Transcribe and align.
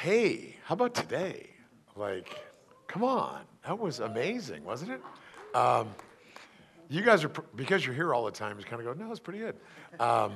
hey, 0.00 0.56
how 0.64 0.72
about 0.74 0.94
today? 0.94 1.50
Like, 1.94 2.34
come 2.86 3.04
on, 3.04 3.42
that 3.66 3.78
was 3.78 4.00
amazing, 4.00 4.64
wasn't 4.64 4.92
it? 4.92 5.02
Um, 5.54 5.90
you 6.88 7.02
guys 7.02 7.22
are, 7.22 7.30
because 7.54 7.84
you're 7.84 7.94
here 7.94 8.14
all 8.14 8.24
the 8.24 8.30
time, 8.30 8.58
you 8.58 8.64
kind 8.64 8.80
of 8.80 8.86
go, 8.86 9.04
no, 9.04 9.10
it's 9.10 9.20
pretty 9.20 9.40
good. 9.40 9.56
Um, 10.00 10.32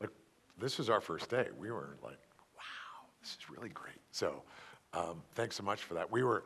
look, 0.00 0.12
this 0.60 0.78
was 0.78 0.88
our 0.88 1.00
first 1.00 1.28
day. 1.28 1.48
We 1.58 1.72
were 1.72 1.96
like, 2.04 2.18
wow, 2.56 3.08
this 3.20 3.32
is 3.32 3.50
really 3.50 3.68
great. 3.68 3.98
So, 4.12 4.42
um, 4.94 5.22
thanks 5.34 5.56
so 5.56 5.64
much 5.64 5.82
for 5.82 5.94
that. 5.94 6.10
We 6.10 6.22
were 6.22 6.44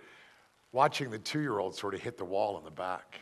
watching 0.72 1.10
the 1.10 1.18
two 1.18 1.40
year 1.40 1.58
old 1.58 1.74
sort 1.74 1.92
of 1.92 2.00
hit 2.00 2.16
the 2.16 2.24
wall 2.24 2.56
in 2.56 2.64
the 2.64 2.70
back. 2.70 3.20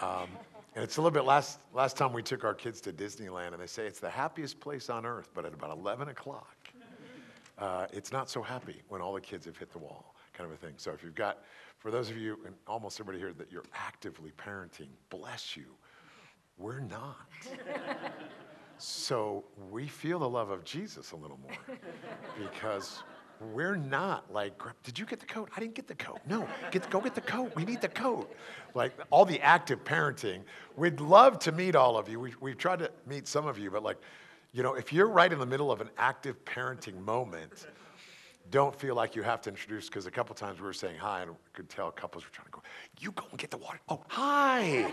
Um, 0.00 0.28
and 0.76 0.84
it's 0.84 0.96
a 0.96 1.00
little 1.00 1.10
bit 1.10 1.24
last, 1.24 1.58
last 1.74 1.96
time 1.96 2.12
we 2.12 2.22
took 2.22 2.44
our 2.44 2.54
kids 2.54 2.80
to 2.82 2.92
Disneyland, 2.92 3.52
and 3.52 3.60
they 3.60 3.66
say 3.66 3.86
it's 3.86 3.98
the 3.98 4.08
happiest 4.08 4.60
place 4.60 4.88
on 4.88 5.04
earth, 5.04 5.30
but 5.34 5.44
at 5.44 5.52
about 5.52 5.76
11 5.76 6.08
o'clock, 6.08 6.56
uh, 7.60 7.86
it's 7.92 8.10
not 8.10 8.28
so 8.30 8.42
happy 8.42 8.82
when 8.88 9.00
all 9.00 9.12
the 9.12 9.20
kids 9.20 9.44
have 9.44 9.56
hit 9.56 9.70
the 9.70 9.78
wall, 9.78 10.14
kind 10.32 10.50
of 10.50 10.54
a 10.54 10.58
thing. 10.58 10.74
So 10.78 10.92
if 10.92 11.02
you've 11.02 11.14
got, 11.14 11.44
for 11.78 11.90
those 11.90 12.10
of 12.10 12.16
you, 12.16 12.38
and 12.46 12.54
almost 12.66 12.98
everybody 12.98 13.18
here, 13.18 13.32
that 13.34 13.52
you're 13.52 13.64
actively 13.74 14.32
parenting, 14.36 14.88
bless 15.10 15.56
you. 15.56 15.66
We're 16.58 16.80
not. 16.80 17.16
so 18.78 19.44
we 19.70 19.86
feel 19.86 20.18
the 20.18 20.28
love 20.28 20.50
of 20.50 20.64
Jesus 20.64 21.12
a 21.12 21.16
little 21.16 21.38
more 21.38 21.76
because 22.38 23.02
we're 23.52 23.76
not 23.76 24.30
like, 24.32 24.60
did 24.82 24.98
you 24.98 25.06
get 25.06 25.20
the 25.20 25.26
coat? 25.26 25.50
I 25.56 25.60
didn't 25.60 25.74
get 25.74 25.86
the 25.86 25.94
coat. 25.94 26.20
No, 26.26 26.46
get, 26.70 26.88
go 26.90 27.00
get 27.00 27.14
the 27.14 27.22
coat. 27.22 27.52
We 27.56 27.64
need 27.64 27.80
the 27.80 27.88
coat. 27.88 28.34
Like 28.74 28.92
all 29.10 29.24
the 29.24 29.40
active 29.40 29.84
parenting. 29.84 30.42
We'd 30.76 31.00
love 31.00 31.38
to 31.40 31.52
meet 31.52 31.74
all 31.74 31.96
of 31.96 32.08
you. 32.08 32.20
We, 32.20 32.34
we've 32.40 32.58
tried 32.58 32.80
to 32.80 32.90
meet 33.06 33.26
some 33.26 33.46
of 33.46 33.58
you, 33.58 33.70
but 33.70 33.82
like, 33.82 33.96
you 34.52 34.62
know, 34.62 34.74
if 34.74 34.92
you're 34.92 35.08
right 35.08 35.32
in 35.32 35.38
the 35.38 35.46
middle 35.46 35.70
of 35.70 35.80
an 35.80 35.90
active 35.96 36.44
parenting 36.44 37.00
moment, 37.00 37.66
don't 38.50 38.74
feel 38.74 38.96
like 38.96 39.14
you 39.14 39.22
have 39.22 39.40
to 39.42 39.50
introduce, 39.50 39.88
because 39.88 40.06
a 40.06 40.10
couple 40.10 40.34
times 40.34 40.58
we 40.58 40.66
were 40.66 40.72
saying 40.72 40.96
hi, 40.98 41.22
and 41.22 41.30
we 41.30 41.36
could 41.52 41.68
tell 41.68 41.90
couples 41.90 42.24
were 42.24 42.30
trying 42.30 42.46
to 42.46 42.50
go, 42.50 42.62
you 42.98 43.12
go 43.12 43.24
and 43.30 43.38
get 43.38 43.50
the 43.50 43.56
water. 43.58 43.78
Oh, 43.88 44.02
hi. 44.08 44.90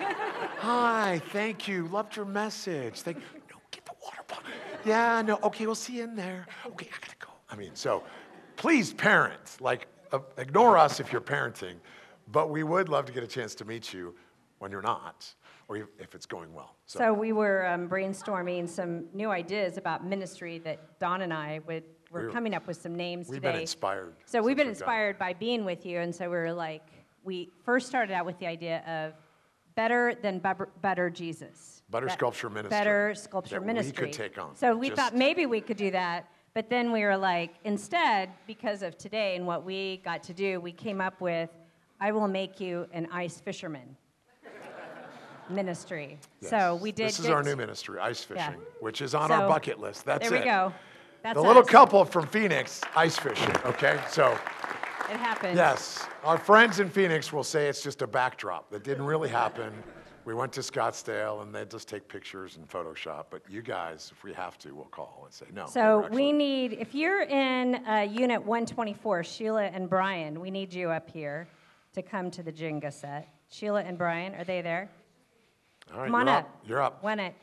hi, 0.57 1.21
thank 1.31 1.67
you. 1.67 1.87
Loved 1.87 2.15
your 2.15 2.25
message. 2.25 3.01
Thank 3.01 3.17
No, 3.17 3.57
get 3.71 3.83
the 3.85 3.93
water 4.03 4.21
bottle. 4.27 4.43
Yeah, 4.85 5.23
no, 5.23 5.39
okay, 5.43 5.65
we'll 5.65 5.75
see 5.75 5.97
you 5.97 6.03
in 6.03 6.15
there. 6.15 6.45
Okay, 6.67 6.87
I 6.87 6.99
gotta 7.01 7.17
go. 7.19 7.31
I 7.49 7.55
mean, 7.55 7.71
so 7.73 8.03
please 8.57 8.93
parent. 8.93 9.57
Like, 9.59 9.87
uh, 10.11 10.19
ignore 10.37 10.77
us 10.77 10.99
if 10.99 11.11
you're 11.11 11.21
parenting, 11.21 11.75
but 12.31 12.51
we 12.51 12.61
would 12.61 12.89
love 12.89 13.05
to 13.05 13.11
get 13.11 13.23
a 13.23 13.27
chance 13.27 13.55
to 13.55 13.65
meet 13.65 13.91
you 13.91 14.13
when 14.59 14.71
you're 14.71 14.81
not, 14.81 15.33
or 15.67 15.77
if 15.99 16.15
it's 16.15 16.25
going 16.25 16.53
well. 16.53 16.75
So, 16.85 16.99
so 16.99 17.13
we 17.13 17.31
were 17.31 17.67
um, 17.67 17.87
brainstorming 17.87 18.67
some 18.67 19.05
new 19.13 19.29
ideas 19.29 19.77
about 19.77 20.05
ministry 20.05 20.59
that 20.59 20.99
Don 20.99 21.21
and 21.21 21.33
I 21.33 21.61
would 21.67 21.83
we're, 22.11 22.29
coming 22.29 22.55
up 22.55 22.67
with 22.67 22.81
some 22.81 22.95
names 22.95 23.27
we've 23.27 23.41
today. 23.41 23.53
been 23.53 23.61
inspired. 23.61 24.13
So 24.25 24.41
we've 24.41 24.55
been 24.57 24.69
inspired 24.69 25.19
by 25.19 25.33
being 25.33 25.65
with 25.65 25.85
you, 25.85 25.99
and 25.99 26.15
so 26.15 26.25
we 26.25 26.37
were 26.37 26.53
like, 26.53 26.83
we 27.23 27.49
first 27.63 27.87
started 27.87 28.13
out 28.13 28.25
with 28.25 28.39
the 28.39 28.47
idea 28.47 28.81
of 28.87 29.13
better 29.75 30.15
than 30.21 30.41
better 30.81 31.09
Jesus. 31.09 31.83
Better 31.89 32.07
Be- 32.07 32.13
sculpture 32.13 32.49
ministry. 32.49 32.69
Better 32.69 33.13
sculpture 33.15 33.61
ministry. 33.61 34.05
We 34.05 34.11
could 34.11 34.17
take 34.17 34.37
on. 34.37 34.55
So 34.55 34.75
we 34.75 34.89
Just 34.89 34.99
thought 34.99 35.15
maybe 35.15 35.45
we 35.45 35.61
could 35.61 35.77
do 35.77 35.91
that. 35.91 36.29
But 36.53 36.69
then 36.71 36.91
we 36.91 37.03
were 37.03 37.17
like, 37.17 37.53
instead, 37.65 38.29
because 38.47 38.81
of 38.81 38.97
today 38.97 39.35
and 39.35 39.45
what 39.45 39.63
we 39.63 39.97
got 39.97 40.23
to 40.23 40.33
do, 40.33 40.59
we 40.59 40.71
came 40.71 40.99
up 40.99 41.21
with, 41.21 41.51
I 41.99 42.11
will 42.11 42.27
make 42.27 42.59
you 42.59 42.87
an 42.93 43.07
ice 43.11 43.39
fisherman 43.39 43.95
ministry. 45.49 46.17
Yes. 46.41 46.49
So 46.49 46.75
we 46.75 46.91
did. 46.91 47.07
This 47.07 47.19
is 47.19 47.29
our 47.29 47.43
new 47.43 47.55
ministry, 47.55 47.99
ice 47.99 48.23
fishing, 48.23 48.37
yeah. 48.37 48.79
which 48.79 49.01
is 49.01 49.15
on 49.15 49.29
so, 49.29 49.35
our 49.35 49.47
bucket 49.47 49.79
list. 49.79 50.05
That's 50.05 50.29
there 50.29 50.39
it. 50.39 50.43
There 50.43 50.65
we 50.65 50.69
go. 50.69 50.73
That's 51.23 51.35
the 51.35 51.41
us. 51.41 51.47
little 51.47 51.63
couple 51.63 52.05
from 52.05 52.27
Phoenix, 52.27 52.81
ice 52.95 53.17
fishing. 53.17 53.55
Okay, 53.65 53.99
so. 54.09 54.37
It 55.09 55.15
happened. 55.15 55.55
Yes, 55.55 56.05
our 56.25 56.37
friends 56.37 56.81
in 56.81 56.89
Phoenix 56.89 57.31
will 57.31 57.43
say 57.43 57.69
it's 57.69 57.81
just 57.81 58.01
a 58.01 58.07
backdrop 58.07 58.69
that 58.71 58.83
didn't 58.83 59.05
really 59.05 59.29
happen. 59.29 59.71
We 60.25 60.33
went 60.33 60.51
to 60.53 60.59
Scottsdale 60.59 61.41
and 61.41 61.55
they 61.55 61.63
just 61.63 61.87
take 61.87 62.09
pictures 62.09 62.57
and 62.57 62.67
Photoshop. 62.67 63.27
But 63.29 63.43
you 63.49 63.61
guys, 63.61 64.11
if 64.11 64.25
we 64.25 64.33
have 64.33 64.57
to, 64.57 64.75
we'll 64.75 64.83
call 64.85 65.21
and 65.23 65.33
say 65.33 65.45
no. 65.53 65.67
So 65.67 66.09
we 66.11 66.33
need, 66.33 66.73
if 66.73 66.93
you're 66.93 67.21
in 67.21 67.75
uh, 67.87 68.05
Unit 68.11 68.43
124, 68.43 69.23
Sheila 69.23 69.63
and 69.63 69.89
Brian, 69.89 70.41
we 70.41 70.51
need 70.51 70.73
you 70.73 70.89
up 70.89 71.09
here 71.09 71.47
to 71.93 72.01
come 72.01 72.29
to 72.31 72.43
the 72.43 72.51
Jenga 72.51 72.91
set. 72.91 73.29
Sheila 73.49 73.83
and 73.83 73.97
Brian, 73.97 74.35
are 74.35 74.43
they 74.43 74.61
there? 74.61 74.89
All 75.93 75.99
right, 75.99 76.05
Come 76.07 76.15
on 76.15 76.27
you're 76.27 76.35
up. 76.35 76.59
You're 76.65 76.81
up. 76.81 77.03
One 77.03 77.19
it. 77.19 77.35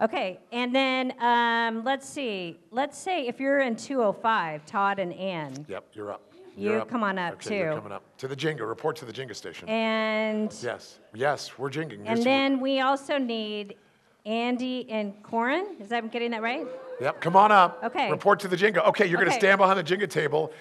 Okay, 0.00 0.38
and 0.52 0.72
then 0.72 1.12
um, 1.20 1.82
let's 1.82 2.08
see. 2.08 2.60
Let's 2.70 2.96
say 2.96 3.26
if 3.26 3.40
you're 3.40 3.60
in 3.60 3.74
205, 3.74 4.64
Todd 4.64 5.00
and 5.00 5.12
Ann. 5.12 5.66
Yep, 5.68 5.86
you're 5.92 6.12
up. 6.12 6.22
You 6.56 6.70
You're 6.70 6.80
up. 6.80 6.88
come 6.88 7.04
on 7.04 7.18
up 7.18 7.34
okay, 7.34 7.48
too. 7.50 7.54
You're 7.54 7.74
coming 7.74 7.92
up 7.92 8.02
to 8.18 8.26
the 8.26 8.34
Jenga. 8.34 8.68
Report 8.68 8.96
to 8.96 9.04
the 9.04 9.12
Jenga 9.12 9.34
station. 9.34 9.68
And 9.68 10.52
yes, 10.60 10.98
yes, 11.14 11.56
we're 11.56 11.70
jinging. 11.70 12.06
And 12.06 12.22
then 12.22 12.60
we 12.60 12.80
also 12.80 13.16
need 13.16 13.76
Andy 14.26 14.90
and 14.90 15.20
Corin. 15.22 15.76
Is 15.78 15.88
that 15.88 16.02
I'm 16.02 16.08
getting 16.08 16.32
that 16.32 16.42
right? 16.42 16.66
Yep, 17.00 17.20
come 17.20 17.36
on 17.36 17.52
up. 17.52 17.80
Okay. 17.84 18.10
Report 18.10 18.40
to 18.40 18.48
the 18.48 18.56
Jenga. 18.56 18.84
Okay, 18.88 19.06
you're 19.06 19.20
going 19.20 19.30
to 19.30 19.38
stand 19.38 19.58
behind 19.58 19.78
the 19.78 19.84
Jenga 19.84 20.10
table. 20.10 20.52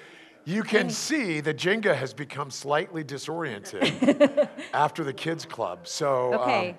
You 0.46 0.64
can 0.64 0.90
see 0.90 1.42
the 1.42 1.54
Jenga 1.54 1.96
has 1.96 2.14
become 2.14 2.52
slightly 2.52 3.04
disoriented 3.04 4.48
after 4.74 5.04
the 5.04 5.14
kids 5.14 5.46
club. 5.46 5.88
So 5.88 6.34
um, 6.36 6.40
Okay. 6.42 6.78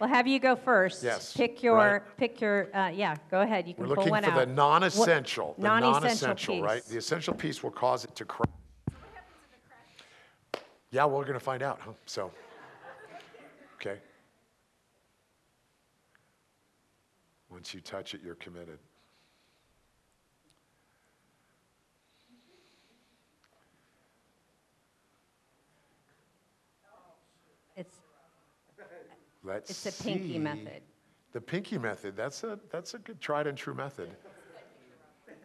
We'll 0.00 0.08
have 0.08 0.26
you 0.26 0.40
go 0.40 0.56
first. 0.56 1.02
Yes, 1.02 1.36
Pick 1.36 1.62
your, 1.62 1.76
right. 1.76 2.02
pick 2.16 2.40
your, 2.40 2.74
uh, 2.74 2.88
yeah, 2.88 3.16
go 3.30 3.42
ahead. 3.42 3.68
You 3.68 3.74
can 3.74 3.86
we're 3.86 3.94
pull 3.94 4.06
looking 4.06 4.24
for 4.24 4.46
the 4.46 4.46
non-essential. 4.46 5.56
The 5.58 5.62
non-essential 5.62 6.00
non-essential, 6.02 6.62
right? 6.62 6.82
The 6.86 6.96
essential 6.96 7.34
piece 7.34 7.62
will 7.62 7.70
cause 7.70 8.04
it 8.04 8.14
to 8.16 8.24
crack. 8.24 8.48
Yeah, 10.90 11.04
we're 11.04 11.22
going 11.22 11.34
to 11.34 11.38
find 11.38 11.62
out, 11.62 11.80
huh? 11.84 11.92
So, 12.06 12.32
okay. 13.76 13.98
Once 17.50 17.74
you 17.74 17.80
touch 17.80 18.14
it, 18.14 18.22
you're 18.24 18.36
committed. 18.36 18.78
It's, 27.76 27.96
Let's 29.42 29.70
it's 29.70 30.00
a 30.00 30.02
pinky 30.02 30.32
see. 30.34 30.38
method. 30.38 30.82
The 31.32 31.40
pinky 31.40 31.78
method, 31.78 32.16
that's 32.16 32.42
a, 32.44 32.58
that's 32.70 32.94
a 32.94 32.98
good 32.98 33.20
tried 33.20 33.46
and 33.46 33.56
true 33.56 33.74
method. 33.74 34.10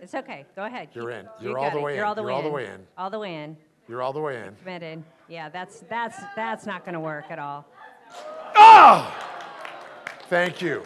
It's 0.02 0.14
okay. 0.14 0.46
Go 0.56 0.66
ahead. 0.66 0.90
You're 0.94 1.10
Keep- 1.12 1.20
in. 1.20 1.26
you 1.42 1.50
You're 1.50 1.58
all 1.58 1.66
got 1.66 1.74
the 1.74 1.80
it. 1.80 1.84
way 1.84 1.96
You're 1.96 2.04
in. 2.04 2.08
all 2.08 2.16
the 2.16 2.22
You're 2.22 2.28
way 2.28 2.34
all 2.36 2.42
the 2.42 2.48
in. 2.50 2.54
way 2.54 2.66
in. 2.66 2.88
All 2.98 3.10
the 3.10 3.20
way 3.20 3.36
in. 3.36 3.58
You're 3.88 4.02
all 4.02 4.14
the 4.14 4.20
way 4.20 4.42
in. 4.42 4.56
Committed. 4.56 5.04
Yeah, 5.30 5.50
that's 5.50 5.80
that's 5.90 6.18
that's 6.36 6.66
not 6.66 6.84
going 6.86 6.94
to 6.94 7.00
work 7.00 7.26
at 7.30 7.40
all. 7.40 7.66
Oh! 8.56 9.14
Thank 10.28 10.62
you. 10.62 10.84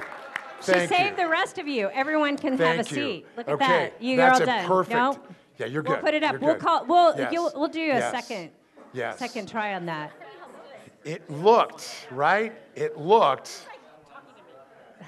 She 0.62 0.74
Thank 0.74 0.90
saved 0.90 1.18
you. 1.18 1.24
the 1.26 1.30
rest 1.30 1.58
of 1.58 1.68
you. 1.68 1.90
Everyone 1.94 2.38
can 2.38 2.58
Thank 2.58 2.78
have 2.78 2.86
a 2.86 2.90
you. 2.90 2.96
seat. 3.08 3.26
Look 3.38 3.48
at 3.48 3.54
okay. 3.54 3.66
that. 3.68 4.02
You, 4.04 4.18
That's 4.18 4.42
are 4.42 4.44
all 4.44 4.50
a 4.50 4.58
done. 4.58 4.68
perfect. 4.68 4.94
No? 4.96 5.20
Yeah, 5.58 5.66
you're 5.68 5.82
good. 5.82 5.92
We'll 5.94 6.02
put 6.02 6.14
it 6.14 6.24
up. 6.24 6.34
You're 6.34 6.42
We'll 6.42 6.54
good. 6.56 6.62
call. 6.62 6.86
We'll 6.86 7.18
Yes. 7.18 7.32
you'll, 7.34 7.52
we'll 7.56 7.68
do 7.70 7.80
a 7.82 7.86
Yes. 7.88 8.12
second 8.12 8.52
Yes. 8.92 9.18
second 9.18 9.48
try 9.48 9.74
on 9.76 9.86
that. 9.86 10.12
It 11.06 11.30
looked, 11.30 12.08
right? 12.12 12.54
It 12.76 12.98
looked. 12.98 13.68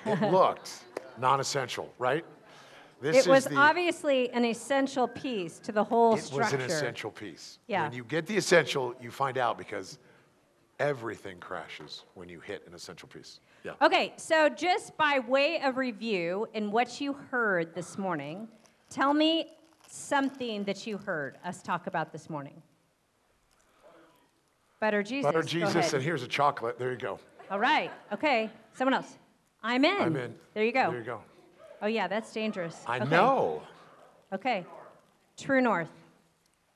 It 0.06 0.22
looked 0.31 0.84
non-essential, 1.18 1.94
right? 2.00 2.25
This 3.02 3.25
It 3.25 3.29
was 3.29 3.46
the, 3.46 3.56
obviously 3.56 4.30
an 4.31 4.46
essential 4.46 5.07
piece 5.07 5.59
to 5.59 5.72
the 5.72 5.84
whole 5.84 6.16
It 6.16 6.22
structure. 6.22 6.57
was 6.57 6.66
an 6.66 6.72
essential 6.72 7.12
piece. 7.12 7.59
Yeah. 7.68 7.84
When 7.84 7.94
you 7.94 8.03
get 8.03 8.28
the 8.28 8.38
essential, 8.38 8.94
you 9.01 9.09
find 9.12 9.38
out 9.38 9.57
because 9.57 9.97
everything 10.80 11.38
crashes 11.40 12.03
when 12.13 12.30
you 12.30 12.40
hit 12.40 12.63
an 12.68 12.74
essential 12.74 13.07
piece. 13.07 13.40
Yeah. 13.63 13.74
Okay, 13.81 14.13
so 14.18 14.50
just 14.50 14.97
by 14.97 15.19
way 15.19 15.62
of 15.62 15.78
review 15.78 16.47
and 16.53 16.72
what 16.72 17.00
you 17.01 17.13
heard 17.13 17.74
this 17.75 17.97
morning, 17.97 18.47
tell 18.90 19.13
me 19.13 19.51
something 19.88 20.63
that 20.63 20.88
you 20.88 20.97
heard 20.97 21.38
us 21.44 21.62
talk 21.62 21.88
about 21.88 22.12
this 22.12 22.30
morning. 22.30 22.62
Better 24.81 25.04
Jesus. 25.04 25.31
Butter 25.31 25.44
Jesus, 25.44 25.94
and 25.94 26.04
here's 26.04 26.24
a 26.24 26.28
chocolate. 26.28 26.80
There 26.80 26.89
you 26.92 26.98
go. 26.98 27.19
All 27.51 27.60
right. 27.60 27.92
Okay. 28.12 28.50
Someone 28.74 28.95
else. 28.95 29.16
I'm 29.62 29.86
in. 29.86 30.01
I'm 30.01 30.16
in. 30.16 30.33
There 30.56 30.66
you 30.66 30.72
go. 30.72 30.89
There 30.89 31.00
you 31.00 31.06
go. 31.06 31.22
Oh 31.83 31.88
yeah, 31.88 32.07
that's 32.07 32.33
dangerous. 32.33 32.81
I 32.88 32.98
okay. 33.00 33.10
know. 33.10 33.62
Okay. 34.33 34.66
True 35.38 35.62
North. 35.62 35.92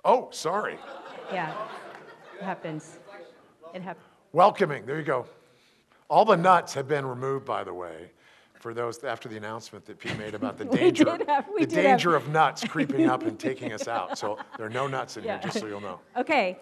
Oh, 0.05 0.27
sorry. 0.31 0.77
Yeah. 1.33 1.51
It 2.39 2.43
happens. 2.43 2.99
It 3.73 3.81
happens. 3.81 4.05
Welcoming. 4.33 4.85
There 4.85 4.99
you 4.99 5.03
go. 5.03 5.25
All 6.07 6.25
the 6.25 6.37
nuts 6.37 6.75
have 6.75 6.87
been 6.87 7.07
removed, 7.07 7.43
by 7.45 7.63
the 7.63 7.73
way, 7.73 8.11
for 8.59 8.75
those 8.75 9.03
after 9.03 9.27
the 9.27 9.37
announcement 9.37 9.83
that 9.85 9.97
Pete 9.97 10.15
made 10.19 10.35
about 10.35 10.59
the 10.59 10.65
danger, 10.77 11.09
have- 11.09 11.25
the 11.25 11.31
have- 11.61 11.69
danger 11.69 12.15
of 12.15 12.27
nuts 12.29 12.63
creeping 12.65 13.09
up 13.09 13.23
and 13.23 13.39
taking 13.39 13.73
us 13.73 13.87
out. 13.87 14.15
So 14.15 14.37
there 14.57 14.67
are 14.67 14.69
no 14.69 14.85
nuts 14.85 15.17
in 15.17 15.23
Yeah. 15.23 15.39
here, 15.39 15.47
just 15.47 15.59
so 15.59 15.65
you'll 15.65 15.81
know. 15.81 15.99
Okay. 16.15 16.59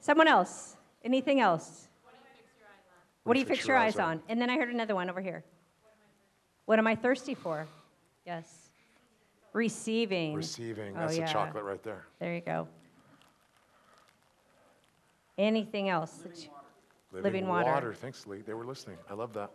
Someone 0.00 0.26
else. 0.28 0.75
Anything 1.06 1.38
else? 1.38 1.86
What 3.22 3.34
do 3.34 3.40
you 3.40 3.46
fix 3.46 3.64
your 3.64 3.76
eyes 3.76 3.96
on? 3.96 4.20
And 4.28 4.40
then 4.40 4.50
I 4.50 4.56
heard 4.56 4.70
another 4.70 4.96
one 4.96 5.08
over 5.08 5.20
here. 5.20 5.44
What 6.64 6.80
am 6.80 6.86
I 6.88 6.96
thirsty 6.96 7.34
for? 7.34 7.68
Yes. 8.26 8.70
Receiving. 9.52 10.34
Receiving. 10.34 10.96
Oh, 10.96 11.02
That's 11.02 11.16
yeah. 11.16 11.26
the 11.26 11.32
chocolate 11.32 11.62
right 11.62 11.82
there. 11.84 12.06
There 12.18 12.34
you 12.34 12.40
go. 12.40 12.66
Anything 15.38 15.90
else? 15.90 16.10
that 16.24 16.42
you- 16.42 16.50
Living 17.22 17.46
water. 17.46 17.94
Thanks, 17.94 18.26
Lee. 18.26 18.42
They 18.42 18.52
were 18.52 18.64
listening. 18.64 18.98
I 19.08 19.14
love 19.14 19.32
that. 19.34 19.50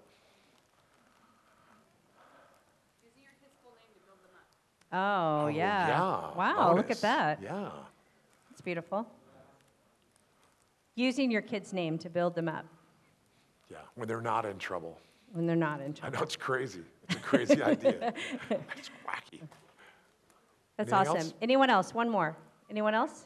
Oh, 4.94 5.44
oh 5.44 5.48
yeah. 5.48 5.88
Yeah. 5.88 6.34
Wow, 6.36 6.76
look 6.76 6.92
at 6.92 7.02
that. 7.02 7.40
Yeah. 7.44 7.72
It's 8.52 8.62
beautiful. 8.62 9.06
Using 10.96 11.32
your 11.32 11.42
kid's 11.42 11.74
name 11.74 11.98
to 12.00 12.10
build 12.10 12.36
them 12.36 12.48
up 12.50 12.66
Yeah. 13.70 13.78
When 13.96 14.08
they're 14.08 14.22
not 14.22 14.46
in 14.46 14.58
trouble. 14.58 14.98
when 15.32 15.46
they're 15.48 15.56
not 15.56 15.80
in 15.82 15.94
trouble. 15.94 16.16
I 16.16 16.20
know 16.20 16.24
it's 16.24 16.36
crazy. 16.36 16.82
It's 17.04 17.16
a 17.16 17.20
crazy 17.20 17.62
idea. 17.72 18.14
It's 18.50 18.90
wacky. 19.08 19.42
That's 20.78 20.92
Anything 20.92 20.94
awesome. 20.94 21.18
else? 21.18 21.34
Anyone 21.42 21.70
else? 21.70 21.94
One 21.94 22.10
more. 22.10 22.36
Anyone 22.70 22.94
else? 22.94 23.26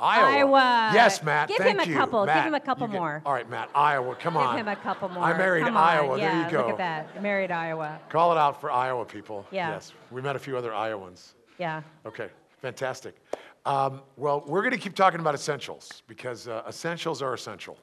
Iowa. 0.00 0.28
Iowa. 0.30 0.90
Yes, 0.94 1.22
Matt. 1.24 1.48
Give 1.48 1.58
him 1.60 1.80
a 1.80 1.84
you. 1.84 1.94
couple. 1.96 2.24
Give 2.24 2.34
him 2.36 2.54
a 2.54 2.60
couple 2.60 2.86
get- 2.86 2.94
more. 2.96 3.20
All 3.26 3.32
right, 3.32 3.48
Matt. 3.50 3.68
Iowa. 3.74 4.14
Come 4.14 4.36
on. 4.36 4.54
Give 4.56 4.64
him 4.66 4.72
a 4.72 4.76
couple 4.76 5.08
more. 5.08 5.24
I 5.24 5.36
married 5.36 5.64
Come 5.64 5.76
on. 5.76 5.82
Iowa. 5.82 6.18
Yeah, 6.18 6.34
there 6.34 6.44
you 6.44 6.50
go. 6.52 6.58
Look 6.58 6.70
at 6.70 6.78
that. 6.78 7.08
I 7.16 7.20
married 7.20 7.50
Iowa. 7.50 7.98
Call 8.08 8.30
it 8.30 8.38
out 8.38 8.60
for 8.60 8.70
Iowa 8.70 9.04
people. 9.04 9.44
Yeah. 9.50 9.70
Yes. 9.72 9.92
We 10.12 10.22
met 10.22 10.36
a 10.36 10.38
few 10.38 10.56
other 10.56 10.72
Iowans. 10.72 11.34
Yeah. 11.58 11.82
Okay, 12.06 12.28
fantastic. 12.62 13.16
Um, 13.66 14.02
well, 14.16 14.44
we're 14.46 14.62
going 14.62 14.72
to 14.72 14.78
keep 14.78 14.94
talking 14.94 15.20
about 15.20 15.34
essentials 15.34 16.02
because 16.06 16.48
uh, 16.48 16.62
essentials 16.68 17.22
are 17.22 17.34
essential, 17.34 17.76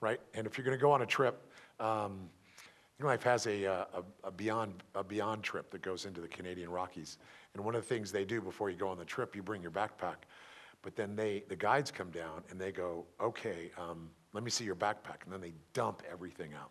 right? 0.00 0.20
And 0.34 0.46
if 0.46 0.56
you're 0.56 0.64
going 0.64 0.76
to 0.76 0.80
go 0.80 0.90
on 0.90 1.02
a 1.02 1.06
trip, 1.06 1.40
um, 1.78 2.28
New 2.98 3.06
Life 3.06 3.22
has 3.24 3.46
a, 3.46 3.66
uh, 3.66 3.84
a, 3.94 4.28
a 4.28 4.30
beyond 4.30 4.82
a 4.94 5.04
beyond 5.04 5.42
trip 5.42 5.70
that 5.70 5.82
goes 5.82 6.06
into 6.06 6.20
the 6.20 6.28
Canadian 6.28 6.70
Rockies, 6.70 7.18
and 7.54 7.64
one 7.64 7.74
of 7.74 7.82
the 7.82 7.86
things 7.86 8.10
they 8.10 8.24
do 8.24 8.40
before 8.40 8.70
you 8.70 8.76
go 8.76 8.88
on 8.88 8.98
the 8.98 9.04
trip, 9.04 9.36
you 9.36 9.42
bring 9.42 9.60
your 9.60 9.70
backpack, 9.70 10.16
but 10.82 10.96
then 10.96 11.14
they 11.14 11.44
the 11.48 11.56
guides 11.56 11.90
come 11.90 12.10
down 12.10 12.42
and 12.50 12.58
they 12.58 12.72
go, 12.72 13.04
okay, 13.20 13.70
um, 13.78 14.08
let 14.32 14.42
me 14.42 14.50
see 14.50 14.64
your 14.64 14.74
backpack, 14.74 15.24
and 15.24 15.32
then 15.32 15.40
they 15.40 15.52
dump 15.72 16.02
everything 16.10 16.54
out 16.54 16.70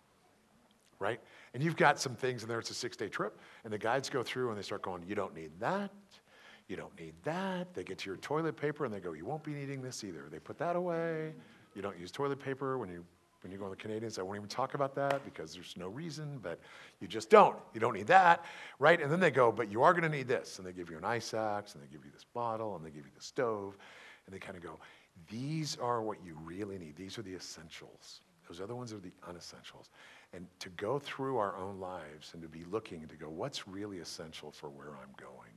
right? 0.99 1.19
And 1.53 1.61
you've 1.61 1.75
got 1.75 1.99
some 1.99 2.15
things 2.15 2.41
in 2.41 2.49
there, 2.49 2.59
it's 2.59 2.69
a 2.69 2.73
six 2.73 2.95
day 2.95 3.09
trip, 3.09 3.37
and 3.63 3.73
the 3.73 3.77
guides 3.77 4.09
go 4.09 4.23
through 4.23 4.49
and 4.49 4.57
they 4.57 4.61
start 4.61 4.81
going, 4.81 5.03
You 5.07 5.15
don't 5.15 5.35
need 5.35 5.51
that, 5.59 5.91
you 6.67 6.75
don't 6.75 6.97
need 6.99 7.13
that. 7.23 7.73
They 7.73 7.83
get 7.83 7.99
to 7.99 8.09
your 8.09 8.17
toilet 8.17 8.57
paper 8.57 8.85
and 8.85 8.93
they 8.93 8.99
go, 8.99 9.13
You 9.13 9.25
won't 9.25 9.43
be 9.43 9.51
needing 9.51 9.81
this 9.81 10.03
either. 10.03 10.25
They 10.31 10.39
put 10.39 10.57
that 10.57 10.75
away. 10.75 11.33
You 11.75 11.81
don't 11.81 11.97
use 11.99 12.11
toilet 12.11 12.39
paper 12.39 12.77
when 12.77 12.89
you 12.89 13.05
when 13.41 13.51
you 13.51 13.59
go 13.59 13.65
on 13.65 13.69
the 13.69 13.75
Canadians. 13.75 14.17
I 14.17 14.23
won't 14.23 14.37
even 14.37 14.49
talk 14.49 14.73
about 14.73 14.95
that 14.95 15.23
because 15.23 15.53
there's 15.53 15.75
no 15.77 15.87
reason, 15.87 16.39
but 16.41 16.59
you 16.99 17.07
just 17.07 17.29
don't. 17.29 17.57
You 17.75 17.79
don't 17.79 17.93
need 17.93 18.07
that, 18.07 18.43
right? 18.79 18.99
And 18.99 19.11
then 19.11 19.19
they 19.19 19.29
go, 19.29 19.51
But 19.51 19.71
you 19.71 19.83
are 19.83 19.93
gonna 19.93 20.09
need 20.09 20.27
this. 20.27 20.57
And 20.57 20.67
they 20.67 20.73
give 20.73 20.89
you 20.89 20.97
an 20.97 21.05
ice 21.05 21.33
axe 21.33 21.75
and 21.75 21.83
they 21.83 21.87
give 21.87 22.03
you 22.03 22.11
this 22.11 22.25
bottle 22.33 22.75
and 22.75 22.83
they 22.83 22.89
give 22.89 23.05
you 23.05 23.11
the 23.15 23.23
stove, 23.23 23.77
and 24.25 24.33
they 24.33 24.39
kind 24.39 24.57
of 24.57 24.63
go, 24.63 24.79
These 25.29 25.77
are 25.77 26.01
what 26.01 26.17
you 26.25 26.37
really 26.43 26.79
need. 26.79 26.95
These 26.95 27.17
are 27.19 27.21
the 27.21 27.35
essentials. 27.35 28.21
Those 28.47 28.61
other 28.61 28.75
ones 28.75 28.93
are 28.93 28.99
the 28.99 29.11
unessentials. 29.27 29.89
And 30.33 30.47
to 30.59 30.69
go 30.69 30.99
through 30.99 31.37
our 31.37 31.55
own 31.57 31.79
lives 31.79 32.31
and 32.33 32.41
to 32.41 32.47
be 32.47 32.63
looking 32.65 33.07
to 33.07 33.15
go, 33.15 33.29
what's 33.29 33.67
really 33.67 33.99
essential 33.99 34.51
for 34.51 34.69
where 34.69 34.89
I'm 34.89 35.13
going? 35.17 35.54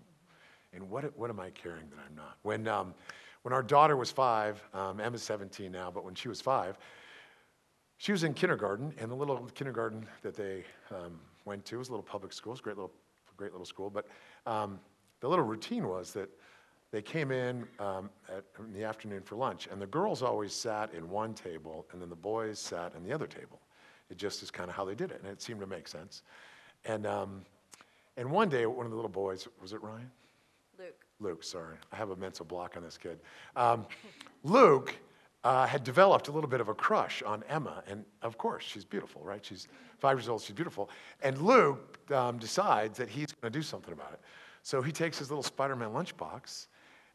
And 0.73 0.89
what, 0.91 1.17
what 1.19 1.31
am 1.31 1.41
I 1.41 1.51
carrying 1.51 1.89
that 1.91 1.99
I'm 2.07 2.15
not? 2.15 2.37
When, 2.43 2.69
um, 2.69 2.95
when 3.43 3.53
our 3.53 3.63
daughter 3.63 3.97
was 3.97 4.11
five, 4.11 4.63
um, 4.75 5.01
Emma's 5.01 5.23
17 5.23 5.73
now, 5.73 5.91
but 5.91 6.05
when 6.05 6.15
she 6.15 6.29
was 6.29 6.41
five, 6.41 6.79
she 7.97 8.13
was 8.13 8.23
in 8.23 8.35
kindergarten, 8.35 8.95
and 8.99 9.11
the 9.11 9.15
little 9.15 9.49
kindergarten 9.55 10.07
that 10.23 10.35
they 10.35 10.65
um, 10.91 11.19
went 11.45 11.65
to 11.67 11.79
was 11.79 11.89
a 11.89 11.93
little 11.93 12.05
public 12.05 12.33
school. 12.33 12.53
It's 12.53 12.61
a 12.61 12.63
great 12.63 12.77
little, 12.77 12.93
great 13.37 13.53
little 13.53 13.67
school. 13.67 13.91
But 13.91 14.07
um, 14.47 14.79
the 15.21 15.29
little 15.29 15.45
routine 15.45 15.89
was 15.89 16.13
that 16.13 16.29
they 16.91 17.03
came 17.03 17.33
in 17.33 17.67
um, 17.81 18.09
at, 18.29 18.45
in 18.59 18.73
the 18.73 18.85
afternoon 18.85 19.23
for 19.23 19.37
lunch, 19.37 19.69
and 19.71 19.81
the 19.81 19.87
girls 19.87 20.23
always 20.23 20.53
sat 20.53 20.95
in 20.95 21.09
one 21.11 21.35
table, 21.35 21.87
and 21.93 22.01
then 22.01 22.09
the 22.09 22.17
boys 22.17 22.59
sat 22.59 22.95
in 22.95 23.03
the 23.03 23.13
other 23.13 23.27
table. 23.27 23.61
It 24.11 24.17
just 24.17 24.43
is 24.43 24.51
kind 24.51 24.71
of 24.71 24.77
how 24.77 24.85
they 24.85 24.95
did 24.95 25.11
it, 25.11 25.21
and 25.23 25.31
it 25.31 25.43
seemed 25.43 25.61
to 25.61 25.67
make 25.67 25.89
sense. 25.89 26.23
And, 26.85 27.07
um, 27.07 27.43
and 28.17 28.31
one 28.31 28.49
day, 28.49 28.65
one 28.65 28.87
of 28.87 28.91
the 28.91 28.97
little 28.97 29.11
boys, 29.11 29.49
was 29.61 29.73
it 29.73 29.83
Ryan? 29.83 30.11
Luke. 31.21 31.43
Sorry. 31.43 31.77
I 31.93 31.97
have 31.97 32.11
a 32.11 32.17
mental 32.17 32.45
block 32.45 32.77
on 32.77 32.83
this 32.83 32.97
kid. 32.97 33.19
Um, 33.57 33.87
Luke 34.45 34.95
uh, 35.45 35.67
had 35.67 35.85
developed 35.85 36.29
a 36.29 36.33
little 36.33 36.51
bit 36.51 36.61
of 36.61 36.69
a 36.69 36.75
crush 36.75 37.23
on 37.23 37.43
Emma. 37.49 37.83
And 37.89 38.05
of 38.23 38.39
course, 38.39 38.65
she's 38.65 38.85
beautiful, 38.85 39.23
right? 39.23 39.45
She's 39.45 39.69
five 39.99 40.19
years 40.19 40.29
old, 40.29 40.43
she's 40.43 40.55
beautiful. 40.55 40.91
And 41.23 41.41
Luke 41.41 41.99
um, 42.13 42.39
decides 42.39 42.99
that 42.99 43.09
he's 43.09 43.33
going 43.33 43.53
to 43.53 43.59
do 43.59 43.63
something 43.63 43.93
about 43.93 44.13
it. 44.13 44.21
So 44.63 44.83
he 44.83 44.93
takes 44.93 45.19
his 45.19 45.31
little 45.31 45.43
Spider 45.43 45.77
Man 45.77 45.91
lunchbox 45.91 46.67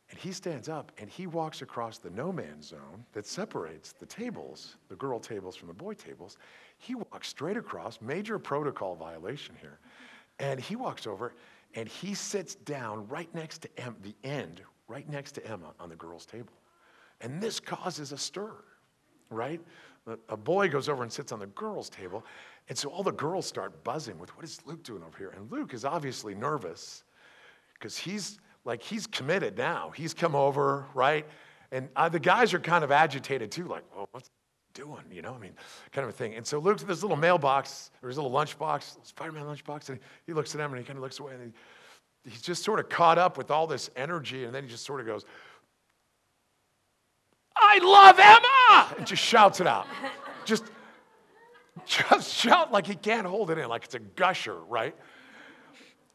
and 0.09 0.19
he 0.19 0.31
stands 0.31 0.69
up 0.69 0.91
and 0.97 1.09
he 1.09 1.27
walks 1.27 1.61
across 1.61 1.97
the 1.97 2.09
no 2.09 2.31
man's 2.31 2.67
zone 2.67 3.05
that 3.13 3.25
separates 3.25 3.94
the 3.94 4.05
tables, 4.05 4.75
the 4.89 4.95
girl 4.95 5.19
tables 5.19 5.55
from 5.55 5.67
the 5.67 5.73
boy 5.73 5.94
tables. 5.94 6.38
He 6.77 6.95
walks 6.95 7.27
straight 7.27 7.57
across, 7.57 8.00
major 8.01 8.39
protocol 8.39 8.95
violation 8.95 9.55
here. 9.59 9.79
And 10.39 10.59
he 10.59 10.75
walks 10.75 11.07
over 11.07 11.33
and 11.75 11.88
he 11.88 12.14
sits 12.14 12.56
down 12.56 13.08
right 13.08 13.34
next 13.34 13.60
to 13.64 13.70
Em- 13.78 13.96
the 14.02 14.16
end, 14.24 14.62
right 14.88 15.08
next 15.10 15.34
to 15.34 15.46
Emma 15.48 15.74
on 15.80 15.90
the 15.90 15.96
girls' 15.96 16.25
table. 16.25 16.54
And 17.22 17.42
this 17.42 17.60
causes 17.60 18.12
a 18.12 18.18
stir, 18.18 18.54
right? 19.30 19.62
A- 20.30 20.38
boy 20.38 20.70
goes 20.70 20.90
over 20.90 21.04
and 21.04 21.12
sits 21.12 21.31
on 21.31 21.40
the 21.40 21.48
girls' 21.48 21.90
table. 21.90 22.25
And 22.70 22.78
so 22.78 22.90
all 22.90 23.04
the 23.04 23.12
girls 23.12 23.46
start 23.46 23.84
buzzing 23.84 24.20
with, 24.20 24.36
what 24.36 24.46
is 24.46 24.60
Luke 24.66 24.84
doing 24.84 25.04
over 25.04 25.18
here? 25.18 25.34
And 25.36 25.52
Luke 25.52 25.74
is 25.74 25.86
obviously 25.86 26.36
nervous 26.36 27.04
because 27.74 27.98
he's 27.98 28.40
like, 28.66 28.81
he's 28.81 29.08
committed 29.08 29.58
now. 29.58 29.92
He's 29.96 30.14
come 30.14 30.36
over, 30.36 30.86
right? 30.94 31.25
And 31.72 31.90
uh, 31.96 32.10
the 32.10 32.20
guys 32.20 32.54
are 32.54 32.60
kind 32.60 32.84
of 32.84 32.92
agitated 32.92 33.52
too, 33.52 33.66
like, 33.66 33.84
what's 34.12 34.30
doing? 34.74 35.04
You 35.12 35.22
know, 35.22 35.34
I 35.34 35.38
mean, 35.38 35.54
kind 35.92 36.04
of 36.08 36.14
a 36.14 36.18
thing. 36.18 36.36
And 36.36 36.46
so 36.46 36.60
Luke's 36.60 36.81
in 36.81 36.88
this 36.88 37.02
little 37.02 37.18
mailbox, 37.18 37.92
or 38.02 38.10
his 38.10 38.18
little 38.18 38.31
lunchbox, 38.31 39.06
Spider-Man 39.06 39.44
lunchbox, 39.44 39.90
and 39.90 40.00
he 40.25 40.34
looks 40.34 40.54
at 40.56 40.62
him 40.62 40.72
and 40.72 40.80
he 40.80 40.86
kind 40.86 40.98
of 40.98 41.04
looks 41.04 41.20
away 41.20 41.34
and 41.34 41.54
he, 42.24 42.31
he's 42.31 42.42
just 42.42 42.64
sort 42.64 42.80
of 42.80 42.90
caught 42.90 43.18
up 43.18 43.38
with 43.38 43.52
all 43.52 43.68
this 43.68 43.90
energy, 43.96 44.44
and 44.46 44.54
then 44.54 44.64
he 44.64 44.70
just 44.70 44.86
sort 44.86 45.00
of 45.00 45.06
goes, 45.06 45.25
I 47.56 47.80
love 47.80 48.20
Emma! 48.20 48.96
And 48.98 49.08
just 49.08 49.22
shouts 49.22 49.60
it 49.60 49.68
out. 49.68 49.88
Just, 50.46 50.66
just 51.86 52.34
shout 52.34 52.70
like 52.74 52.86
he 52.86 52.96
can't 52.96 53.25
hold 53.25 53.50
it 53.50 53.58
in, 53.58 53.70
like 53.70 53.86
it's 53.86 53.96
a 53.96 54.00
gusher, 54.00 54.60
right? 54.66 54.94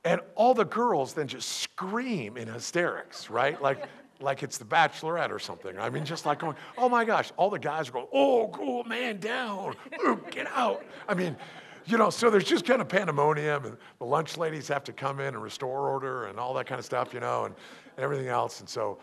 And 0.05 0.21
all 0.35 0.53
the 0.53 0.67
girls 0.67 1.15
then 1.15 1.29
just 1.29 1.49
scream 1.49 2.37
in 2.37 2.47
hysterics, 2.47 3.31
right? 3.31 3.61
Like, 3.61 3.87
like 4.21 4.43
it's 4.43 4.59
the 4.59 4.65
bachelorette 4.65 5.31
or 5.31 5.39
something. 5.39 5.79
I 5.79 5.91
mean, 5.91 6.05
just 6.05 6.27
like 6.27 6.41
going, 6.41 6.57
oh 6.77 6.89
my 6.89 7.05
gosh. 7.05 7.31
All 7.37 7.51
the 7.51 7.59
guys 7.59 7.89
are 7.89 7.93
going, 7.93 8.09
oh, 8.13 8.49
cool, 8.53 8.85
man, 8.85 9.19
down. 9.19 9.75
Get 10.31 10.47
out. 10.55 10.85
I 11.09 11.15
mean, 11.15 11.37
you 11.87 11.97
know, 11.97 12.11
so 12.11 12.29
there's 12.29 12.45
just 12.45 12.67
kind 12.67 12.81
of 12.81 12.89
pandemonium, 12.89 13.65
and 13.65 13.77
the 13.99 14.05
lunch 14.05 14.37
ladies 14.37 14.69
have 14.69 14.85
to 14.85 14.93
come 14.93 15.21
in 15.21 15.29
and 15.29 15.43
restore 15.43 15.89
order 15.89 16.27
and 16.27 16.39
all 16.39 16.53
that 16.55 16.67
kind 16.67 16.79
of 16.79 16.85
stuff, 16.85 17.15
you 17.15 17.21
know, 17.21 17.47
and, 17.47 17.55
and 17.97 18.05
everything 18.05 18.29
else. 18.29 18.61
And 18.61 18.69
so 18.69 18.99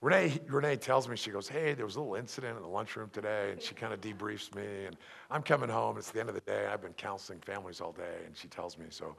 Renee, 0.00 0.38
Renee 0.48 0.76
tells 0.76 1.08
me, 1.08 1.16
she 1.16 1.30
goes, 1.30 1.48
Hey, 1.48 1.74
there 1.74 1.86
was 1.86 1.96
a 1.96 2.00
little 2.00 2.16
incident 2.16 2.56
in 2.56 2.62
the 2.62 2.68
lunchroom 2.68 3.10
today, 3.12 3.50
and 3.52 3.62
she 3.62 3.74
kind 3.74 3.92
of 3.92 4.00
debriefs 4.00 4.54
me. 4.54 4.86
And 4.86 4.96
I'm 5.30 5.42
coming 5.42 5.68
home, 5.68 5.98
it's 5.98 6.10
the 6.10 6.20
end 6.20 6.28
of 6.28 6.34
the 6.34 6.40
day. 6.42 6.66
I've 6.66 6.82
been 6.82 6.94
counseling 6.94 7.40
families 7.40 7.80
all 7.80 7.92
day, 7.92 8.24
and 8.24 8.36
she 8.36 8.48
tells 8.48 8.76
me, 8.76 8.86
So 8.90 9.16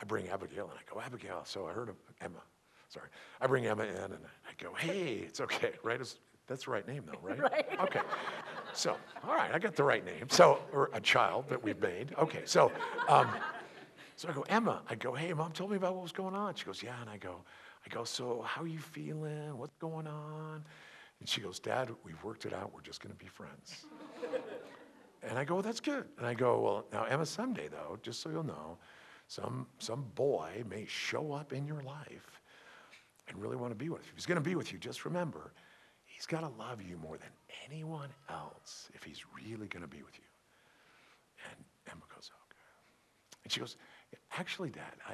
I 0.00 0.04
bring 0.04 0.28
Abigail, 0.28 0.70
and 0.70 0.78
I 0.78 0.92
go, 0.92 1.00
Abigail, 1.00 1.42
so 1.44 1.66
I 1.66 1.72
heard 1.72 1.88
of 1.88 1.96
Emma. 2.20 2.42
Sorry. 2.88 3.08
I 3.40 3.46
bring 3.46 3.66
Emma 3.66 3.84
in, 3.84 3.96
and 3.96 4.14
I 4.14 4.62
go, 4.62 4.72
Hey, 4.74 5.24
it's 5.26 5.40
okay, 5.40 5.72
right? 5.82 6.00
It's, 6.00 6.18
that's 6.46 6.64
the 6.64 6.70
right 6.70 6.86
name, 6.86 7.04
though, 7.06 7.18
right? 7.22 7.38
right. 7.52 7.80
Okay. 7.80 8.00
So, 8.72 8.96
all 9.26 9.34
right, 9.34 9.50
I 9.52 9.58
got 9.58 9.76
the 9.76 9.84
right 9.84 10.04
name. 10.04 10.28
So, 10.28 10.58
or 10.72 10.90
a 10.92 11.00
child 11.00 11.48
that 11.48 11.62
we've 11.62 11.80
made. 11.80 12.14
Okay, 12.18 12.42
so, 12.44 12.70
um, 13.08 13.28
so 14.16 14.28
I 14.28 14.32
go, 14.32 14.42
Emma. 14.48 14.82
I 14.88 14.94
go, 14.94 15.14
hey, 15.14 15.32
mom 15.32 15.52
told 15.52 15.70
me 15.70 15.76
about 15.76 15.94
what 15.94 16.02
was 16.02 16.12
going 16.12 16.34
on. 16.34 16.54
She 16.54 16.64
goes, 16.64 16.82
yeah. 16.82 17.00
And 17.00 17.08
I 17.08 17.16
go, 17.16 17.42
I 17.86 17.88
go, 17.94 18.04
so 18.04 18.42
how 18.42 18.62
are 18.62 18.66
you 18.66 18.78
feeling? 18.78 19.56
What's 19.56 19.76
going 19.76 20.06
on? 20.06 20.64
And 21.20 21.28
she 21.28 21.40
goes, 21.40 21.58
Dad, 21.58 21.90
we've 22.04 22.22
worked 22.22 22.46
it 22.46 22.52
out. 22.52 22.72
We're 22.74 22.82
just 22.82 23.00
going 23.00 23.14
to 23.14 23.18
be 23.18 23.28
friends. 23.28 23.86
and 25.22 25.38
I 25.38 25.44
go, 25.44 25.54
well, 25.54 25.62
that's 25.62 25.80
good. 25.80 26.04
And 26.18 26.26
I 26.26 26.34
go, 26.34 26.60
well, 26.60 26.86
now 26.92 27.04
Emma, 27.04 27.26
someday 27.26 27.68
though, 27.68 27.98
just 28.02 28.20
so 28.20 28.30
you'll 28.30 28.44
know, 28.44 28.78
some 29.26 29.66
some 29.78 30.04
boy 30.14 30.62
may 30.68 30.84
show 30.86 31.32
up 31.32 31.52
in 31.52 31.66
your 31.66 31.82
life 31.82 32.33
and 33.28 33.40
really 33.40 33.56
want 33.56 33.70
to 33.70 33.76
be 33.76 33.88
with 33.88 34.02
you. 34.02 34.08
If 34.10 34.16
he's 34.16 34.26
going 34.26 34.42
to 34.42 34.48
be 34.48 34.54
with 34.54 34.72
you, 34.72 34.78
just 34.78 35.04
remember, 35.04 35.52
he's 36.04 36.26
got 36.26 36.40
to 36.40 36.48
love 36.58 36.82
you 36.82 36.96
more 36.96 37.16
than 37.16 37.30
anyone 37.66 38.10
else 38.28 38.88
if 38.94 39.02
he's 39.02 39.24
really 39.34 39.66
going 39.68 39.82
to 39.82 39.88
be 39.88 40.02
with 40.02 40.16
you. 40.16 40.24
And 41.50 41.64
Emma 41.90 42.02
goes, 42.14 42.30
oh, 42.32 42.44
okay. 42.48 42.58
And 43.44 43.52
she 43.52 43.60
goes, 43.60 43.76
actually, 44.38 44.70
Dad, 44.70 44.94
I, 45.08 45.12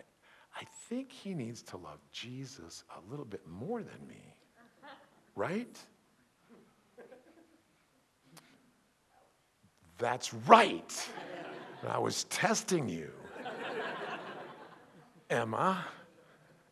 I 0.56 0.64
think 0.88 1.12
he 1.12 1.34
needs 1.34 1.62
to 1.62 1.76
love 1.76 1.98
Jesus 2.12 2.84
a 2.96 3.10
little 3.10 3.24
bit 3.24 3.46
more 3.46 3.82
than 3.82 4.06
me. 4.08 4.34
Right? 5.36 5.78
That's 9.98 10.34
right. 10.34 11.08
I 11.88 11.98
was 11.98 12.24
testing 12.24 12.88
you. 12.88 13.10
Emma, 15.28 15.84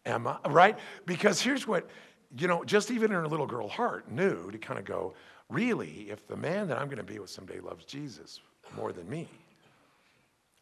Emma, 0.08 0.40
right? 0.48 0.78
Because 1.06 1.40
here's 1.40 1.66
what, 1.66 1.88
you 2.36 2.48
know, 2.48 2.64
just 2.64 2.90
even 2.90 3.12
in 3.12 3.16
her 3.16 3.28
little 3.28 3.46
girl 3.46 3.68
heart 3.68 4.10
knew 4.10 4.50
to 4.50 4.58
kind 4.58 4.78
of 4.78 4.84
go, 4.84 5.14
really, 5.48 6.08
if 6.10 6.26
the 6.26 6.36
man 6.36 6.68
that 6.68 6.78
I'm 6.78 6.86
going 6.86 6.98
to 6.98 7.04
be 7.04 7.18
with 7.18 7.30
someday 7.30 7.60
loves 7.60 7.84
Jesus 7.84 8.40
more 8.76 8.92
than 8.92 9.08
me, 9.08 9.28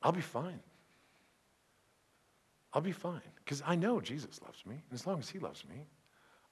I'll 0.02 0.12
be 0.12 0.20
fine. 0.20 0.60
I'll 2.72 2.82
be 2.82 2.92
fine 2.92 3.22
because 3.44 3.62
I 3.66 3.74
know 3.74 4.00
Jesus 4.00 4.40
loves 4.42 4.64
me. 4.66 4.74
And 4.74 4.92
as 4.92 5.06
long 5.06 5.18
as 5.18 5.30
he 5.30 5.38
loves 5.38 5.64
me, 5.66 5.86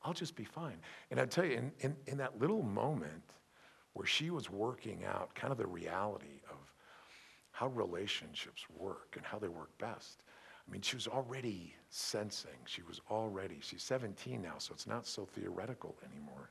I'll 0.02 0.14
just 0.14 0.36
be 0.36 0.44
fine. 0.44 0.76
And 1.10 1.20
I 1.20 1.26
tell 1.26 1.44
you, 1.44 1.56
in, 1.56 1.72
in, 1.80 1.96
in 2.06 2.18
that 2.18 2.40
little 2.40 2.62
moment 2.62 3.22
where 3.92 4.06
she 4.06 4.30
was 4.30 4.50
working 4.50 5.04
out 5.04 5.34
kind 5.34 5.50
of 5.50 5.58
the 5.58 5.66
reality 5.66 6.40
of 6.50 6.56
how 7.50 7.68
relationships 7.68 8.64
work 8.76 9.14
and 9.16 9.24
how 9.24 9.38
they 9.38 9.48
work 9.48 9.76
best, 9.78 10.22
I 10.66 10.72
mean, 10.72 10.82
she 10.82 10.96
was 10.96 11.06
already 11.06 11.74
sensing. 11.94 12.58
She 12.66 12.82
was 12.82 13.00
already, 13.10 13.58
she's 13.60 13.82
17 13.82 14.42
now, 14.42 14.54
so 14.58 14.72
it's 14.74 14.86
not 14.86 15.06
so 15.06 15.24
theoretical 15.24 15.94
anymore 16.10 16.50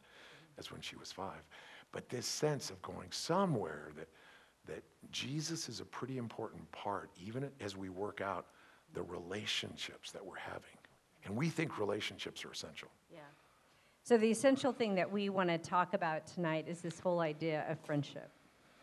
as 0.58 0.72
when 0.72 0.82
she 0.82 0.96
was 0.96 1.12
five. 1.12 1.44
But 1.92 2.08
this 2.10 2.26
sense 2.26 2.70
of 2.70 2.82
going 2.82 3.12
somewhere 3.12 3.90
that, 3.98 4.08
that 4.68 4.84
Jesus 5.12 5.68
is 5.68 5.82
a 5.82 5.86
pretty 5.86 6.18
important 6.18 6.72
part, 6.72 7.10
even 7.22 7.50
as 7.60 7.76
we 7.76 7.90
work 7.90 8.22
out 8.22 8.48
the 8.94 9.04
relationships 9.04 10.12
that 10.12 10.26
we're 10.26 10.38
having. 10.38 10.78
And 11.26 11.36
we 11.36 11.50
think 11.50 11.78
relationships 11.78 12.46
are 12.46 12.52
essential. 12.52 12.90
Yeah. 13.12 13.20
So, 14.04 14.18
the 14.18 14.30
essential 14.30 14.74
thing 14.74 14.96
that 14.96 15.10
we 15.10 15.30
want 15.30 15.50
to 15.50 15.58
talk 15.58 15.94
about 15.94 16.28
tonight 16.28 16.66
is 16.68 16.82
this 16.82 17.00
whole 17.00 17.22
idea 17.22 17.66
of 17.70 17.80
friendship, 17.80 18.30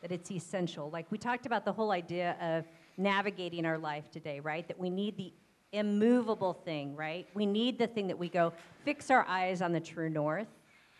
that 0.00 0.12
it's 0.12 0.30
essential. 0.30 0.90
Like 0.90 1.06
we 1.10 1.18
talked 1.18 1.44
about 1.44 1.64
the 1.64 1.72
whole 1.72 1.90
idea 1.90 2.36
of 2.40 2.64
navigating 2.96 3.66
our 3.66 3.78
life 3.78 4.10
today, 4.10 4.40
right? 4.40 4.66
That 4.66 4.78
we 4.78 4.88
need 4.88 5.16
the 5.18 5.32
immovable 5.72 6.52
thing, 6.52 6.96
right? 6.96 7.26
We 7.34 7.46
need 7.46 7.78
the 7.78 7.86
thing 7.86 8.06
that 8.08 8.18
we 8.18 8.28
go 8.28 8.52
fix 8.84 9.10
our 9.10 9.24
eyes 9.28 9.62
on 9.62 9.72
the 9.72 9.80
true 9.80 10.08
north 10.08 10.48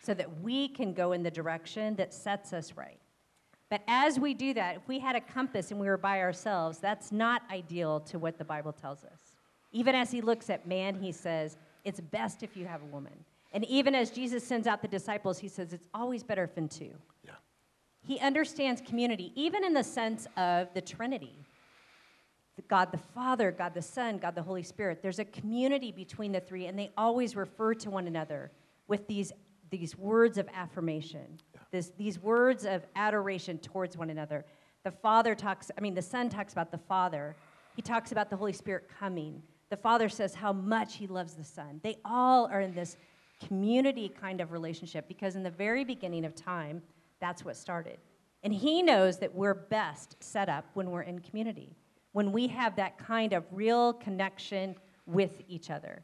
so 0.01 0.13
that 0.13 0.41
we 0.41 0.67
can 0.67 0.93
go 0.93 1.11
in 1.11 1.23
the 1.23 1.31
direction 1.31 1.95
that 1.95 2.13
sets 2.13 2.53
us 2.53 2.73
right. 2.75 2.97
But 3.69 3.81
as 3.87 4.19
we 4.19 4.33
do 4.33 4.53
that, 4.55 4.77
if 4.77 4.87
we 4.87 4.99
had 4.99 5.15
a 5.15 5.21
compass 5.21 5.71
and 5.71 5.79
we 5.79 5.87
were 5.87 5.97
by 5.97 6.19
ourselves, 6.19 6.79
that's 6.79 7.11
not 7.11 7.43
ideal 7.51 8.01
to 8.01 8.19
what 8.19 8.37
the 8.37 8.43
Bible 8.43 8.73
tells 8.73 9.03
us. 9.05 9.35
Even 9.71 9.95
as 9.95 10.11
he 10.11 10.19
looks 10.19 10.49
at 10.49 10.67
man, 10.67 10.95
he 10.95 11.11
says, 11.11 11.57
it's 11.85 12.01
best 12.01 12.43
if 12.43 12.57
you 12.57 12.65
have 12.65 12.81
a 12.81 12.85
woman. 12.85 13.13
And 13.53 13.63
even 13.65 13.95
as 13.95 14.11
Jesus 14.11 14.43
sends 14.43 14.67
out 14.67 14.81
the 14.81 14.87
disciples, 14.87 15.39
he 15.39 15.47
says, 15.47 15.71
it's 15.73 15.87
always 15.93 16.23
better 16.23 16.43
if 16.43 16.57
in 16.57 16.67
two. 16.67 16.91
Yeah. 17.25 17.31
He 18.05 18.19
understands 18.19 18.81
community, 18.81 19.31
even 19.35 19.63
in 19.63 19.73
the 19.73 19.83
sense 19.83 20.27
of 20.35 20.73
the 20.73 20.81
Trinity. 20.81 21.40
God 22.67 22.91
the 22.91 22.97
Father, 22.97 23.51
God 23.51 23.73
the 23.73 23.81
Son, 23.81 24.17
God 24.17 24.35
the 24.35 24.43
Holy 24.43 24.63
Spirit. 24.63 25.01
There's 25.01 25.19
a 25.19 25.25
community 25.25 25.91
between 25.91 26.31
the 26.31 26.39
three, 26.39 26.67
and 26.67 26.77
they 26.77 26.91
always 26.97 27.35
refer 27.35 27.73
to 27.75 27.89
one 27.89 28.07
another 28.07 28.51
with 28.87 29.07
these, 29.07 29.31
these 29.69 29.97
words 29.97 30.37
of 30.37 30.47
affirmation, 30.53 31.39
yeah. 31.53 31.61
this, 31.71 31.91
these 31.97 32.19
words 32.19 32.65
of 32.65 32.85
adoration 32.95 33.57
towards 33.57 33.97
one 33.97 34.09
another. 34.09 34.45
The 34.83 34.91
Father 34.91 35.35
talks, 35.35 35.71
I 35.77 35.81
mean, 35.81 35.93
the 35.93 36.01
Son 36.01 36.29
talks 36.29 36.53
about 36.53 36.71
the 36.71 36.77
Father. 36.77 37.35
He 37.75 37.81
talks 37.81 38.11
about 38.11 38.29
the 38.29 38.35
Holy 38.35 38.53
Spirit 38.53 38.89
coming. 38.99 39.41
The 39.69 39.77
Father 39.77 40.09
says 40.09 40.35
how 40.35 40.51
much 40.51 40.95
He 40.95 41.07
loves 41.07 41.33
the 41.33 41.43
Son. 41.43 41.79
They 41.83 41.97
all 42.03 42.47
are 42.47 42.61
in 42.61 42.73
this 42.73 42.97
community 43.47 44.09
kind 44.09 44.41
of 44.41 44.51
relationship 44.51 45.07
because 45.07 45.35
in 45.35 45.43
the 45.43 45.51
very 45.51 45.85
beginning 45.85 46.25
of 46.25 46.35
time, 46.35 46.81
that's 47.19 47.45
what 47.45 47.55
started. 47.55 47.97
And 48.43 48.53
He 48.53 48.81
knows 48.81 49.19
that 49.19 49.33
we're 49.33 49.53
best 49.53 50.17
set 50.19 50.49
up 50.49 50.65
when 50.73 50.91
we're 50.91 51.03
in 51.03 51.19
community 51.19 51.75
when 52.13 52.31
we 52.31 52.47
have 52.47 52.75
that 52.75 52.97
kind 52.97 53.33
of 53.33 53.43
real 53.51 53.93
connection 53.93 54.75
with 55.05 55.41
each 55.47 55.69
other. 55.69 56.01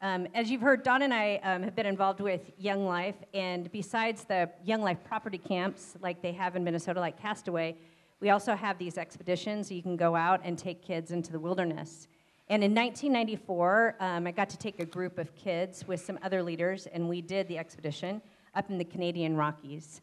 Um, 0.00 0.26
as 0.34 0.50
you've 0.50 0.60
heard, 0.60 0.82
Don 0.82 1.02
and 1.02 1.14
I 1.14 1.36
um, 1.44 1.62
have 1.62 1.76
been 1.76 1.86
involved 1.86 2.20
with 2.20 2.50
Young 2.58 2.86
Life, 2.86 3.14
and 3.32 3.70
besides 3.70 4.24
the 4.24 4.50
Young 4.64 4.82
Life 4.82 4.98
property 5.04 5.38
camps 5.38 5.94
like 6.00 6.20
they 6.20 6.32
have 6.32 6.56
in 6.56 6.64
Minnesota, 6.64 6.98
like 6.98 7.20
Castaway, 7.20 7.76
we 8.18 8.30
also 8.30 8.56
have 8.56 8.78
these 8.78 8.98
expeditions. 8.98 9.70
You 9.70 9.82
can 9.82 9.96
go 9.96 10.16
out 10.16 10.40
and 10.42 10.58
take 10.58 10.82
kids 10.82 11.12
into 11.12 11.30
the 11.30 11.38
wilderness. 11.38 12.08
And 12.48 12.64
in 12.64 12.74
1994, 12.74 13.96
um, 14.00 14.26
I 14.26 14.32
got 14.32 14.50
to 14.50 14.58
take 14.58 14.80
a 14.80 14.84
group 14.84 15.18
of 15.18 15.34
kids 15.36 15.86
with 15.86 16.00
some 16.00 16.18
other 16.22 16.42
leaders, 16.42 16.86
and 16.86 17.08
we 17.08 17.22
did 17.22 17.46
the 17.46 17.58
expedition 17.58 18.20
up 18.56 18.70
in 18.70 18.78
the 18.78 18.84
Canadian 18.84 19.36
Rockies. 19.36 20.02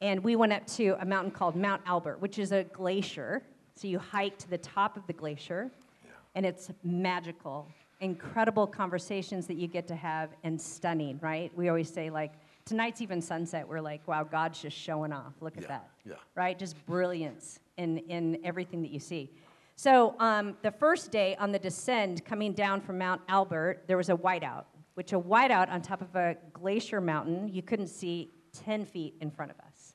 And 0.00 0.22
we 0.22 0.36
went 0.36 0.52
up 0.52 0.66
to 0.68 0.96
a 1.00 1.04
mountain 1.04 1.32
called 1.32 1.56
Mount 1.56 1.82
Albert, 1.84 2.20
which 2.20 2.38
is 2.38 2.52
a 2.52 2.62
glacier 2.64 3.42
so 3.74 3.88
you 3.88 3.98
hike 3.98 4.38
to 4.38 4.50
the 4.50 4.58
top 4.58 4.96
of 4.96 5.06
the 5.06 5.12
glacier, 5.12 5.70
yeah. 6.04 6.10
and 6.34 6.46
it's 6.46 6.70
magical. 6.82 7.68
Incredible 8.00 8.66
conversations 8.66 9.46
that 9.46 9.54
you 9.54 9.68
get 9.68 9.86
to 9.88 9.96
have, 9.96 10.30
and 10.44 10.60
stunning, 10.60 11.18
right? 11.22 11.50
We 11.56 11.68
always 11.68 11.92
say, 11.92 12.10
like, 12.10 12.32
tonight's 12.64 13.00
even 13.00 13.20
sunset, 13.20 13.66
we're 13.66 13.80
like, 13.80 14.06
wow, 14.06 14.24
God's 14.24 14.60
just 14.60 14.76
showing 14.76 15.12
off. 15.12 15.34
Look 15.40 15.56
at 15.56 15.64
yeah. 15.64 15.68
that. 15.68 15.90
Yeah. 16.04 16.14
Right? 16.34 16.58
Just 16.58 16.84
brilliance 16.86 17.60
in, 17.76 17.98
in 17.98 18.38
everything 18.44 18.82
that 18.82 18.90
you 18.90 19.00
see. 19.00 19.30
So 19.76 20.14
um, 20.18 20.56
the 20.62 20.70
first 20.70 21.10
day 21.10 21.34
on 21.36 21.50
the 21.50 21.58
descent 21.58 22.24
coming 22.24 22.52
down 22.52 22.80
from 22.80 22.98
Mount 22.98 23.20
Albert, 23.28 23.84
there 23.86 23.96
was 23.96 24.10
a 24.10 24.14
whiteout, 24.14 24.64
which 24.94 25.12
a 25.12 25.18
whiteout 25.18 25.70
on 25.70 25.82
top 25.82 26.02
of 26.02 26.14
a 26.14 26.36
glacier 26.52 27.00
mountain, 27.00 27.48
you 27.48 27.62
couldn't 27.62 27.88
see 27.88 28.30
10 28.64 28.84
feet 28.84 29.14
in 29.20 29.30
front 29.30 29.50
of 29.50 29.58
us. 29.60 29.94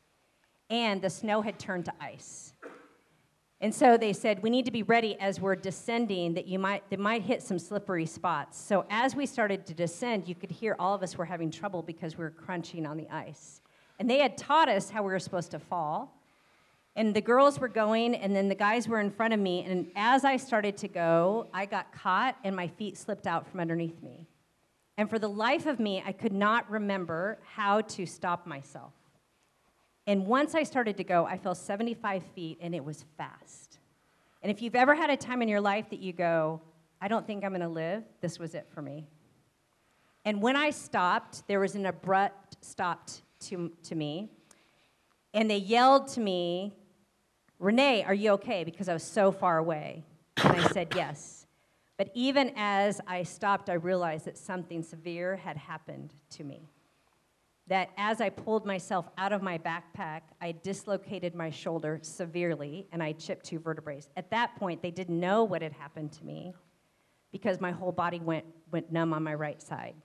And 0.70 1.02
the 1.02 1.10
snow 1.10 1.42
had 1.42 1.60
turned 1.60 1.86
to 1.86 1.94
ice. 2.02 2.54
And 3.60 3.74
so 3.74 3.98
they 3.98 4.14
said, 4.14 4.44
we 4.44 4.52
need 4.52 4.66
to 4.66 4.72
be 4.72 4.84
ready 4.84 5.20
as 5.20 5.42
we're 5.42 5.56
descending 5.56 6.36
that 6.36 6.46
you 6.48 6.60
might, 6.60 6.88
they 6.92 6.98
might 6.98 7.24
hit 7.24 7.42
some 7.42 7.58
slippery 7.58 8.06
spots. 8.06 8.60
So 8.60 8.86
as 8.90 9.16
we 9.16 9.26
started 9.26 9.66
to 9.66 9.74
descend, 9.74 10.28
you 10.28 10.36
could 10.36 10.52
hear 10.52 10.76
all 10.78 10.94
of 10.94 11.02
us 11.02 11.18
were 11.18 11.26
having 11.26 11.50
trouble 11.50 11.82
because 11.82 12.18
we 12.18 12.24
were 12.24 12.30
crunching 12.30 12.86
on 12.86 12.98
the 12.98 13.10
ice. 13.10 13.62
And 13.98 14.08
they 14.08 14.20
had 14.20 14.38
taught 14.38 14.70
us 14.70 14.92
how 14.92 15.02
we 15.02 15.12
were 15.12 15.20
supposed 15.20 15.50
to 15.52 15.60
fall. 15.60 16.14
And 16.96 17.16
the 17.16 17.22
girls 17.22 17.60
were 17.60 17.68
going, 17.68 18.16
and 18.16 18.36
then 18.36 18.48
the 18.48 18.56
guys 18.56 18.88
were 18.88 19.00
in 19.00 19.10
front 19.10 19.34
of 19.34 19.40
me. 19.40 19.64
And 19.64 19.88
as 19.96 20.24
I 20.24 20.38
started 20.38 20.78
to 20.78 20.88
go, 20.88 21.48
I 21.54 21.66
got 21.66 21.92
caught, 21.92 22.36
and 22.44 22.56
my 22.56 22.68
feet 22.68 22.98
slipped 22.98 23.28
out 23.28 23.48
from 23.48 23.60
underneath 23.60 24.02
me. 24.02 24.28
And 24.98 25.10
for 25.10 25.20
the 25.20 25.30
life 25.30 25.68
of 25.68 25.80
me, 25.80 26.04
I 26.06 26.12
could 26.12 26.34
not 26.34 26.70
remember 26.70 27.40
how 27.56 27.82
to 27.82 28.06
stop 28.06 28.48
myself. 28.48 28.94
And 30.08 30.26
once 30.26 30.56
I 30.56 30.64
started 30.64 30.96
to 30.98 31.04
go, 31.04 31.26
I 31.26 31.38
fell 31.38 31.54
75 31.54 32.24
feet 32.34 32.58
and 32.62 32.74
it 32.74 32.84
was 32.84 33.04
fast. 33.18 33.80
And 34.42 34.50
if 34.50 34.62
you've 34.62 34.76
ever 34.76 34.96
had 34.96 35.10
a 35.10 35.18
time 35.18 35.42
in 35.42 35.50
your 35.50 35.60
life 35.60 35.90
that 35.90 36.00
you 36.00 36.14
go, 36.14 36.62
I 37.02 37.10
don't 37.10 37.28
think 37.28 37.44
I'm 37.44 37.54
to 37.54 37.68
live, 37.68 38.04
this 38.22 38.40
was 38.40 38.56
it 38.56 38.68
for 38.74 38.82
me. 38.82 39.06
And 40.24 40.42
when 40.42 40.56
I 40.56 40.70
stopped, 40.70 41.46
there 41.48 41.60
was 41.60 41.76
an 41.76 41.86
abrupt 41.86 42.58
stop 42.62 43.10
to, 43.42 43.72
to 43.84 43.96
me. 43.96 44.30
And 45.34 45.52
they 45.52 45.58
yelled 45.58 46.08
to 46.10 46.22
me, 46.22 46.74
Renee, 47.60 48.04
are 48.06 48.14
you 48.14 48.32
okay? 48.32 48.64
Because 48.64 48.88
I 48.88 48.94
was 48.94 49.04
so 49.04 49.32
far 49.32 49.58
away. 49.58 50.06
And 50.38 50.56
I 50.56 50.68
said, 50.70 50.94
yes. 50.96 51.46
But 51.98 52.12
even 52.14 52.54
as 52.56 53.02
I 53.08 53.24
stopped, 53.24 53.70
I 53.70 53.74
realized 53.74 54.26
that 54.26 54.38
something 54.38 54.84
severe 54.84 55.36
had 55.36 55.58
happened 55.58 56.14
to 56.32 56.44
me 56.44 56.70
that 57.68 57.90
as 57.98 58.22
I 58.22 58.30
pulled 58.30 58.66
myself 58.66 59.08
out 59.18 59.34
of 59.34 59.42
my 59.42 59.58
backpack, 59.58 60.22
I 60.42 60.54
dislocated 60.64 61.36
my 61.36 61.50
shoulder 61.50 62.00
severely 62.02 62.88
and 62.92 63.04
I 63.04 63.12
chipped 63.12 63.46
two 63.46 63.60
vertebrae. 63.60 64.02
At 64.16 64.32
that 64.32 64.56
point, 64.56 64.82
they 64.82 64.92
didn't 64.92 65.20
know 65.20 65.44
what 65.44 65.62
had 65.62 65.74
happened 65.74 66.14
to 66.14 66.26
me 66.26 66.54
because 67.32 67.60
my 67.60 67.72
whole 67.72 67.92
body 67.92 68.20
went, 68.20 68.46
went 68.72 68.92
numb 68.92 69.14
on 69.14 69.22
my 69.22 69.34
right 69.34 69.62
side. 69.62 69.96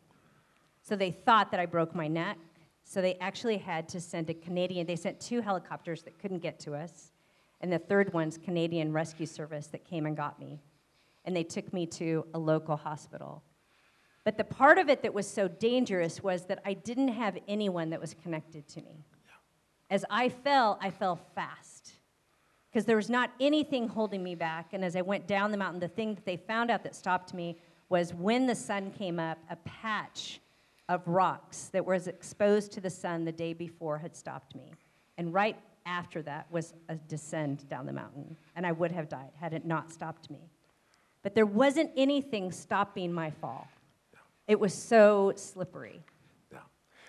So 0.82 0.96
they 0.96 1.12
thought 1.12 1.52
that 1.52 1.60
I 1.60 1.66
broke 1.66 1.94
my 1.94 2.08
neck. 2.08 2.36
So 2.84 3.00
they 3.00 3.14
actually 3.20 3.58
had 3.58 3.88
to 3.90 4.00
send 4.00 4.28
a 4.28 4.34
Canadian, 4.34 4.86
they 4.86 4.96
sent 4.96 5.20
two 5.20 5.40
helicopters 5.40 6.02
that 6.02 6.18
couldn't 6.18 6.40
get 6.40 6.58
to 6.60 6.74
us. 6.74 7.12
And 7.60 7.72
the 7.72 7.78
third 7.78 8.12
one's 8.12 8.36
Canadian 8.36 8.92
Rescue 8.92 9.26
Service 9.26 9.68
that 9.68 9.84
came 9.84 10.04
and 10.06 10.16
got 10.16 10.40
me. 10.40 10.60
And 11.24 11.36
they 11.36 11.44
took 11.44 11.72
me 11.72 11.86
to 11.86 12.26
a 12.34 12.38
local 12.38 12.76
hospital. 12.76 13.44
But 14.24 14.36
the 14.38 14.44
part 14.44 14.78
of 14.78 14.88
it 14.88 15.02
that 15.02 15.12
was 15.12 15.28
so 15.28 15.48
dangerous 15.48 16.22
was 16.22 16.46
that 16.46 16.60
I 16.64 16.74
didn't 16.74 17.08
have 17.08 17.38
anyone 17.48 17.90
that 17.90 18.00
was 18.00 18.14
connected 18.14 18.68
to 18.68 18.82
me. 18.82 19.04
As 19.90 20.04
I 20.08 20.28
fell, 20.28 20.78
I 20.80 20.90
fell 20.90 21.16
fast 21.34 21.92
because 22.70 22.86
there 22.86 22.96
was 22.96 23.10
not 23.10 23.30
anything 23.40 23.88
holding 23.88 24.22
me 24.22 24.34
back. 24.34 24.72
And 24.72 24.84
as 24.84 24.96
I 24.96 25.02
went 25.02 25.26
down 25.26 25.50
the 25.50 25.58
mountain, 25.58 25.80
the 25.80 25.88
thing 25.88 26.14
that 26.14 26.24
they 26.24 26.36
found 26.36 26.70
out 26.70 26.82
that 26.84 26.94
stopped 26.94 27.34
me 27.34 27.58
was 27.88 28.14
when 28.14 28.46
the 28.46 28.54
sun 28.54 28.90
came 28.90 29.18
up, 29.18 29.38
a 29.50 29.56
patch 29.56 30.40
of 30.88 31.06
rocks 31.06 31.68
that 31.72 31.84
was 31.84 32.06
exposed 32.06 32.72
to 32.72 32.80
the 32.80 32.88
sun 32.88 33.24
the 33.24 33.32
day 33.32 33.52
before 33.52 33.98
had 33.98 34.16
stopped 34.16 34.54
me. 34.54 34.72
And 35.18 35.34
right 35.34 35.56
after 35.84 36.22
that 36.22 36.46
was 36.50 36.72
a 36.88 36.94
descend 36.94 37.68
down 37.68 37.84
the 37.84 37.92
mountain. 37.92 38.36
And 38.56 38.66
I 38.66 38.72
would 38.72 38.92
have 38.92 39.08
died 39.08 39.30
had 39.38 39.52
it 39.52 39.66
not 39.66 39.92
stopped 39.92 40.30
me. 40.30 40.48
But 41.22 41.34
there 41.34 41.46
wasn't 41.46 41.90
anything 41.96 42.50
stopping 42.50 43.12
my 43.12 43.30
fall. 43.30 43.68
It 44.48 44.58
was 44.58 44.74
so 44.74 45.32
slippery. 45.36 46.02
Yeah. 46.52 46.58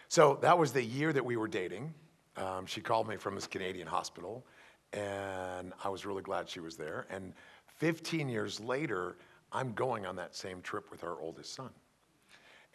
So 0.08 0.38
that 0.42 0.58
was 0.58 0.72
the 0.72 0.84
year 0.84 1.12
that 1.14 1.26
we 1.26 1.36
were 1.36 1.48
dating. 1.48 1.94
Um, 2.38 2.66
she 2.66 2.82
called 2.82 3.08
me 3.08 3.18
from 3.18 3.36
this 3.36 3.48
Canadian 3.48 3.88
hospital, 3.88 4.46
and 4.92 5.74
I 5.84 5.90
was 5.90 6.06
really 6.06 6.24
glad 6.24 6.50
she 6.50 6.60
was 6.60 6.76
there. 6.76 7.06
And 7.10 7.34
15 7.78 8.30
years 8.30 8.60
later, 8.60 9.18
I'm 9.52 9.74
going 9.74 10.06
on 10.06 10.16
that 10.16 10.36
same 10.36 10.62
trip 10.62 10.90
with 10.92 11.04
our 11.04 11.20
oldest 11.22 11.54
son. 11.54 11.70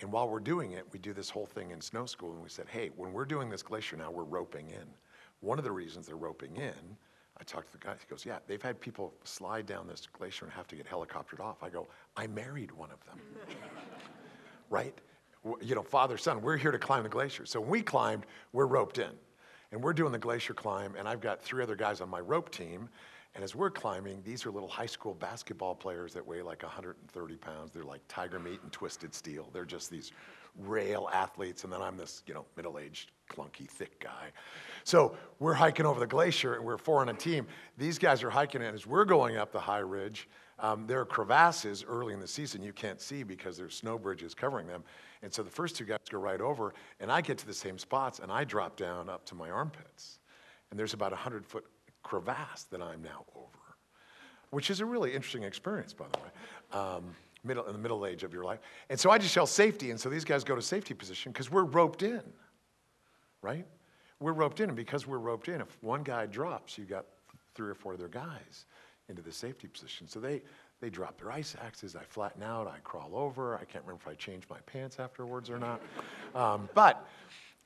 And 0.00 0.12
while 0.12 0.29
we're 0.29 0.38
doing 0.38 0.73
it, 0.73 0.87
we 0.93 0.99
do 1.00 1.12
this 1.12 1.29
whole 1.29 1.47
thing 1.47 1.73
in 1.73 1.81
snow 1.81 2.07
school, 2.07 2.33
and 2.33 2.43
we 2.43 2.49
said, 2.49 2.67
hey, 2.69 2.91
when 2.97 3.12
we're 3.12 3.25
doing 3.25 3.50
this 3.50 3.62
glacier 3.62 3.97
now, 3.97 4.12
we're 4.12 4.23
roping 4.23 4.71
in. 4.71 4.87
One 5.41 5.59
of 5.59 5.65
the 5.65 5.73
reasons 5.73 6.07
they're 6.07 6.17
roping 6.17 6.57
in, 6.57 6.97
I 7.41 7.45
talked 7.45 7.73
to 7.73 7.73
the 7.73 7.85
guy, 7.85 7.95
he 7.99 8.07
goes, 8.09 8.25
yeah, 8.25 8.38
they've 8.47 8.62
had 8.62 8.81
people 8.81 9.15
slide 9.25 9.67
down 9.67 9.88
this 9.88 10.07
glacier 10.12 10.45
and 10.45 10.55
have 10.55 10.69
to 10.69 10.77
get 10.77 10.88
helicoptered 10.88 11.41
off. 11.41 11.62
I 11.62 11.69
go, 11.69 11.88
I 12.17 12.27
married 12.29 12.71
one 12.73 12.91
of 12.91 13.05
them. 13.07 13.21
right? 14.71 14.95
You 15.63 15.75
know, 15.75 15.83
father, 15.83 16.17
son, 16.17 16.43
we're 16.43 16.57
here 16.57 16.71
to 16.71 16.79
climb 16.79 17.03
the 17.05 17.09
glacier. 17.09 17.47
So 17.47 17.61
when 17.61 17.71
we 17.71 17.83
climbed, 17.83 18.27
we're 18.53 18.67
roped 18.67 18.99
in. 18.99 19.11
And 19.71 19.83
we're 19.83 19.93
doing 19.93 20.13
the 20.13 20.19
glacier 20.19 20.55
climb, 20.55 20.95
and 20.97 21.07
I've 21.07 21.21
got 21.21 21.43
three 21.43 21.63
other 21.63 21.77
guys 21.77 22.01
on 22.01 22.09
my 22.09 22.21
rope 22.21 22.51
team. 22.51 22.89
And 23.35 23.45
as 23.45 23.55
we're 23.55 23.71
climbing, 23.71 24.23
these 24.25 24.47
are 24.47 24.51
little 24.51 24.69
high 24.69 24.87
school 24.87 25.13
basketball 25.15 25.75
players 25.75 26.15
that 26.15 26.27
weigh 26.27 26.41
like 26.41 26.63
130 26.63 27.37
pounds. 27.37 27.71
They're 27.73 27.85
like 27.85 28.01
tiger 28.09 28.39
meat 28.39 28.61
and 28.63 28.73
twisted 28.73 29.15
steel. 29.15 29.51
They're 29.53 29.67
just 29.67 29.91
these 29.91 30.13
rail 30.59 31.09
athletes. 31.13 31.65
And 31.65 31.73
then 31.73 31.83
I'm 31.83 31.97
this, 31.99 32.23
you 32.27 32.33
know, 32.33 32.47
middle 32.57 32.79
aged, 32.79 33.13
clunky, 33.31 33.69
thick 33.69 34.01
guy. 34.01 34.31
So 34.85 35.17
we're 35.39 35.55
hiking 35.55 35.85
over 35.85 36.01
the 36.01 36.07
glacier, 36.07 36.55
and 36.55 36.65
we're 36.65 36.79
four 36.79 37.01
on 37.01 37.11
a 37.11 37.15
team. 37.15 37.47
These 37.77 37.99
guys 37.99 38.23
are 38.23 38.31
hiking, 38.31 38.63
and 38.63 38.75
as 38.75 38.87
we're 38.87 39.05
going 39.05 39.37
up 39.37 39.53
the 39.53 39.61
high 39.61 39.79
ridge, 39.79 40.29
um, 40.61 40.87
there 40.87 41.00
are 41.00 41.07
crevasses 41.07 41.85
early 41.87 42.12
in 42.12 42.21
the 42.21 42.27
season 42.27 42.62
you 42.62 42.73
can't 42.73 43.00
see 43.00 43.23
because 43.23 43.57
there's 43.57 43.77
snow 43.77 43.99
bridges 43.99 44.35
covering 44.35 44.67
them. 44.67 44.83
And 45.23 45.33
so 45.33 45.43
the 45.43 45.50
first 45.50 45.77
two 45.77 45.85
guys 45.85 45.99
go 46.11 46.19
right 46.19 46.41
over, 46.41 46.75
and 47.00 47.11
I 47.11 47.21
get 47.21 47.38
to 47.38 47.47
the 47.47 47.55
same 47.55 47.79
spots, 47.79 48.19
and 48.19 48.31
I 48.31 48.45
drop 48.45 48.77
down 48.77 49.09
up 49.09 49.25
to 49.27 49.35
my 49.35 49.50
armpits. 49.50 50.19
And 50.71 50.79
there's 50.79 50.95
about 50.95 51.12
a 51.12 51.17
100 51.17 51.47
foot 51.47 51.65
crevasse 52.03 52.65
that 52.65 52.83
I'm 52.83 53.03
now 53.03 53.25
over, 53.37 53.77
which 54.50 54.71
is 54.71 54.81
a 54.81 54.87
really 54.87 55.15
interesting 55.15 55.45
experience, 55.45 55.93
by 55.93 56.07
the 56.12 56.19
way, 56.19 56.83
um, 56.83 57.05
middle, 57.45 57.67
in 57.67 57.73
the 57.73 57.79
middle 57.79 58.07
age 58.07 58.25
of 58.25 58.33
your 58.33 58.45
life. 58.45 58.61
And 58.91 58.99
so 58.99 59.11
I 59.11 59.19
just 59.19 59.35
yell 59.35 59.47
safety, 59.47 59.91
and 59.91 60.00
so 60.00 60.09
these 60.09 60.25
guys 60.25 60.45
go 60.45 60.55
to 60.55 60.62
safety 60.62 60.95
position 60.95 61.33
because 61.33 61.50
we're 61.50 61.65
roped 61.65 62.03
in, 62.03 62.23
right? 63.43 63.67
We're 64.21 64.33
roped 64.33 64.61
in, 64.61 64.71
and 64.71 64.77
because 64.77 65.07
we're 65.07 65.19
roped 65.19 65.49
in, 65.49 65.61
if 65.61 65.83
one 65.83 66.03
guy 66.03 66.27
drops, 66.27 66.77
you 66.77 66.85
got 66.85 67.07
three 67.55 67.71
or 67.71 67.75
four 67.75 67.95
other 67.95 68.09
guys 68.09 68.67
into 69.09 69.23
the 69.23 69.33
safety 69.33 69.69
position. 69.69 70.07
So 70.09 70.21
they, 70.21 70.43
they 70.81 70.91
drop 70.91 71.19
their 71.19 71.31
ice 71.31 71.57
axes. 71.65 71.97
I 71.97 72.03
flatten 72.05 72.43
out. 72.43 72.67
I 72.67 72.79
crawl 72.85 73.12
over. 73.15 73.57
I 73.57 73.65
can't 73.65 73.85
remember 73.85 74.03
if 74.07 74.09
I 74.09 74.15
changed 74.15 74.49
my 74.50 74.59
pants 74.67 74.99
afterwards 74.99 75.50
or 75.50 75.59
not. 75.59 75.81
Um, 76.35 76.69
but 76.75 77.09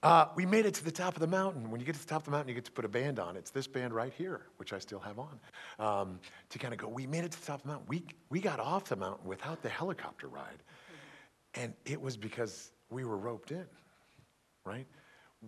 uh, 0.02 0.26
we 0.34 0.44
made 0.44 0.66
it 0.66 0.74
to 0.74 0.84
the 0.84 0.90
top 0.90 1.14
of 1.14 1.20
the 1.20 1.26
mountain. 1.26 1.70
When 1.70 1.80
you 1.80 1.86
get 1.86 1.94
to 1.94 2.00
the 2.00 2.08
top 2.08 2.22
of 2.22 2.24
the 2.24 2.30
mountain, 2.32 2.48
you 2.48 2.54
get 2.54 2.64
to 2.64 2.72
put 2.72 2.84
a 2.84 2.88
band 2.88 3.18
on. 3.18 3.36
It's 3.36 3.50
this 3.50 3.66
band 3.66 3.94
right 3.94 4.12
here, 4.12 4.42
which 4.56 4.72
I 4.72 4.78
still 4.78 4.98
have 5.00 5.18
on, 5.18 5.40
um, 5.78 6.20
to 6.50 6.58
kind 6.58 6.74
of 6.74 6.80
go, 6.80 6.88
we 6.88 7.06
made 7.06 7.24
it 7.24 7.32
to 7.32 7.40
the 7.40 7.46
top 7.46 7.60
of 7.60 7.62
the 7.62 7.68
mountain. 7.68 7.86
We, 7.88 8.04
we 8.28 8.40
got 8.40 8.58
off 8.58 8.86
the 8.86 8.96
mountain 8.96 9.28
without 9.28 9.62
the 9.62 9.68
helicopter 9.68 10.26
ride. 10.26 10.62
And 11.54 11.74
it 11.84 12.00
was 12.00 12.16
because 12.16 12.72
we 12.90 13.04
were 13.04 13.16
roped 13.16 13.52
in, 13.52 13.66
right? 14.64 14.86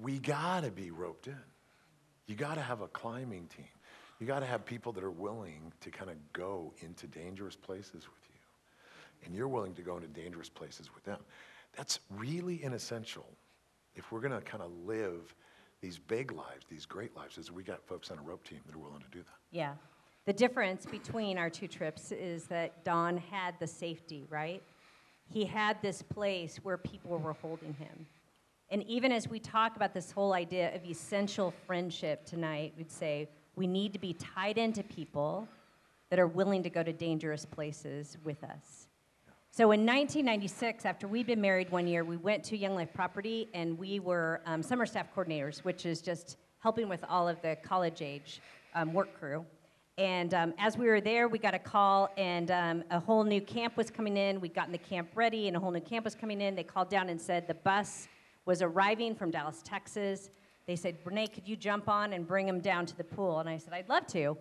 We 0.00 0.18
got 0.18 0.64
to 0.64 0.70
be 0.70 0.90
roped 0.90 1.26
in. 1.26 1.36
You 2.26 2.36
got 2.36 2.54
to 2.54 2.60
have 2.60 2.80
a 2.80 2.88
climbing 2.88 3.48
team. 3.48 3.66
You 4.20 4.26
got 4.26 4.40
to 4.40 4.46
have 4.46 4.64
people 4.64 4.92
that 4.92 5.04
are 5.04 5.10
willing 5.10 5.72
to 5.80 5.90
kind 5.90 6.10
of 6.10 6.16
go 6.32 6.72
into 6.78 7.06
dangerous 7.06 7.56
places 7.56 7.92
with 8.08 8.28
you. 8.28 9.26
And 9.26 9.34
you're 9.34 9.48
willing 9.48 9.74
to 9.74 9.82
go 9.82 9.96
into 9.96 10.08
dangerous 10.08 10.48
places 10.48 10.90
with 10.94 11.04
them. 11.04 11.18
That's 11.76 12.00
really 12.10 12.62
an 12.62 12.72
essential 12.72 13.26
if 13.96 14.10
we're 14.10 14.20
going 14.20 14.32
to 14.32 14.40
kind 14.40 14.62
of 14.62 14.70
live 14.84 15.34
these 15.80 15.98
big 15.98 16.32
lives, 16.32 16.66
these 16.68 16.86
great 16.86 17.14
lives, 17.16 17.38
is 17.38 17.52
we 17.52 17.62
got 17.62 17.86
folks 17.86 18.10
on 18.10 18.18
a 18.18 18.22
rope 18.22 18.44
team 18.44 18.60
that 18.66 18.74
are 18.74 18.78
willing 18.78 19.00
to 19.00 19.10
do 19.10 19.20
that. 19.20 19.36
Yeah. 19.50 19.74
The 20.24 20.32
difference 20.32 20.86
between 20.86 21.36
our 21.36 21.50
two 21.50 21.68
trips 21.68 22.10
is 22.10 22.44
that 22.44 22.84
Don 22.84 23.18
had 23.18 23.54
the 23.60 23.66
safety, 23.66 24.24
right? 24.30 24.62
He 25.30 25.44
had 25.44 25.80
this 25.82 26.02
place 26.02 26.58
where 26.62 26.78
people 26.78 27.18
were 27.18 27.34
holding 27.34 27.74
him. 27.74 28.06
And 28.70 28.82
even 28.84 29.12
as 29.12 29.28
we 29.28 29.38
talk 29.38 29.76
about 29.76 29.92
this 29.92 30.10
whole 30.10 30.32
idea 30.32 30.74
of 30.74 30.84
essential 30.84 31.52
friendship 31.66 32.24
tonight, 32.24 32.72
we'd 32.76 32.90
say, 32.90 33.28
we 33.56 33.66
need 33.66 33.92
to 33.92 33.98
be 33.98 34.14
tied 34.14 34.58
into 34.58 34.82
people 34.82 35.48
that 36.10 36.18
are 36.18 36.26
willing 36.26 36.62
to 36.62 36.70
go 36.70 36.82
to 36.82 36.92
dangerous 36.92 37.44
places 37.44 38.16
with 38.24 38.42
us. 38.44 38.88
So 39.50 39.70
in 39.70 39.86
1996, 39.86 40.84
after 40.84 41.06
we'd 41.06 41.26
been 41.26 41.40
married 41.40 41.70
one 41.70 41.86
year, 41.86 42.02
we 42.04 42.16
went 42.16 42.42
to 42.44 42.56
Young 42.56 42.74
Life 42.74 42.92
Property 42.92 43.48
and 43.54 43.78
we 43.78 44.00
were 44.00 44.40
um, 44.46 44.62
summer 44.62 44.84
staff 44.84 45.06
coordinators, 45.14 45.58
which 45.58 45.86
is 45.86 46.00
just 46.00 46.36
helping 46.58 46.88
with 46.88 47.04
all 47.08 47.28
of 47.28 47.40
the 47.40 47.56
college 47.62 48.02
age 48.02 48.40
um, 48.74 48.92
work 48.92 49.16
crew. 49.18 49.44
And 49.96 50.34
um, 50.34 50.54
as 50.58 50.76
we 50.76 50.86
were 50.88 51.00
there, 51.00 51.28
we 51.28 51.38
got 51.38 51.54
a 51.54 51.58
call, 51.60 52.10
and 52.16 52.50
um, 52.50 52.82
a 52.90 52.98
whole 52.98 53.22
new 53.22 53.40
camp 53.40 53.76
was 53.76 53.92
coming 53.92 54.16
in. 54.16 54.40
We'd 54.40 54.54
gotten 54.54 54.72
the 54.72 54.78
camp 54.78 55.08
ready, 55.14 55.46
and 55.46 55.56
a 55.56 55.60
whole 55.60 55.70
new 55.70 55.80
camp 55.80 56.04
was 56.04 56.16
coming 56.16 56.40
in. 56.40 56.56
They 56.56 56.64
called 56.64 56.88
down 56.90 57.08
and 57.08 57.20
said 57.20 57.46
the 57.46 57.54
bus 57.54 58.08
was 58.44 58.60
arriving 58.60 59.14
from 59.14 59.30
Dallas, 59.30 59.62
Texas. 59.62 60.30
They 60.66 60.76
said, 60.76 60.96
Renee, 61.04 61.26
could 61.26 61.46
you 61.46 61.56
jump 61.56 61.88
on 61.88 62.12
and 62.12 62.26
bring 62.26 62.46
them 62.46 62.60
down 62.60 62.86
to 62.86 62.96
the 62.96 63.04
pool? 63.04 63.40
And 63.40 63.48
I 63.48 63.58
said, 63.58 63.72
I'd 63.74 63.88
love 63.88 64.06
to. 64.08 64.36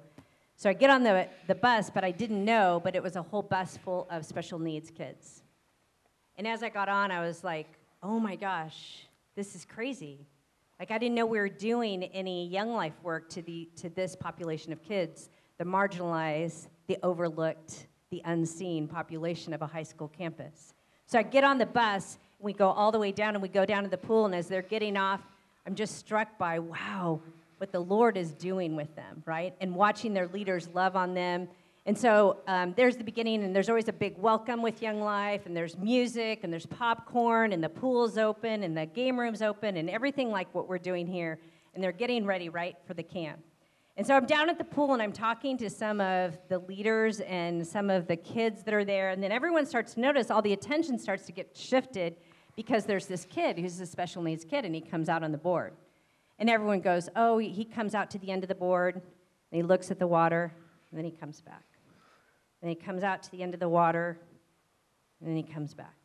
So 0.55 0.69
I 0.69 0.73
get 0.73 0.89
on 0.89 1.03
the, 1.03 1.27
the 1.47 1.55
bus, 1.55 1.89
but 1.89 2.03
I 2.03 2.11
didn't 2.11 2.43
know, 2.45 2.79
but 2.83 2.95
it 2.95 3.03
was 3.03 3.15
a 3.15 3.21
whole 3.21 3.41
bus 3.41 3.77
full 3.77 4.07
of 4.09 4.25
special 4.25 4.59
needs 4.59 4.89
kids. 4.89 5.43
And 6.37 6.47
as 6.47 6.63
I 6.63 6.69
got 6.69 6.89
on, 6.89 7.11
I 7.11 7.21
was 7.21 7.43
like, 7.43 7.67
oh 8.01 8.19
my 8.19 8.35
gosh, 8.35 9.07
this 9.35 9.55
is 9.55 9.65
crazy. 9.65 10.25
Like, 10.79 10.91
I 10.91 10.97
didn't 10.97 11.15
know 11.15 11.25
we 11.25 11.39
were 11.39 11.49
doing 11.49 12.03
any 12.03 12.47
Young 12.47 12.73
Life 12.73 12.93
work 13.03 13.29
to, 13.29 13.41
the, 13.41 13.69
to 13.77 13.89
this 13.89 14.15
population 14.15 14.73
of 14.73 14.81
kids, 14.83 15.29
the 15.57 15.63
marginalized, 15.63 16.67
the 16.87 16.97
overlooked, 17.03 17.87
the 18.09 18.21
unseen 18.25 18.87
population 18.87 19.53
of 19.53 19.61
a 19.61 19.67
high 19.67 19.83
school 19.83 20.07
campus. 20.07 20.73
So 21.05 21.19
I 21.19 21.23
get 21.23 21.43
on 21.43 21.57
the 21.57 21.65
bus, 21.65 22.17
we 22.39 22.53
go 22.53 22.69
all 22.69 22.91
the 22.91 22.99
way 22.99 23.11
down, 23.11 23.35
and 23.35 23.41
we 23.41 23.49
go 23.49 23.65
down 23.65 23.83
to 23.83 23.89
the 23.89 23.97
pool, 23.97 24.25
and 24.25 24.35
as 24.35 24.47
they're 24.47 24.61
getting 24.61 24.97
off, 24.97 25.21
I'm 25.65 25.75
just 25.75 25.97
struck 25.97 26.37
by, 26.37 26.59
wow, 26.59 27.21
what 27.57 27.71
the 27.71 27.79
Lord 27.79 28.17
is 28.17 28.31
doing 28.31 28.75
with 28.75 28.93
them, 28.97 29.23
right? 29.25 29.55
And 29.61 29.73
watching 29.73 30.13
their 30.13 30.27
leaders 30.27 30.67
love 30.73 30.97
on 30.97 31.13
them. 31.13 31.47
And 31.85 31.97
so 31.97 32.41
um, 32.47 32.73
there's 32.75 32.97
the 32.97 33.03
beginning, 33.03 33.43
and 33.43 33.55
there's 33.55 33.69
always 33.69 33.87
a 33.87 33.93
big 33.93 34.17
welcome 34.17 34.61
with 34.61 34.81
Young 34.81 34.99
Life, 34.99 35.45
and 35.45 35.55
there's 35.55 35.77
music, 35.77 36.41
and 36.43 36.51
there's 36.51 36.65
popcorn, 36.65 37.53
and 37.53 37.63
the 37.63 37.69
pool's 37.69 38.17
open, 38.17 38.63
and 38.63 38.77
the 38.77 38.85
game 38.85 39.17
room's 39.17 39.41
open, 39.41 39.77
and 39.77 39.89
everything 39.89 40.31
like 40.31 40.53
what 40.53 40.67
we're 40.67 40.77
doing 40.77 41.07
here. 41.07 41.39
And 41.73 41.81
they're 41.81 41.93
getting 41.93 42.25
ready, 42.25 42.49
right, 42.49 42.75
for 42.85 42.93
the 42.93 43.03
camp. 43.03 43.39
And 43.95 44.05
so 44.05 44.15
I'm 44.15 44.25
down 44.25 44.49
at 44.49 44.57
the 44.57 44.65
pool, 44.65 44.91
and 44.91 45.01
I'm 45.01 45.13
talking 45.13 45.57
to 45.59 45.69
some 45.69 46.01
of 46.01 46.37
the 46.49 46.59
leaders 46.59 47.21
and 47.21 47.65
some 47.65 47.89
of 47.89 48.07
the 48.07 48.17
kids 48.17 48.63
that 48.63 48.73
are 48.73 48.83
there, 48.83 49.11
and 49.11 49.23
then 49.23 49.31
everyone 49.31 49.65
starts 49.65 49.93
to 49.93 50.01
notice 50.01 50.29
all 50.29 50.41
the 50.41 50.53
attention 50.53 50.99
starts 50.99 51.25
to 51.27 51.31
get 51.31 51.55
shifted 51.55 52.17
because 52.55 52.85
there's 52.85 53.07
this 53.07 53.25
kid 53.25 53.57
who's 53.57 53.79
a 53.79 53.85
special 53.85 54.21
needs 54.21 54.45
kid, 54.45 54.65
and 54.65 54.75
he 54.75 54.81
comes 54.81 55.09
out 55.09 55.23
on 55.23 55.31
the 55.31 55.37
board. 55.37 55.73
And 56.39 56.49
everyone 56.49 56.81
goes, 56.81 57.09
Oh, 57.15 57.37
he 57.37 57.65
comes 57.65 57.95
out 57.95 58.11
to 58.11 58.19
the 58.19 58.31
end 58.31 58.43
of 58.43 58.47
the 58.47 58.55
board, 58.55 58.95
and 58.95 59.03
he 59.51 59.63
looks 59.63 59.91
at 59.91 59.99
the 59.99 60.07
water, 60.07 60.51
and 60.89 60.97
then 60.97 61.05
he 61.05 61.11
comes 61.11 61.41
back. 61.41 61.63
And 62.61 62.69
he 62.69 62.75
comes 62.75 63.03
out 63.03 63.23
to 63.23 63.31
the 63.31 63.43
end 63.43 63.53
of 63.53 63.59
the 63.59 63.69
water, 63.69 64.17
and 65.19 65.29
then 65.29 65.35
he 65.35 65.43
comes 65.43 65.73
back. 65.73 65.95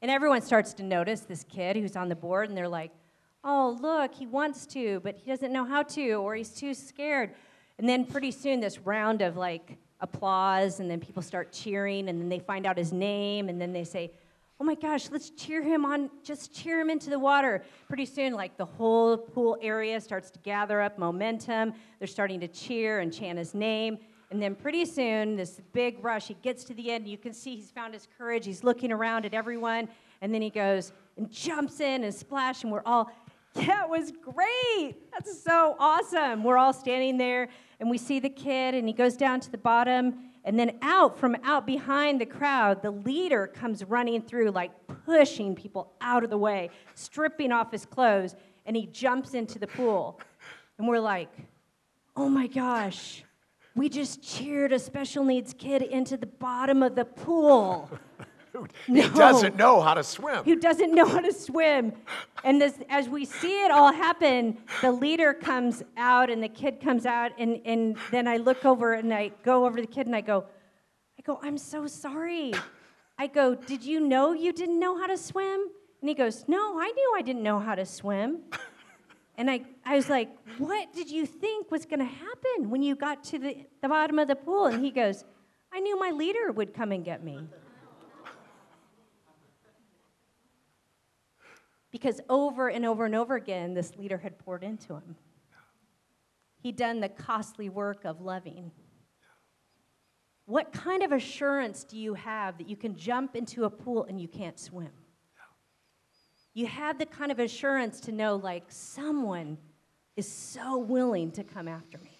And 0.00 0.10
everyone 0.10 0.42
starts 0.42 0.72
to 0.74 0.82
notice 0.82 1.20
this 1.20 1.44
kid 1.44 1.76
who's 1.76 1.96
on 1.96 2.08
the 2.08 2.16
board, 2.16 2.48
and 2.48 2.56
they're 2.56 2.68
like, 2.68 2.92
Oh, 3.44 3.78
look, 3.80 4.14
he 4.14 4.26
wants 4.26 4.66
to, 4.66 5.00
but 5.00 5.16
he 5.16 5.30
doesn't 5.30 5.52
know 5.52 5.64
how 5.64 5.82
to, 5.84 6.14
or 6.14 6.34
he's 6.34 6.50
too 6.50 6.74
scared. 6.74 7.30
And 7.78 7.88
then 7.88 8.04
pretty 8.04 8.32
soon, 8.32 8.60
this 8.60 8.78
round 8.80 9.22
of 9.22 9.36
like 9.36 9.78
applause, 10.00 10.80
and 10.80 10.90
then 10.90 11.00
people 11.00 11.22
start 11.22 11.52
cheering, 11.52 12.08
and 12.08 12.20
then 12.20 12.28
they 12.28 12.40
find 12.40 12.66
out 12.66 12.76
his 12.76 12.92
name, 12.92 13.48
and 13.48 13.60
then 13.60 13.72
they 13.72 13.84
say, 13.84 14.12
oh 14.60 14.64
my 14.64 14.74
gosh, 14.74 15.08
let's 15.10 15.30
cheer 15.30 15.62
him 15.62 15.84
on, 15.84 16.10
just 16.24 16.52
cheer 16.52 16.80
him 16.80 16.90
into 16.90 17.10
the 17.10 17.18
water. 17.18 17.62
Pretty 17.86 18.04
soon, 18.04 18.34
like 18.34 18.56
the 18.56 18.64
whole 18.64 19.16
pool 19.16 19.56
area 19.62 20.00
starts 20.00 20.30
to 20.32 20.38
gather 20.40 20.80
up 20.80 20.98
momentum. 20.98 21.72
They're 21.98 22.08
starting 22.08 22.40
to 22.40 22.48
cheer 22.48 23.00
and 23.00 23.12
chant 23.12 23.38
his 23.38 23.54
name. 23.54 23.98
And 24.30 24.42
then 24.42 24.54
pretty 24.54 24.84
soon, 24.84 25.36
this 25.36 25.60
big 25.72 26.02
rush, 26.04 26.26
he 26.28 26.34
gets 26.42 26.64
to 26.64 26.74
the 26.74 26.90
end. 26.90 27.08
You 27.08 27.16
can 27.16 27.32
see 27.32 27.56
he's 27.56 27.70
found 27.70 27.94
his 27.94 28.08
courage. 28.18 28.44
He's 28.44 28.64
looking 28.64 28.92
around 28.92 29.24
at 29.24 29.32
everyone. 29.32 29.88
And 30.20 30.34
then 30.34 30.42
he 30.42 30.50
goes 30.50 30.92
and 31.16 31.30
jumps 31.30 31.80
in 31.80 32.04
and 32.04 32.12
splash. 32.12 32.62
And 32.62 32.72
we're 32.72 32.82
all, 32.84 33.10
it 33.54 33.88
was 33.88 34.12
great. 34.12 34.96
That's 35.12 35.42
so 35.42 35.76
awesome. 35.78 36.44
We're 36.44 36.58
all 36.58 36.72
standing 36.72 37.16
there 37.16 37.48
and 37.80 37.88
we 37.88 37.96
see 37.96 38.18
the 38.18 38.28
kid 38.28 38.74
and 38.74 38.86
he 38.86 38.92
goes 38.92 39.16
down 39.16 39.40
to 39.40 39.50
the 39.50 39.58
bottom 39.58 40.30
and 40.48 40.58
then 40.58 40.78
out 40.80 41.18
from 41.18 41.36
out 41.44 41.66
behind 41.66 42.18
the 42.18 42.24
crowd, 42.24 42.80
the 42.80 42.90
leader 42.90 43.46
comes 43.46 43.84
running 43.84 44.22
through, 44.22 44.50
like 44.50 44.70
pushing 45.04 45.54
people 45.54 45.92
out 46.00 46.24
of 46.24 46.30
the 46.30 46.38
way, 46.38 46.70
stripping 46.94 47.52
off 47.52 47.70
his 47.70 47.84
clothes, 47.84 48.34
and 48.64 48.74
he 48.74 48.86
jumps 48.86 49.34
into 49.34 49.58
the 49.58 49.66
pool. 49.66 50.18
And 50.78 50.88
we're 50.88 51.00
like, 51.00 51.28
oh 52.16 52.30
my 52.30 52.46
gosh, 52.46 53.24
we 53.76 53.90
just 53.90 54.22
cheered 54.22 54.72
a 54.72 54.78
special 54.78 55.22
needs 55.22 55.52
kid 55.52 55.82
into 55.82 56.16
the 56.16 56.24
bottom 56.24 56.82
of 56.82 56.94
the 56.94 57.04
pool. 57.04 57.90
he 58.86 58.92
no. 58.92 59.08
doesn't 59.10 59.56
know 59.56 59.80
how 59.80 59.94
to 59.94 60.02
swim. 60.02 60.44
Who 60.44 60.56
doesn't 60.56 60.94
know 60.94 61.06
how 61.06 61.20
to 61.20 61.32
swim. 61.32 61.92
And 62.44 62.60
this, 62.60 62.78
as 62.88 63.08
we 63.08 63.24
see 63.24 63.64
it 63.64 63.70
all 63.70 63.92
happen, 63.92 64.58
the 64.80 64.92
leader 64.92 65.34
comes 65.34 65.82
out 65.96 66.30
and 66.30 66.42
the 66.42 66.48
kid 66.48 66.80
comes 66.80 67.06
out, 67.06 67.32
and, 67.38 67.60
and 67.64 67.96
then 68.10 68.28
I 68.28 68.36
look 68.36 68.64
over 68.64 68.94
and 68.94 69.12
I 69.12 69.32
go 69.44 69.66
over 69.66 69.76
to 69.76 69.82
the 69.82 69.92
kid 69.92 70.06
and 70.06 70.16
I 70.16 70.20
go, 70.20 70.44
I 71.18 71.22
go, 71.22 71.40
I'm 71.42 71.58
so 71.58 71.86
sorry. 71.86 72.52
I 73.18 73.26
go, 73.26 73.54
Did 73.54 73.84
you 73.84 74.00
know 74.00 74.32
you 74.32 74.52
didn't 74.52 74.78
know 74.78 74.96
how 74.96 75.06
to 75.06 75.16
swim? 75.16 75.66
And 76.00 76.08
he 76.08 76.14
goes, 76.14 76.44
No, 76.46 76.78
I 76.78 76.86
knew 76.86 77.14
I 77.16 77.22
didn't 77.22 77.42
know 77.42 77.58
how 77.58 77.74
to 77.74 77.84
swim. 77.84 78.38
and 79.36 79.50
I, 79.50 79.62
I 79.84 79.96
was 79.96 80.08
like, 80.08 80.30
What 80.58 80.92
did 80.94 81.10
you 81.10 81.26
think 81.26 81.70
was 81.70 81.84
going 81.84 81.98
to 81.98 82.04
happen 82.04 82.70
when 82.70 82.82
you 82.82 82.94
got 82.94 83.24
to 83.24 83.38
the, 83.38 83.66
the 83.82 83.88
bottom 83.88 84.18
of 84.18 84.28
the 84.28 84.36
pool? 84.36 84.66
And 84.66 84.84
he 84.84 84.90
goes, 84.90 85.24
I 85.72 85.80
knew 85.80 85.98
my 85.98 86.10
leader 86.10 86.52
would 86.52 86.72
come 86.72 86.92
and 86.92 87.04
get 87.04 87.24
me. 87.24 87.40
Because 91.98 92.20
over 92.28 92.68
and 92.68 92.86
over 92.86 93.04
and 93.04 93.14
over 93.14 93.34
again, 93.34 93.74
this 93.74 93.96
leader 93.96 94.18
had 94.18 94.38
poured 94.38 94.62
into 94.62 94.94
him. 94.94 95.16
He'd 96.62 96.76
done 96.76 97.00
the 97.00 97.08
costly 97.08 97.68
work 97.68 98.04
of 98.04 98.20
loving. 98.20 98.70
What 100.46 100.72
kind 100.72 101.02
of 101.02 101.10
assurance 101.10 101.82
do 101.82 101.98
you 101.98 102.14
have 102.14 102.56
that 102.58 102.68
you 102.68 102.76
can 102.76 102.96
jump 102.96 103.34
into 103.34 103.64
a 103.64 103.70
pool 103.70 104.04
and 104.04 104.20
you 104.20 104.28
can't 104.28 104.58
swim? 104.58 104.92
You 106.54 106.66
have 106.66 106.98
the 106.98 107.06
kind 107.06 107.32
of 107.32 107.40
assurance 107.40 108.00
to 108.02 108.12
know, 108.12 108.36
like, 108.36 108.64
someone 108.68 109.58
is 110.16 110.30
so 110.30 110.78
willing 110.78 111.32
to 111.32 111.44
come 111.44 111.66
after 111.66 111.98
me. 111.98 112.16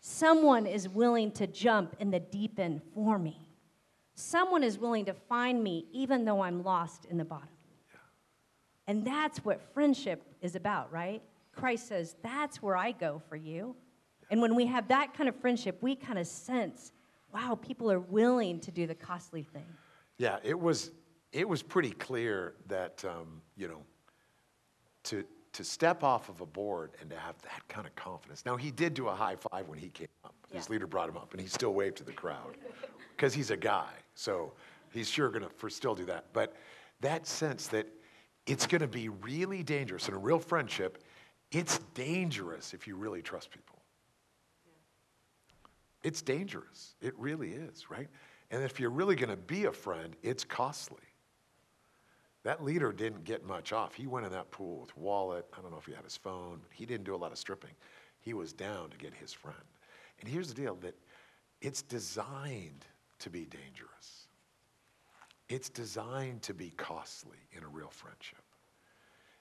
Someone 0.00 0.66
is 0.66 0.88
willing 0.88 1.32
to 1.32 1.46
jump 1.46 1.96
in 1.98 2.10
the 2.10 2.20
deep 2.20 2.58
end 2.58 2.82
for 2.94 3.18
me. 3.18 3.48
Someone 4.14 4.62
is 4.62 4.78
willing 4.78 5.04
to 5.06 5.14
find 5.14 5.62
me 5.62 5.86
even 5.92 6.24
though 6.24 6.40
I'm 6.40 6.62
lost 6.62 7.04
in 7.04 7.18
the 7.18 7.24
bottom. 7.24 7.48
And 8.90 9.04
that's 9.04 9.44
what 9.44 9.60
friendship 9.72 10.20
is 10.42 10.56
about, 10.56 10.90
right? 10.92 11.22
Christ 11.54 11.86
says, 11.86 12.16
That's 12.24 12.60
where 12.60 12.76
I 12.76 12.90
go 12.90 13.22
for 13.28 13.36
you. 13.36 13.76
And 14.32 14.42
when 14.42 14.56
we 14.56 14.66
have 14.66 14.88
that 14.88 15.14
kind 15.14 15.28
of 15.28 15.36
friendship, 15.36 15.78
we 15.80 15.94
kind 15.94 16.18
of 16.18 16.26
sense, 16.26 16.90
wow, 17.32 17.56
people 17.62 17.88
are 17.92 18.00
willing 18.00 18.58
to 18.58 18.72
do 18.72 18.88
the 18.88 18.94
costly 18.96 19.44
thing. 19.44 19.66
Yeah, 20.18 20.38
it 20.42 20.58
was, 20.58 20.90
it 21.32 21.48
was 21.48 21.62
pretty 21.62 21.92
clear 21.92 22.54
that, 22.66 23.04
um, 23.04 23.42
you 23.56 23.68
know, 23.68 23.80
to, 25.04 25.24
to 25.52 25.62
step 25.62 26.02
off 26.02 26.28
of 26.28 26.40
a 26.40 26.46
board 26.46 26.90
and 27.00 27.10
to 27.10 27.16
have 27.16 27.40
that 27.42 27.62
kind 27.68 27.86
of 27.86 27.94
confidence. 27.94 28.44
Now, 28.44 28.56
he 28.56 28.72
did 28.72 28.94
do 28.94 29.06
a 29.06 29.14
high 29.14 29.36
five 29.36 29.68
when 29.68 29.78
he 29.78 29.90
came 29.90 30.08
up. 30.24 30.34
His 30.52 30.68
leader 30.68 30.88
brought 30.88 31.08
him 31.08 31.16
up, 31.16 31.30
and 31.30 31.40
he 31.40 31.46
still 31.46 31.74
waved 31.74 31.98
to 31.98 32.04
the 32.04 32.12
crowd 32.12 32.56
because 33.16 33.34
he's 33.34 33.52
a 33.52 33.56
guy. 33.56 33.90
So 34.16 34.52
he's 34.92 35.08
sure 35.08 35.28
going 35.28 35.44
to 35.44 35.70
still 35.70 35.94
do 35.94 36.06
that. 36.06 36.24
But 36.32 36.56
that 37.02 37.28
sense 37.28 37.68
that 37.68 37.86
it's 38.50 38.66
going 38.66 38.80
to 38.80 38.88
be 38.88 39.08
really 39.08 39.62
dangerous 39.62 40.08
in 40.08 40.14
a 40.14 40.18
real 40.18 40.40
friendship, 40.40 41.04
it's 41.52 41.78
dangerous 41.94 42.74
if 42.74 42.84
you 42.88 42.96
really 42.96 43.22
trust 43.22 43.52
people. 43.52 43.78
It's 46.02 46.20
dangerous. 46.20 46.96
It 47.00 47.14
really 47.16 47.52
is, 47.52 47.88
right? 47.88 48.08
And 48.50 48.64
if 48.64 48.80
you're 48.80 48.90
really 48.90 49.14
going 49.14 49.30
to 49.30 49.36
be 49.36 49.66
a 49.66 49.72
friend, 49.72 50.16
it's 50.24 50.42
costly. 50.42 50.98
That 52.42 52.64
leader 52.64 52.92
didn't 52.92 53.22
get 53.22 53.46
much 53.46 53.72
off. 53.72 53.94
He 53.94 54.08
went 54.08 54.26
in 54.26 54.32
that 54.32 54.50
pool 54.50 54.80
with 54.80 54.96
wallet. 54.96 55.46
I 55.56 55.60
don't 55.60 55.70
know 55.70 55.78
if 55.78 55.86
he 55.86 55.92
had 55.92 56.02
his 56.02 56.16
phone, 56.16 56.58
but 56.60 56.72
he 56.72 56.86
didn't 56.86 57.04
do 57.04 57.14
a 57.14 57.18
lot 57.18 57.30
of 57.30 57.38
stripping. 57.38 57.74
He 58.18 58.34
was 58.34 58.52
down 58.52 58.90
to 58.90 58.96
get 58.96 59.14
his 59.14 59.32
friend. 59.32 59.56
And 60.20 60.28
here's 60.28 60.48
the 60.48 60.54
deal 60.54 60.74
that 60.76 60.96
it's 61.60 61.82
designed 61.82 62.84
to 63.20 63.30
be 63.30 63.44
dangerous. 63.44 64.19
It's 65.50 65.68
designed 65.68 66.42
to 66.42 66.54
be 66.54 66.70
costly 66.76 67.38
in 67.50 67.64
a 67.64 67.68
real 67.68 67.90
friendship. 67.90 68.38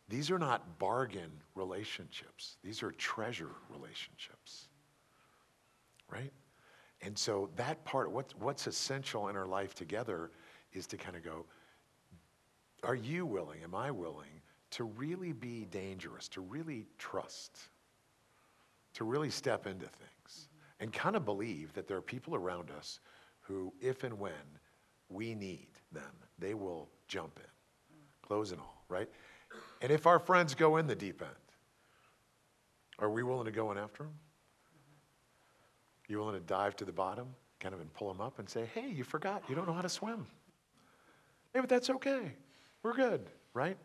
These 0.09 0.31
are 0.31 0.39
not 0.39 0.79
bargain 0.79 1.31
relationships. 1.53 2.57
These 2.63 2.81
are 2.81 2.91
treasure 2.91 3.51
relationships. 3.69 4.69
Right? 6.11 6.33
And 7.03 7.15
so 7.15 7.51
that 7.57 7.85
part, 7.85 8.11
what, 8.11 8.33
what's 8.39 8.65
essential 8.65 9.27
in 9.27 9.35
our 9.35 9.45
life 9.45 9.75
together 9.75 10.31
is 10.73 10.87
to 10.87 10.97
kind 10.97 11.15
of 11.15 11.23
go, 11.23 11.45
are 12.83 12.95
you 12.95 13.23
willing, 13.27 13.61
am 13.63 13.75
I 13.75 13.91
willing 13.91 14.41
to 14.71 14.85
really 14.85 15.31
be 15.31 15.65
dangerous, 15.65 16.27
to 16.29 16.41
really 16.41 16.87
trust, 16.97 17.59
to 18.95 19.03
really 19.03 19.29
step 19.29 19.67
into 19.67 19.85
things, 19.85 20.49
and 20.79 20.91
kind 20.91 21.15
of 21.15 21.23
believe 21.23 21.71
that 21.73 21.87
there 21.87 21.97
are 21.97 22.01
people 22.01 22.33
around 22.33 22.71
us 22.71 22.99
who, 23.41 23.71
if 23.79 24.03
and 24.03 24.17
when 24.17 24.33
we 25.07 25.35
need 25.35 25.67
them, 25.91 26.11
they 26.37 26.53
will 26.53 26.89
jump 27.07 27.39
in, 27.39 27.97
clothes 28.27 28.51
and 28.51 28.59
all, 28.59 28.83
right? 28.89 29.09
And 29.81 29.91
if 29.91 30.05
our 30.05 30.19
friends 30.19 30.53
go 30.55 30.77
in 30.77 30.87
the 30.87 30.95
deep 30.95 31.21
end, 31.21 31.31
are 32.99 33.09
we 33.09 33.23
willing 33.23 33.45
to 33.45 33.51
go 33.51 33.71
in 33.71 33.77
after 33.77 34.03
them? 34.03 34.13
You 36.07 36.17
willing 36.17 36.35
to 36.35 36.45
dive 36.45 36.75
to 36.77 36.85
the 36.85 36.91
bottom, 36.91 37.27
kind 37.59 37.73
of, 37.73 37.81
and 37.81 37.93
pull 37.93 38.07
them 38.07 38.19
up 38.19 38.39
and 38.39 38.49
say, 38.49 38.65
hey, 38.73 38.89
you 38.89 39.03
forgot, 39.03 39.43
you 39.47 39.55
don't 39.55 39.67
know 39.67 39.73
how 39.73 39.81
to 39.81 39.89
swim. 39.89 40.25
Hey, 41.53 41.59
but 41.59 41.69
that's 41.69 41.89
okay. 41.89 42.33
We're 42.83 42.93
good, 42.93 43.21
right? 43.53 43.77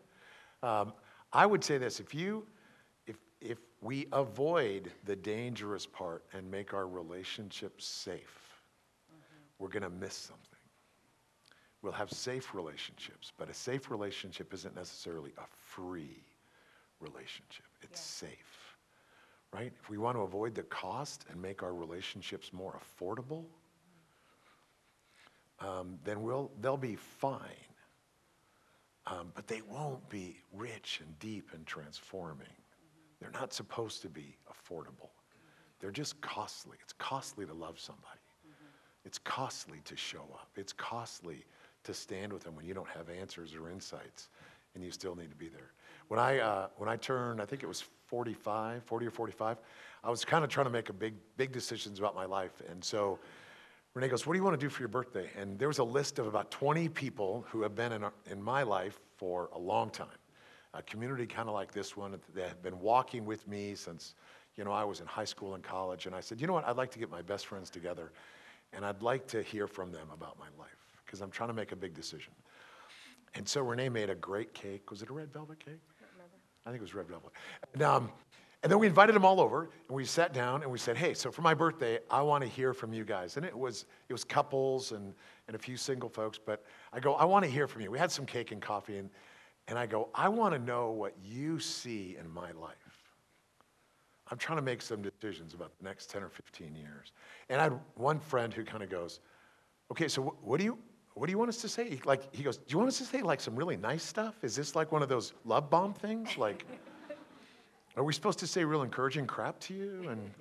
Um, 0.63 0.93
I 1.31 1.45
would 1.45 1.63
say 1.63 1.77
this 1.77 1.99
if 1.99 2.13
you, 2.13 2.45
if, 3.07 3.17
if 3.41 3.59
we 3.81 4.07
avoid 4.11 4.91
the 5.05 5.15
dangerous 5.15 5.85
part 5.85 6.23
and 6.33 6.49
make 6.49 6.73
our 6.73 6.87
relationships 6.87 7.85
safe, 7.85 8.61
we're 9.59 9.69
going 9.69 9.83
to 9.83 9.89
miss 9.89 10.15
something. 10.15 10.54
We'll 11.81 11.93
have 11.93 12.11
safe 12.11 12.53
relationships, 12.55 13.31
but 13.37 13.49
a 13.49 13.53
safe 13.53 13.91
relationship 13.91 14.53
isn't 14.53 14.75
necessarily 14.75 15.33
a 15.37 15.45
free 15.57 16.23
relationship, 16.99 17.65
it's 17.81 17.99
safe, 18.01 18.77
right? 19.53 19.71
If 19.79 19.89
we 19.89 19.97
want 19.97 20.17
to 20.17 20.21
avoid 20.21 20.55
the 20.55 20.63
cost 20.63 21.25
and 21.29 21.39
make 21.41 21.61
our 21.61 21.73
relationships 21.73 22.51
more 22.53 22.79
affordable, 22.79 23.43
um, 25.59 25.99
then 26.03 26.21
we'll, 26.23 26.51
they'll 26.61 26.77
be 26.77 26.95
fine. 26.95 27.39
Um, 29.07 29.31
but 29.35 29.47
they 29.47 29.61
won't 29.69 30.07
be 30.09 30.37
rich 30.51 30.99
and 31.03 31.19
deep 31.19 31.51
and 31.53 31.65
transforming. 31.65 32.47
They're 33.19 33.31
not 33.31 33.53
supposed 33.53 34.01
to 34.01 34.09
be 34.09 34.35
affordable. 34.49 35.09
They're 35.79 35.91
just 35.91 36.19
costly. 36.21 36.77
It's 36.81 36.93
costly 36.93 37.45
to 37.45 37.53
love 37.53 37.79
somebody. 37.79 38.19
It's 39.05 39.19
costly 39.19 39.81
to 39.85 39.95
show 39.95 40.25
up. 40.33 40.49
It's 40.55 40.73
costly 40.73 41.45
to 41.85 41.93
stand 41.93 42.31
with 42.31 42.43
them 42.43 42.55
when 42.55 42.65
you 42.65 42.73
don't 42.73 42.89
have 42.89 43.09
answers 43.09 43.55
or 43.55 43.69
insights 43.69 44.29
and 44.75 44.83
you 44.83 44.91
still 44.91 45.15
need 45.15 45.29
to 45.29 45.35
be 45.35 45.47
there. 45.47 45.71
When 46.07 46.19
I, 46.19 46.39
uh, 46.39 46.67
when 46.77 46.89
I 46.89 46.97
turned, 46.97 47.41
I 47.41 47.45
think 47.45 47.63
it 47.63 47.67
was 47.67 47.83
45, 48.07 48.83
40 48.83 49.05
or 49.05 49.11
45, 49.11 49.57
I 50.03 50.09
was 50.09 50.23
kind 50.23 50.43
of 50.43 50.49
trying 50.49 50.65
to 50.65 50.71
make 50.71 50.89
a 50.89 50.93
big, 50.93 51.15
big 51.37 51.51
decisions 51.51 51.97
about 51.97 52.13
my 52.13 52.25
life. 52.25 52.61
And 52.69 52.83
so 52.83 53.17
Renee 53.93 54.09
goes, 54.09 54.27
What 54.27 54.33
do 54.33 54.39
you 54.39 54.43
want 54.43 54.59
to 54.59 54.63
do 54.63 54.69
for 54.69 54.81
your 54.81 54.89
birthday? 54.89 55.29
And 55.37 55.57
there 55.57 55.67
was 55.67 55.79
a 55.79 55.83
list 55.83 56.19
of 56.19 56.27
about 56.27 56.51
20 56.51 56.89
people 56.89 57.45
who 57.49 57.61
have 57.61 57.75
been 57.75 57.93
in, 57.93 58.03
our, 58.03 58.13
in 58.29 58.41
my 58.41 58.63
life 58.63 58.99
for 59.17 59.49
a 59.53 59.59
long 59.59 59.89
time. 59.89 60.07
A 60.73 60.83
community 60.83 61.25
kind 61.25 61.47
of 61.47 61.55
like 61.55 61.71
this 61.71 61.95
one 61.95 62.19
that 62.35 62.49
have 62.49 62.61
been 62.61 62.79
walking 62.79 63.25
with 63.25 63.47
me 63.47 63.73
since, 63.75 64.13
you 64.57 64.65
know, 64.65 64.71
I 64.71 64.83
was 64.83 64.99
in 64.99 65.07
high 65.07 65.25
school 65.25 65.55
and 65.55 65.63
college. 65.63 66.05
And 66.05 66.13
I 66.13 66.19
said, 66.19 66.41
You 66.41 66.47
know 66.47 66.53
what? 66.53 66.67
I'd 66.67 66.75
like 66.75 66.91
to 66.91 66.99
get 66.99 67.09
my 67.09 67.21
best 67.21 67.47
friends 67.47 67.69
together 67.69 68.11
and 68.73 68.85
I'd 68.85 69.01
like 69.01 69.25
to 69.27 69.41
hear 69.41 69.67
from 69.67 69.91
them 69.91 70.09
about 70.13 70.37
my 70.37 70.47
life 70.59 70.84
because 71.05 71.21
I'm 71.21 71.31
trying 71.31 71.49
to 71.49 71.53
make 71.53 71.71
a 71.71 71.75
big 71.75 71.93
decision. 71.93 72.33
And 73.35 73.47
so 73.47 73.61
Renee 73.61 73.89
made 73.89 74.09
a 74.09 74.15
great 74.15 74.53
cake. 74.53 74.89
Was 74.89 75.01
it 75.01 75.09
a 75.09 75.13
red 75.13 75.31
velvet 75.31 75.59
cake? 75.59 75.81
I 76.65 76.69
think 76.69 76.79
it 76.79 76.83
was 76.83 76.95
red 76.95 77.07
velvet. 77.07 77.31
And, 77.73 77.81
um, 77.83 78.11
and 78.63 78.71
then 78.71 78.79
we 78.79 78.87
invited 78.87 79.13
them 79.13 79.23
all 79.25 79.39
over, 79.39 79.69
and 79.87 79.95
we 79.95 80.05
sat 80.05 80.33
down 80.33 80.63
and 80.63 80.71
we 80.71 80.79
said, 80.79 80.97
"Hey, 80.97 81.13
so 81.13 81.31
for 81.31 81.43
my 81.43 81.53
birthday, 81.53 81.99
I 82.09 82.23
want 82.23 82.43
to 82.43 82.49
hear 82.49 82.73
from 82.73 82.93
you 82.93 83.05
guys." 83.05 83.37
And 83.37 83.45
it 83.45 83.55
was 83.55 83.85
it 84.09 84.13
was 84.13 84.23
couples 84.23 84.91
and 84.91 85.13
and 85.47 85.55
a 85.55 85.59
few 85.59 85.77
single 85.77 86.09
folks, 86.09 86.39
but 86.43 86.65
I 86.91 86.99
go, 86.99 87.13
"I 87.13 87.25
want 87.25 87.45
to 87.45 87.51
hear 87.51 87.67
from 87.67 87.83
you." 87.83 87.91
We 87.91 87.99
had 87.99 88.11
some 88.11 88.25
cake 88.25 88.51
and 88.51 88.59
coffee, 88.59 88.97
and 88.97 89.11
and 89.67 89.77
I 89.77 89.85
go, 89.85 90.09
"I 90.15 90.29
want 90.29 90.53
to 90.55 90.59
know 90.59 90.89
what 90.89 91.13
you 91.23 91.59
see 91.59 92.17
in 92.19 92.27
my 92.27 92.53
life." 92.53 93.13
I'm 94.31 94.39
trying 94.39 94.57
to 94.57 94.63
make 94.63 94.81
some 94.81 95.03
decisions 95.03 95.53
about 95.53 95.77
the 95.77 95.83
next 95.83 96.09
10 96.09 96.23
or 96.23 96.29
15 96.29 96.75
years. 96.75 97.11
And 97.49 97.61
I 97.61 97.65
had 97.65 97.79
one 97.93 98.19
friend 98.19 98.51
who 98.51 98.63
kind 98.63 98.81
of 98.81 98.89
goes, 98.89 99.19
"Okay, 99.91 100.07
so 100.07 100.23
wh- 100.23 100.43
what 100.43 100.57
do 100.57 100.65
you 100.65 100.79
what 101.15 101.25
do 101.25 101.31
you 101.31 101.37
want 101.37 101.49
us 101.49 101.61
to 101.61 101.67
say?" 101.69 101.89
He- 101.89 102.01
Like 102.05 102.33
he 102.33 102.43
goes, 102.43 102.57
"Do 102.57 102.65
you 102.67 102.77
want 102.77 102.89
us 102.89 102.97
to 102.99 103.05
say 103.05 103.21
like 103.21 103.41
some 103.41 103.55
really 103.55 103.77
nice 103.77 104.03
stuff? 104.03 104.35
Is 104.43 104.55
this 104.55 104.75
like 104.75 104.91
one 104.91 105.01
of 105.01 105.09
those 105.09 105.33
love 105.43 105.69
bomb 105.69 105.93
things? 105.93 106.37
Like 106.37 106.65
are 107.97 108.03
we 108.03 108.13
supposed 108.13 108.39
to 108.39 108.47
say 108.47 108.63
real 108.63 108.83
encouraging 108.83 109.25
crap 109.27 109.59
to 109.61 109.73
you?" 109.73 110.07
And 110.09 110.31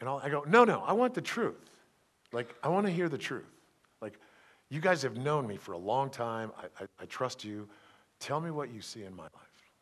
and 0.00 0.08
all, 0.08 0.20
I 0.22 0.28
go, 0.28 0.44
"No, 0.46 0.64
no, 0.64 0.82
I 0.82 0.92
want 0.92 1.14
the 1.14 1.22
truth. 1.22 1.70
Like 2.32 2.54
I 2.62 2.68
want 2.68 2.86
to 2.86 2.92
hear 2.92 3.08
the 3.08 3.18
truth. 3.18 3.50
Like 4.00 4.18
you 4.70 4.80
guys 4.80 5.02
have 5.02 5.16
known 5.16 5.46
me 5.46 5.56
for 5.56 5.72
a 5.72 5.78
long 5.78 6.10
time. 6.10 6.52
I, 6.58 6.84
I, 6.84 6.86
I 7.00 7.04
trust 7.06 7.44
you. 7.44 7.68
Tell 8.20 8.40
me 8.40 8.50
what 8.50 8.70
you 8.72 8.80
see 8.80 9.02
in 9.04 9.14
my 9.14 9.24
life. 9.24 9.72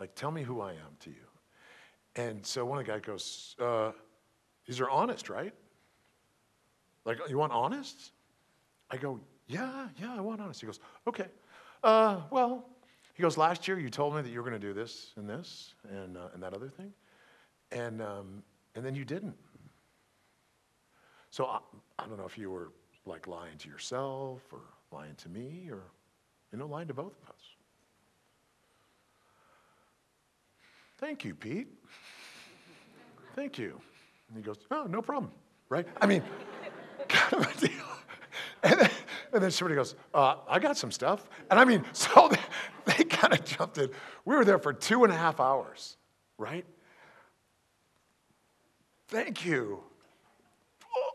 Like 0.00 0.14
tell 0.14 0.30
me 0.30 0.42
who 0.42 0.60
I 0.60 0.72
am 0.72 0.96
to 1.00 1.10
you." 1.10 1.28
And 2.16 2.44
so 2.44 2.64
one 2.64 2.78
of 2.80 2.84
the 2.86 2.92
guys 2.92 3.02
goes, 3.02 3.54
uh, 3.60 3.92
These 4.66 4.80
are 4.80 4.90
honest, 4.90 5.28
right? 5.28 5.54
Like, 7.04 7.18
you 7.28 7.38
want 7.38 7.52
honest? 7.52 8.10
I 8.90 8.96
go, 8.96 9.20
Yeah, 9.48 9.88
yeah, 10.00 10.14
I 10.16 10.20
want 10.20 10.40
honest. 10.40 10.60
He 10.60 10.66
goes, 10.66 10.78
Okay. 11.06 11.26
Uh, 11.82 12.20
well, 12.30 12.68
he 13.14 13.22
goes, 13.22 13.36
Last 13.36 13.66
year 13.66 13.78
you 13.78 13.90
told 13.90 14.14
me 14.14 14.22
that 14.22 14.30
you 14.30 14.40
were 14.40 14.48
going 14.48 14.60
to 14.60 14.66
do 14.66 14.74
this 14.74 15.12
and 15.16 15.28
this 15.28 15.74
and, 15.90 16.16
uh, 16.16 16.28
and 16.34 16.42
that 16.42 16.54
other 16.54 16.68
thing. 16.68 16.92
And, 17.72 18.00
um, 18.00 18.42
and 18.74 18.84
then 18.84 18.94
you 18.94 19.04
didn't. 19.04 19.34
So 21.30 21.46
I, 21.46 21.58
I 21.98 22.06
don't 22.06 22.18
know 22.18 22.26
if 22.26 22.38
you 22.38 22.50
were 22.50 22.72
like 23.06 23.26
lying 23.26 23.56
to 23.58 23.68
yourself 23.68 24.42
or 24.52 24.60
lying 24.92 25.14
to 25.16 25.28
me 25.28 25.68
or, 25.70 25.82
you 26.52 26.58
know, 26.58 26.66
lying 26.66 26.88
to 26.88 26.94
both 26.94 27.14
of 27.22 27.30
us. 27.30 27.40
Thank 30.98 31.24
you, 31.24 31.34
Pete. 31.34 31.68
Thank 33.34 33.56
you. 33.58 33.80
And 34.28 34.36
he 34.36 34.42
goes, 34.42 34.58
Oh, 34.70 34.84
no 34.88 35.00
problem. 35.00 35.32
Right? 35.68 35.86
I 36.00 36.06
mean, 36.06 36.22
kind 37.08 37.44
of 37.44 37.56
a 37.56 37.60
deal. 37.60 37.70
And 38.62 38.80
then, 38.80 38.90
and 39.32 39.42
then 39.42 39.50
somebody 39.50 39.74
goes, 39.74 39.94
uh, 40.14 40.36
I 40.48 40.58
got 40.58 40.76
some 40.76 40.90
stuff. 40.90 41.28
And 41.50 41.58
I 41.58 41.64
mean, 41.64 41.84
so 41.92 42.28
they, 42.28 42.94
they 42.96 43.04
kind 43.04 43.32
of 43.32 43.44
jumped 43.44 43.78
in. 43.78 43.90
We 44.24 44.36
were 44.36 44.44
there 44.44 44.58
for 44.58 44.72
two 44.72 45.04
and 45.04 45.12
a 45.12 45.16
half 45.16 45.40
hours, 45.40 45.96
right? 46.36 46.64
Thank 49.08 49.44
you. 49.44 49.82
Oh, 50.96 51.10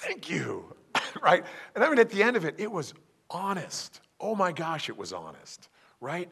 thank 0.00 0.28
you. 0.28 0.74
right? 1.22 1.44
And 1.74 1.84
I 1.84 1.88
mean, 1.88 1.98
at 1.98 2.10
the 2.10 2.22
end 2.22 2.36
of 2.36 2.44
it, 2.44 2.54
it 2.58 2.70
was 2.70 2.94
honest. 3.30 4.00
Oh 4.20 4.34
my 4.34 4.52
gosh, 4.52 4.88
it 4.88 4.96
was 4.96 5.12
honest, 5.12 5.68
right? 6.00 6.30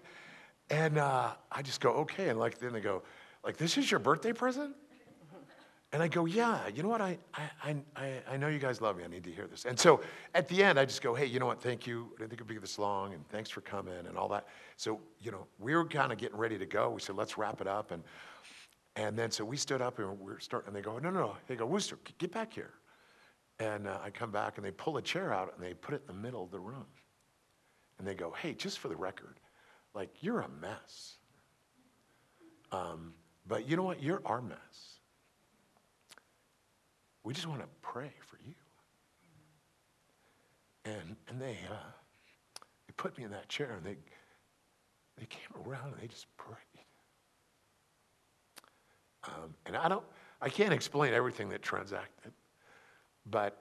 And 0.70 0.98
uh, 0.98 1.32
I 1.50 1.62
just 1.62 1.80
go, 1.80 1.90
okay. 1.90 2.28
And 2.28 2.38
like, 2.38 2.58
then 2.58 2.72
they 2.72 2.80
go, 2.80 3.02
like, 3.44 3.56
this 3.56 3.76
is 3.76 3.90
your 3.90 4.00
birthday 4.00 4.32
present? 4.32 4.74
And 5.94 6.02
I 6.02 6.09
go, 6.09 6.24
yeah, 6.24 6.66
you 6.74 6.83
know 6.83 6.88
what? 6.88 7.00
I, 7.00 7.16
I, 7.62 7.76
I, 7.94 8.12
I 8.33 8.37
know 8.37 8.48
you 8.48 8.59
guys 8.59 8.80
love 8.80 8.96
me. 8.96 9.04
I 9.04 9.07
need 9.07 9.22
to 9.22 9.30
hear 9.30 9.46
this. 9.46 9.64
And 9.64 9.78
so 9.78 10.00
at 10.35 10.48
the 10.48 10.61
end, 10.61 10.76
I 10.76 10.85
just 10.85 11.00
go, 11.00 11.14
hey, 11.14 11.24
you 11.24 11.38
know 11.38 11.46
what? 11.46 11.62
Thank 11.62 11.87
you. 11.87 12.11
I 12.16 12.18
didn't 12.18 12.30
think 12.30 12.40
it'd 12.40 12.48
be 12.48 12.59
this 12.59 12.80
long, 12.80 13.14
and 13.14 13.24
thanks 13.28 13.48
for 13.48 13.61
coming 13.61 13.94
and 14.09 14.18
all 14.18 14.28
that. 14.30 14.48
So, 14.76 15.00
you 15.20 15.30
know, 15.30 15.46
we 15.61 15.72
were 15.72 15.87
kind 15.87 16.11
of 16.11 16.18
getting 16.18 16.37
ready 16.37 16.59
to 16.59 16.66
go. 16.66 16.90
We 16.90 17.00
said, 17.00 17.14
let's 17.14 17.38
wrap 17.38 17.61
it 17.61 17.68
up. 17.68 17.92
And, 17.92 18.02
and 18.96 19.16
then 19.16 19.30
so 19.30 19.44
we 19.44 19.57
stood 19.57 19.80
up 19.80 20.00
and 20.00 20.18
we 20.18 20.33
are 20.33 20.40
starting, 20.40 20.66
and 20.66 20.76
they 20.76 20.80
go, 20.80 20.98
no, 20.98 21.11
no, 21.11 21.20
no. 21.20 21.37
They 21.46 21.54
go, 21.54 21.64
Wooster, 21.64 21.96
get 22.18 22.33
back 22.33 22.52
here. 22.52 22.72
And 23.61 23.87
uh, 23.87 24.00
I 24.02 24.11
come 24.11 24.33
back 24.33 24.57
and 24.57 24.66
they 24.66 24.72
pull 24.72 24.96
a 24.96 25.02
chair 25.02 25.33
out 25.33 25.54
and 25.54 25.64
they 25.64 25.74
put 25.74 25.94
it 25.94 26.02
in 26.09 26.16
the 26.16 26.20
middle 26.20 26.42
of 26.42 26.50
the 26.50 26.59
room. 26.59 26.87
And 28.00 28.09
they 28.09 28.16
go, 28.16 28.35
hey, 28.42 28.52
just 28.52 28.80
for 28.80 28.88
the 28.88 28.96
record, 28.96 29.38
like, 29.94 30.11
you're 30.22 30.40
a 30.40 30.48
mess. 30.61 31.18
Um, 32.72 33.14
but 33.46 33.68
you 33.68 33.76
know 33.76 33.85
what? 33.85 34.02
You're 34.02 34.22
our 34.24 34.42
mess. 34.42 34.93
We 37.24 37.32
just 37.32 37.46
want 37.46 37.62
to 37.62 37.68
pray 37.80 38.12
for 38.20 38.38
you. 38.46 38.54
And, 40.84 41.16
and 41.28 41.40
they, 41.40 41.58
uh, 41.70 41.90
they 42.87 42.92
put 42.96 43.16
me 43.16 43.24
in 43.24 43.30
that 43.30 43.48
chair 43.48 43.72
and 43.76 43.84
they, 43.84 43.96
they 45.18 45.26
came 45.26 45.66
around 45.66 45.94
and 45.94 46.02
they 46.02 46.06
just 46.06 46.26
prayed. 46.37 46.58
Um, 49.26 49.54
and 49.64 49.74
I 49.74 49.88
don't, 49.88 50.04
I 50.42 50.50
can't 50.50 50.74
explain 50.74 51.14
everything 51.14 51.48
that 51.48 51.62
transacted, 51.62 52.32
but 53.30 53.58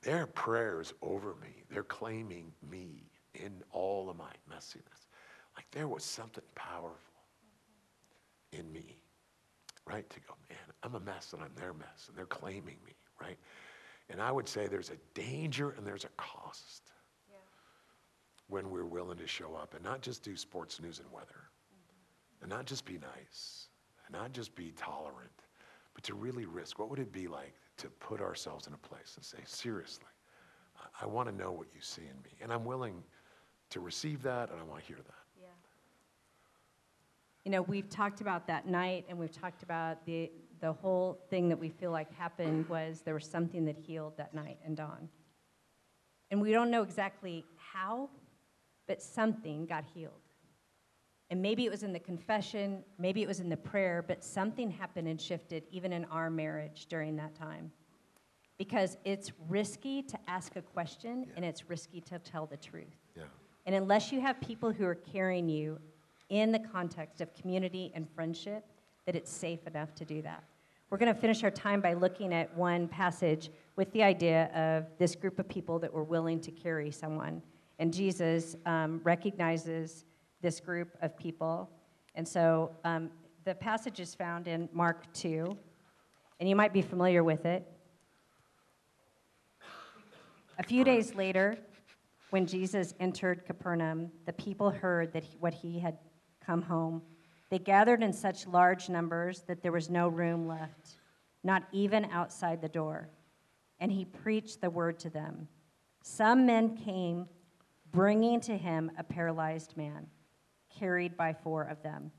their 0.00 0.26
prayers 0.26 0.94
over 1.02 1.34
me, 1.42 1.64
they're 1.70 1.82
claiming 1.82 2.50
me 2.70 3.04
in 3.34 3.62
all 3.72 4.08
of 4.08 4.16
my 4.16 4.32
messiness. 4.50 5.06
Like 5.54 5.66
there 5.70 5.86
was 5.86 6.02
something 6.02 6.44
powerful 6.54 6.96
in 8.52 8.72
me, 8.72 8.96
right? 9.86 10.08
To 10.08 10.20
go, 10.20 10.34
man, 10.48 10.58
I'm 10.82 10.94
a 10.94 11.00
mess 11.00 11.34
and 11.34 11.42
I'm 11.42 11.52
their 11.54 11.74
mess, 11.74 12.06
and 12.08 12.16
they're 12.16 12.24
claiming 12.24 12.78
me 12.86 12.94
right? 13.22 13.38
And 14.10 14.20
I 14.20 14.30
would 14.30 14.48
say 14.48 14.66
there's 14.66 14.90
a 14.90 14.98
danger 15.14 15.70
and 15.76 15.86
there's 15.86 16.04
a 16.04 16.10
cost 16.16 16.82
yeah. 17.30 17.36
when 18.48 18.70
we're 18.70 18.84
willing 18.84 19.18
to 19.18 19.26
show 19.26 19.54
up 19.54 19.74
and 19.74 19.82
not 19.82 20.02
just 20.02 20.22
do 20.22 20.36
sports 20.36 20.80
news 20.80 20.98
and 20.98 21.10
weather, 21.12 21.48
mm-hmm. 21.72 22.42
and 22.44 22.50
not 22.50 22.66
just 22.66 22.84
be 22.84 22.98
nice, 22.98 23.68
and 24.06 24.12
not 24.20 24.32
just 24.32 24.54
be 24.54 24.72
tolerant, 24.76 25.30
but 25.94 26.02
to 26.04 26.14
really 26.14 26.46
risk. 26.46 26.78
What 26.78 26.90
would 26.90 26.98
it 26.98 27.12
be 27.12 27.28
like 27.28 27.54
to 27.78 27.88
put 27.88 28.20
ourselves 28.20 28.66
in 28.66 28.74
a 28.74 28.78
place 28.78 29.14
and 29.16 29.24
say, 29.24 29.38
seriously, 29.46 30.04
I, 30.76 31.04
I 31.04 31.06
want 31.06 31.28
to 31.28 31.34
know 31.34 31.52
what 31.52 31.68
you 31.74 31.80
see 31.80 32.02
in 32.02 32.16
me, 32.22 32.36
and 32.42 32.52
I'm 32.52 32.64
willing 32.64 33.02
to 33.70 33.80
receive 33.80 34.22
that, 34.22 34.50
and 34.50 34.60
I 34.60 34.64
want 34.64 34.80
to 34.80 34.86
hear 34.86 34.98
that. 34.98 35.22
You 37.44 37.50
know, 37.50 37.62
we've 37.62 37.88
talked 37.90 38.20
about 38.20 38.46
that 38.46 38.68
night, 38.68 39.04
and 39.08 39.18
we've 39.18 39.32
talked 39.32 39.64
about 39.64 40.06
the 40.06 40.30
the 40.62 40.72
whole 40.72 41.18
thing 41.28 41.48
that 41.48 41.58
we 41.58 41.68
feel 41.68 41.90
like 41.90 42.10
happened 42.16 42.66
was 42.68 43.02
there 43.02 43.14
was 43.14 43.26
something 43.26 43.64
that 43.64 43.76
healed 43.76 44.16
that 44.16 44.32
night 44.32 44.58
and 44.64 44.76
Don. 44.76 45.08
And 46.30 46.40
we 46.40 46.52
don't 46.52 46.70
know 46.70 46.82
exactly 46.82 47.44
how, 47.56 48.08
but 48.86 49.02
something 49.02 49.66
got 49.66 49.84
healed. 49.92 50.12
And 51.30 51.42
maybe 51.42 51.64
it 51.64 51.70
was 51.70 51.82
in 51.82 51.92
the 51.92 51.98
confession, 51.98 52.84
maybe 52.96 53.22
it 53.22 53.28
was 53.28 53.40
in 53.40 53.48
the 53.48 53.56
prayer, 53.56 54.04
but 54.06 54.22
something 54.22 54.70
happened 54.70 55.08
and 55.08 55.20
shifted 55.20 55.64
even 55.72 55.92
in 55.92 56.04
our 56.06 56.30
marriage 56.30 56.86
during 56.88 57.16
that 57.16 57.34
time. 57.34 57.72
Because 58.56 58.96
it's 59.04 59.32
risky 59.48 60.00
to 60.02 60.18
ask 60.28 60.54
a 60.54 60.62
question 60.62 61.24
yeah. 61.26 61.32
and 61.36 61.44
it's 61.44 61.68
risky 61.68 62.00
to 62.02 62.20
tell 62.20 62.46
the 62.46 62.56
truth. 62.56 62.84
Yeah. 63.16 63.24
And 63.66 63.74
unless 63.74 64.12
you 64.12 64.20
have 64.20 64.40
people 64.40 64.70
who 64.70 64.84
are 64.84 64.94
carrying 64.94 65.48
you 65.48 65.80
in 66.28 66.52
the 66.52 66.60
context 66.60 67.20
of 67.20 67.34
community 67.34 67.90
and 67.96 68.08
friendship, 68.14 68.64
that 69.06 69.16
it's 69.16 69.30
safe 69.30 69.66
enough 69.66 69.94
to 69.96 70.04
do 70.04 70.22
that. 70.22 70.44
We're 70.90 70.98
going 70.98 71.14
to 71.14 71.18
finish 71.18 71.42
our 71.42 71.50
time 71.50 71.80
by 71.80 71.94
looking 71.94 72.34
at 72.34 72.54
one 72.54 72.86
passage 72.86 73.50
with 73.76 73.90
the 73.92 74.02
idea 74.02 74.50
of 74.54 74.86
this 74.98 75.14
group 75.14 75.38
of 75.38 75.48
people 75.48 75.78
that 75.78 75.92
were 75.92 76.04
willing 76.04 76.38
to 76.40 76.50
carry 76.50 76.90
someone. 76.90 77.42
And 77.78 77.92
Jesus 77.92 78.56
um, 78.66 79.00
recognizes 79.02 80.04
this 80.42 80.60
group 80.60 80.96
of 81.00 81.16
people. 81.16 81.70
And 82.14 82.28
so 82.28 82.72
um, 82.84 83.10
the 83.44 83.54
passage 83.54 84.00
is 84.00 84.14
found 84.14 84.46
in 84.46 84.68
Mark 84.72 85.10
2, 85.14 85.56
and 86.38 86.48
you 86.48 86.54
might 86.54 86.72
be 86.72 86.82
familiar 86.82 87.24
with 87.24 87.46
it. 87.46 87.66
A 90.58 90.62
few 90.62 90.84
days 90.84 91.14
later, 91.14 91.56
when 92.30 92.46
Jesus 92.46 92.94
entered 93.00 93.46
Capernaum, 93.46 94.10
the 94.26 94.32
people 94.34 94.70
heard 94.70 95.12
that 95.12 95.24
he, 95.24 95.36
what 95.38 95.54
he 95.54 95.78
had 95.78 95.96
come 96.44 96.62
home 96.62 97.02
they 97.52 97.58
gathered 97.58 98.02
in 98.02 98.14
such 98.14 98.46
large 98.46 98.88
numbers 98.88 99.42
that 99.42 99.60
there 99.60 99.72
was 99.72 99.90
no 99.90 100.08
room 100.08 100.48
left, 100.48 100.96
not 101.44 101.64
even 101.70 102.06
outside 102.06 102.62
the 102.62 102.68
door. 102.68 103.10
And 103.78 103.92
he 103.92 104.06
preached 104.06 104.62
the 104.62 104.70
word 104.70 104.98
to 105.00 105.10
them. 105.10 105.48
Some 106.02 106.46
men 106.46 106.74
came, 106.78 107.26
bringing 107.90 108.40
to 108.40 108.56
him 108.56 108.90
a 108.96 109.04
paralyzed 109.04 109.76
man, 109.76 110.06
carried 110.74 111.14
by 111.14 111.34
four 111.34 111.64
of 111.64 111.82
them. 111.82 112.10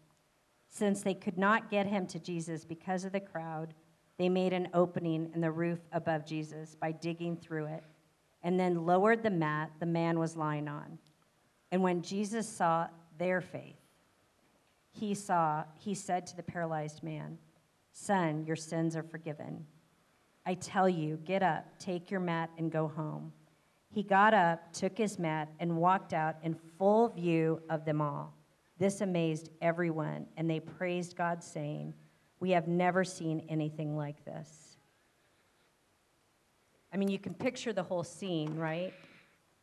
Since 0.69 1.01
they 1.01 1.15
could 1.15 1.39
not 1.39 1.71
get 1.71 1.87
him 1.87 2.05
to 2.07 2.19
Jesus 2.19 2.63
because 2.63 3.03
of 3.03 3.11
the 3.11 3.19
crowd, 3.19 3.73
they 4.19 4.29
made 4.29 4.53
an 4.53 4.69
opening 4.75 5.31
in 5.33 5.41
the 5.41 5.49
roof 5.49 5.79
above 5.93 6.27
Jesus 6.27 6.75
by 6.75 6.91
digging 6.91 7.37
through 7.37 7.65
it, 7.65 7.83
and 8.43 8.59
then 8.59 8.85
lowered 8.85 9.23
the 9.23 9.31
mat 9.31 9.71
the 9.79 9.87
man 9.87 10.19
was 10.19 10.37
lying 10.37 10.67
on. 10.67 10.99
And 11.71 11.81
when 11.81 12.03
Jesus 12.03 12.47
saw 12.47 12.85
their 13.17 13.41
faith, 13.41 13.82
he 14.93 15.15
saw, 15.15 15.63
he 15.75 15.95
said 15.95 16.25
to 16.27 16.37
the 16.37 16.43
paralyzed 16.43 17.03
man, 17.03 17.37
Son, 17.91 18.45
your 18.45 18.55
sins 18.55 18.95
are 18.95 19.03
forgiven. 19.03 19.65
I 20.45 20.53
tell 20.55 20.87
you, 20.87 21.17
get 21.25 21.41
up, 21.41 21.65
take 21.79 22.11
your 22.11 22.19
mat, 22.19 22.49
and 22.57 22.71
go 22.71 22.87
home. 22.87 23.33
He 23.89 24.03
got 24.03 24.33
up, 24.33 24.71
took 24.73 24.97
his 24.97 25.19
mat, 25.19 25.49
and 25.59 25.77
walked 25.77 26.13
out 26.13 26.35
in 26.43 26.55
full 26.77 27.09
view 27.09 27.61
of 27.69 27.85
them 27.85 28.01
all. 28.01 28.35
This 28.77 29.01
amazed 29.01 29.49
everyone, 29.61 30.27
and 30.37 30.49
they 30.49 30.59
praised 30.59 31.15
God, 31.15 31.43
saying, 31.43 31.93
We 32.39 32.51
have 32.51 32.67
never 32.67 33.03
seen 33.03 33.45
anything 33.49 33.95
like 33.95 34.23
this. 34.25 34.77
I 36.91 36.97
mean, 36.97 37.09
you 37.09 37.19
can 37.19 37.33
picture 37.33 37.73
the 37.73 37.83
whole 37.83 38.03
scene, 38.03 38.55
right? 38.55 38.93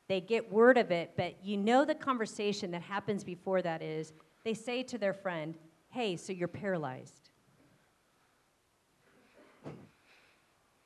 They 0.09 0.21
get 0.21 0.51
word 0.51 0.77
of 0.77 0.91
it, 0.91 1.13
but 1.17 1.37
you 1.45 1.57
know 1.57 1.85
the 1.85 1.95
conversation 1.95 2.73
that 2.73 2.83
happens 2.83 3.23
before 3.23 3.63
that 3.63 3.83
is 3.83 4.13
they 4.45 4.55
say 4.55 4.83
to 4.85 4.99
their 4.99 5.15
friend, 5.15 5.57
Hey, 5.91 6.17
so 6.17 6.33
you're 6.33 6.49
paralyzed. 6.49 7.31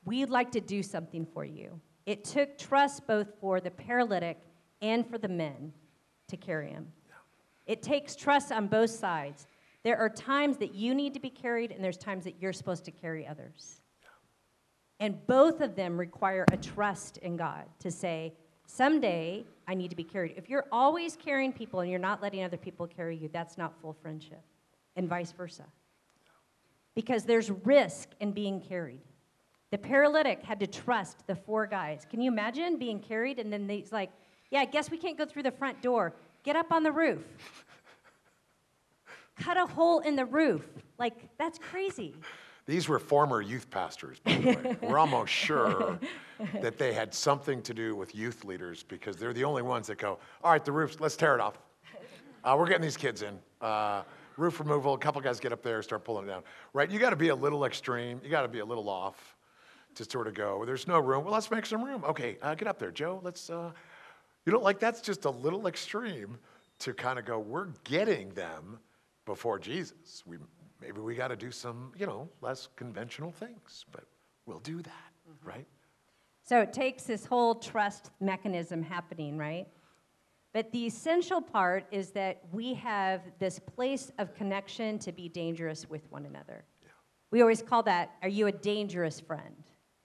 We'd 0.04 0.30
like 0.30 0.50
to 0.52 0.60
do 0.60 0.82
something 0.82 1.26
for 1.26 1.44
you. 1.44 1.80
It 2.06 2.24
took 2.24 2.58
trust 2.58 3.06
both 3.06 3.28
for 3.40 3.60
the 3.60 3.70
paralytic 3.70 4.38
and 4.82 5.06
for 5.08 5.18
the 5.18 5.28
men 5.28 5.72
to 6.28 6.36
carry 6.36 6.70
him. 6.70 6.92
It 7.66 7.82
takes 7.82 8.14
trust 8.14 8.52
on 8.52 8.66
both 8.66 8.90
sides. 8.90 9.46
There 9.82 9.98
are 9.98 10.08
times 10.08 10.58
that 10.58 10.74
you 10.74 10.94
need 10.94 11.14
to 11.14 11.20
be 11.20 11.30
carried, 11.30 11.70
and 11.70 11.82
there's 11.82 11.96
times 11.96 12.24
that 12.24 12.36
you're 12.40 12.52
supposed 12.52 12.84
to 12.86 12.90
carry 12.90 13.26
others. 13.26 13.80
And 15.00 15.26
both 15.26 15.60
of 15.60 15.74
them 15.74 15.98
require 15.98 16.44
a 16.52 16.56
trust 16.56 17.18
in 17.18 17.36
God 17.36 17.64
to 17.80 17.90
say, 17.90 18.34
Someday, 18.66 19.44
I 19.66 19.74
need 19.74 19.90
to 19.90 19.96
be 19.96 20.04
carried. 20.04 20.34
If 20.36 20.48
you're 20.48 20.66
always 20.70 21.16
carrying 21.16 21.52
people 21.52 21.80
and 21.80 21.90
you're 21.90 21.98
not 22.00 22.22
letting 22.22 22.42
other 22.44 22.56
people 22.56 22.86
carry 22.86 23.16
you, 23.16 23.28
that's 23.32 23.56
not 23.56 23.74
full 23.80 23.92
friendship, 23.92 24.42
and 24.96 25.08
vice 25.08 25.32
versa. 25.32 25.64
Because 26.94 27.24
there's 27.24 27.50
risk 27.50 28.10
in 28.20 28.32
being 28.32 28.60
carried. 28.60 29.00
The 29.70 29.78
paralytic 29.78 30.42
had 30.42 30.60
to 30.60 30.66
trust 30.66 31.26
the 31.26 31.34
four 31.34 31.66
guys. 31.66 32.06
Can 32.08 32.20
you 32.20 32.30
imagine 32.30 32.78
being 32.78 33.00
carried 33.00 33.38
and 33.38 33.52
then 33.52 33.68
he's 33.68 33.90
like, 33.90 34.10
Yeah, 34.50 34.60
I 34.60 34.66
guess 34.66 34.90
we 34.90 34.98
can't 34.98 35.18
go 35.18 35.24
through 35.24 35.42
the 35.42 35.50
front 35.50 35.82
door. 35.82 36.14
Get 36.44 36.54
up 36.54 36.70
on 36.70 36.82
the 36.82 36.92
roof. 36.92 37.24
Cut 39.36 39.56
a 39.56 39.66
hole 39.66 40.00
in 40.00 40.14
the 40.14 40.24
roof. 40.24 40.64
Like, 40.98 41.14
that's 41.38 41.58
crazy. 41.58 42.14
These 42.66 42.88
were 42.88 42.98
former 42.98 43.42
youth 43.42 43.70
pastors, 43.70 44.18
by 44.20 44.36
the 44.36 44.48
way. 44.48 44.76
We're 44.82 44.98
almost 44.98 45.32
sure 45.32 45.98
that 46.62 46.78
they 46.78 46.94
had 46.94 47.12
something 47.12 47.60
to 47.62 47.74
do 47.74 47.94
with 47.94 48.14
youth 48.14 48.44
leaders 48.44 48.82
because 48.82 49.16
they're 49.16 49.34
the 49.34 49.44
only 49.44 49.62
ones 49.62 49.86
that 49.88 49.98
go, 49.98 50.18
all 50.42 50.52
right, 50.52 50.64
the 50.64 50.72
roofs, 50.72 50.98
let's 50.98 51.16
tear 51.16 51.34
it 51.34 51.40
off. 51.40 51.58
Uh, 52.42 52.56
we're 52.58 52.66
getting 52.66 52.82
these 52.82 52.96
kids 52.96 53.22
in. 53.22 53.38
Uh, 53.60 54.02
roof 54.36 54.60
removal, 54.60 54.94
a 54.94 54.98
couple 54.98 55.20
guys 55.20 55.40
get 55.40 55.52
up 55.52 55.62
there, 55.62 55.82
start 55.82 56.04
pulling 56.04 56.24
it 56.24 56.28
down. 56.28 56.42
Right? 56.72 56.90
You 56.90 56.98
got 56.98 57.10
to 57.10 57.16
be 57.16 57.28
a 57.28 57.34
little 57.34 57.64
extreme. 57.64 58.20
You 58.22 58.30
got 58.30 58.42
to 58.42 58.48
be 58.48 58.58
a 58.58 58.64
little 58.64 58.88
off 58.88 59.34
to 59.94 60.04
sort 60.04 60.26
of 60.26 60.34
go, 60.34 60.64
there's 60.64 60.88
no 60.88 60.98
room. 60.98 61.24
Well, 61.24 61.32
let's 61.32 61.50
make 61.50 61.66
some 61.66 61.82
room. 61.82 62.04
Okay, 62.04 62.36
uh, 62.42 62.54
get 62.54 62.68
up 62.68 62.78
there, 62.78 62.90
Joe. 62.90 63.20
Let's, 63.22 63.48
uh, 63.48 63.70
you 64.44 64.52
know, 64.52 64.58
like 64.58 64.78
that's 64.78 65.00
just 65.00 65.24
a 65.24 65.30
little 65.30 65.66
extreme 65.66 66.38
to 66.80 66.92
kind 66.92 67.18
of 67.18 67.24
go, 67.24 67.38
we're 67.38 67.68
getting 67.84 68.30
them 68.30 68.78
before 69.24 69.58
Jesus. 69.58 70.22
We, 70.26 70.36
maybe 70.84 71.00
we 71.00 71.14
got 71.14 71.28
to 71.28 71.36
do 71.36 71.50
some, 71.50 71.92
you 71.96 72.06
know, 72.06 72.28
less 72.42 72.68
conventional 72.76 73.32
things, 73.32 73.86
but 73.90 74.04
we'll 74.44 74.60
do 74.60 74.82
that, 74.82 75.10
mm-hmm. 75.28 75.48
right? 75.48 75.66
So 76.42 76.60
it 76.60 76.74
takes 76.74 77.04
this 77.04 77.24
whole 77.24 77.54
trust 77.54 78.10
mechanism 78.20 78.82
happening, 78.82 79.38
right? 79.38 79.66
But 80.52 80.70
the 80.72 80.86
essential 80.86 81.40
part 81.40 81.86
is 81.90 82.10
that 82.10 82.42
we 82.52 82.74
have 82.74 83.22
this 83.38 83.58
place 83.58 84.12
of 84.18 84.34
connection 84.34 84.98
to 85.00 85.10
be 85.10 85.28
dangerous 85.28 85.88
with 85.88 86.02
one 86.10 86.26
another. 86.26 86.64
Yeah. 86.82 86.88
We 87.30 87.40
always 87.40 87.62
call 87.62 87.82
that, 87.84 88.10
are 88.22 88.28
you 88.28 88.46
a 88.46 88.52
dangerous 88.52 89.18
friend? 89.18 89.56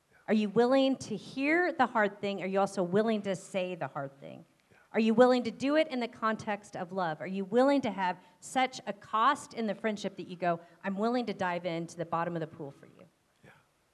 Yeah. 0.10 0.18
Are 0.30 0.34
you 0.34 0.50
willing 0.50 0.96
to 0.98 1.16
hear 1.16 1.74
the 1.74 1.86
hard 1.86 2.22
thing? 2.22 2.42
Are 2.42 2.48
you 2.48 2.60
also 2.60 2.84
willing 2.84 3.22
to 3.24 3.36
say 3.36 3.76
the 3.76 3.88
hard 3.88 4.18
thing? 4.22 4.46
Are 4.92 5.00
you 5.00 5.14
willing 5.14 5.44
to 5.44 5.52
do 5.52 5.76
it 5.76 5.88
in 5.90 6.00
the 6.00 6.08
context 6.08 6.76
of 6.76 6.92
love? 6.92 7.22
Are 7.22 7.28
you 7.28 7.46
willing 7.46 7.82
to 7.82 7.92
have 7.92 8.18
such 8.40 8.82
a 8.88 8.94
cost 8.94 9.54
in 9.54 9.68
the 9.68 9.76
friendship 9.76 10.18
that 10.18 10.28
you 10.28 10.36
go, 10.36 10.60
I'm 10.84 10.98
willing 10.98 11.26
to 11.28 11.34
dive 11.34 11.66
into 11.66 11.96
the 11.96 12.06
bottom 12.06 12.36
of 12.36 12.40
the 12.40 12.48
pool 12.48 12.72
for 12.72 12.88
you? 12.88 13.06
Yeah. 13.44 13.52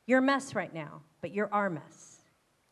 You're 0.08 0.20
a 0.20 0.22
mess 0.22 0.56
right 0.56 0.74
now, 0.74 1.02
but 1.22 1.34
you're 1.34 1.54
our 1.54 1.70
mess. 1.70 2.22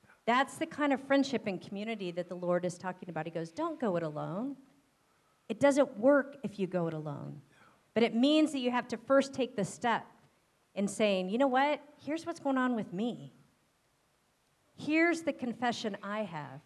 Yeah. 0.03 0.11
That's 0.25 0.55
the 0.57 0.65
kind 0.65 0.93
of 0.93 1.01
friendship 1.01 1.47
and 1.47 1.61
community 1.61 2.11
that 2.11 2.29
the 2.29 2.35
Lord 2.35 2.63
is 2.63 2.77
talking 2.77 3.09
about. 3.09 3.25
He 3.25 3.31
goes, 3.31 3.51
Don't 3.51 3.79
go 3.79 3.97
it 3.97 4.03
alone. 4.03 4.55
It 5.49 5.59
doesn't 5.59 5.97
work 5.97 6.37
if 6.43 6.57
you 6.57 6.67
go 6.67 6.87
it 6.87 6.93
alone. 6.93 7.41
Yeah. 7.51 7.57
But 7.93 8.03
it 8.03 8.15
means 8.15 8.53
that 8.53 8.59
you 8.59 8.71
have 8.71 8.87
to 8.87 8.97
first 8.97 9.33
take 9.33 9.57
the 9.57 9.65
step 9.65 10.05
in 10.75 10.87
saying, 10.87 11.29
you 11.29 11.37
know 11.37 11.47
what? 11.47 11.81
Here's 12.03 12.25
what's 12.25 12.39
going 12.39 12.57
on 12.57 12.75
with 12.75 12.93
me. 12.93 13.33
Here's 14.75 15.21
the 15.21 15.33
confession 15.33 15.97
I 16.01 16.23
have. 16.23 16.61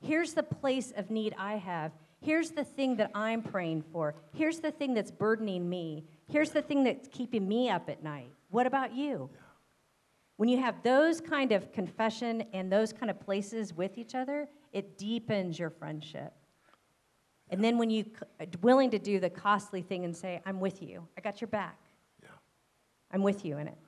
Here's 0.00 0.34
the 0.34 0.42
place 0.42 0.92
of 0.96 1.10
need 1.10 1.34
I 1.38 1.56
have. 1.56 1.92
Here's 2.20 2.50
the 2.50 2.64
thing 2.64 2.96
that 2.96 3.10
I'm 3.14 3.42
praying 3.42 3.82
for. 3.92 4.14
Here's 4.32 4.60
the 4.60 4.70
thing 4.70 4.94
that's 4.94 5.10
burdening 5.10 5.68
me. 5.68 6.04
Here's 6.30 6.50
the 6.50 6.62
thing 6.62 6.84
that's 6.84 7.08
keeping 7.08 7.46
me 7.46 7.68
up 7.68 7.90
at 7.90 8.02
night. 8.02 8.30
What 8.50 8.66
about 8.66 8.94
you? 8.94 9.28
Yeah. 9.32 9.40
When 10.36 10.48
you 10.48 10.58
have 10.58 10.82
those 10.82 11.20
kind 11.20 11.52
of 11.52 11.70
confession 11.72 12.44
and 12.52 12.72
those 12.72 12.92
kind 12.92 13.10
of 13.10 13.20
places 13.20 13.72
with 13.74 13.98
each 13.98 14.14
other, 14.14 14.48
it 14.72 14.98
deepens 14.98 15.58
your 15.58 15.70
friendship. 15.70 16.32
And 17.50 17.62
then 17.62 17.78
when 17.78 17.90
you 17.90 18.04
are 18.40 18.46
uh, 18.46 18.46
willing 18.62 18.90
to 18.90 18.98
do 18.98 19.20
the 19.20 19.30
costly 19.30 19.82
thing 19.82 20.04
and 20.04 20.16
say, 20.16 20.40
I'm 20.46 20.60
with 20.60 20.82
you, 20.82 21.06
I 21.16 21.20
got 21.20 21.40
your 21.40 21.48
back. 21.48 21.78
Yeah. 22.22 22.28
I'm 23.12 23.22
with 23.22 23.44
you 23.44 23.58
in 23.58 23.68
it. 23.68 23.78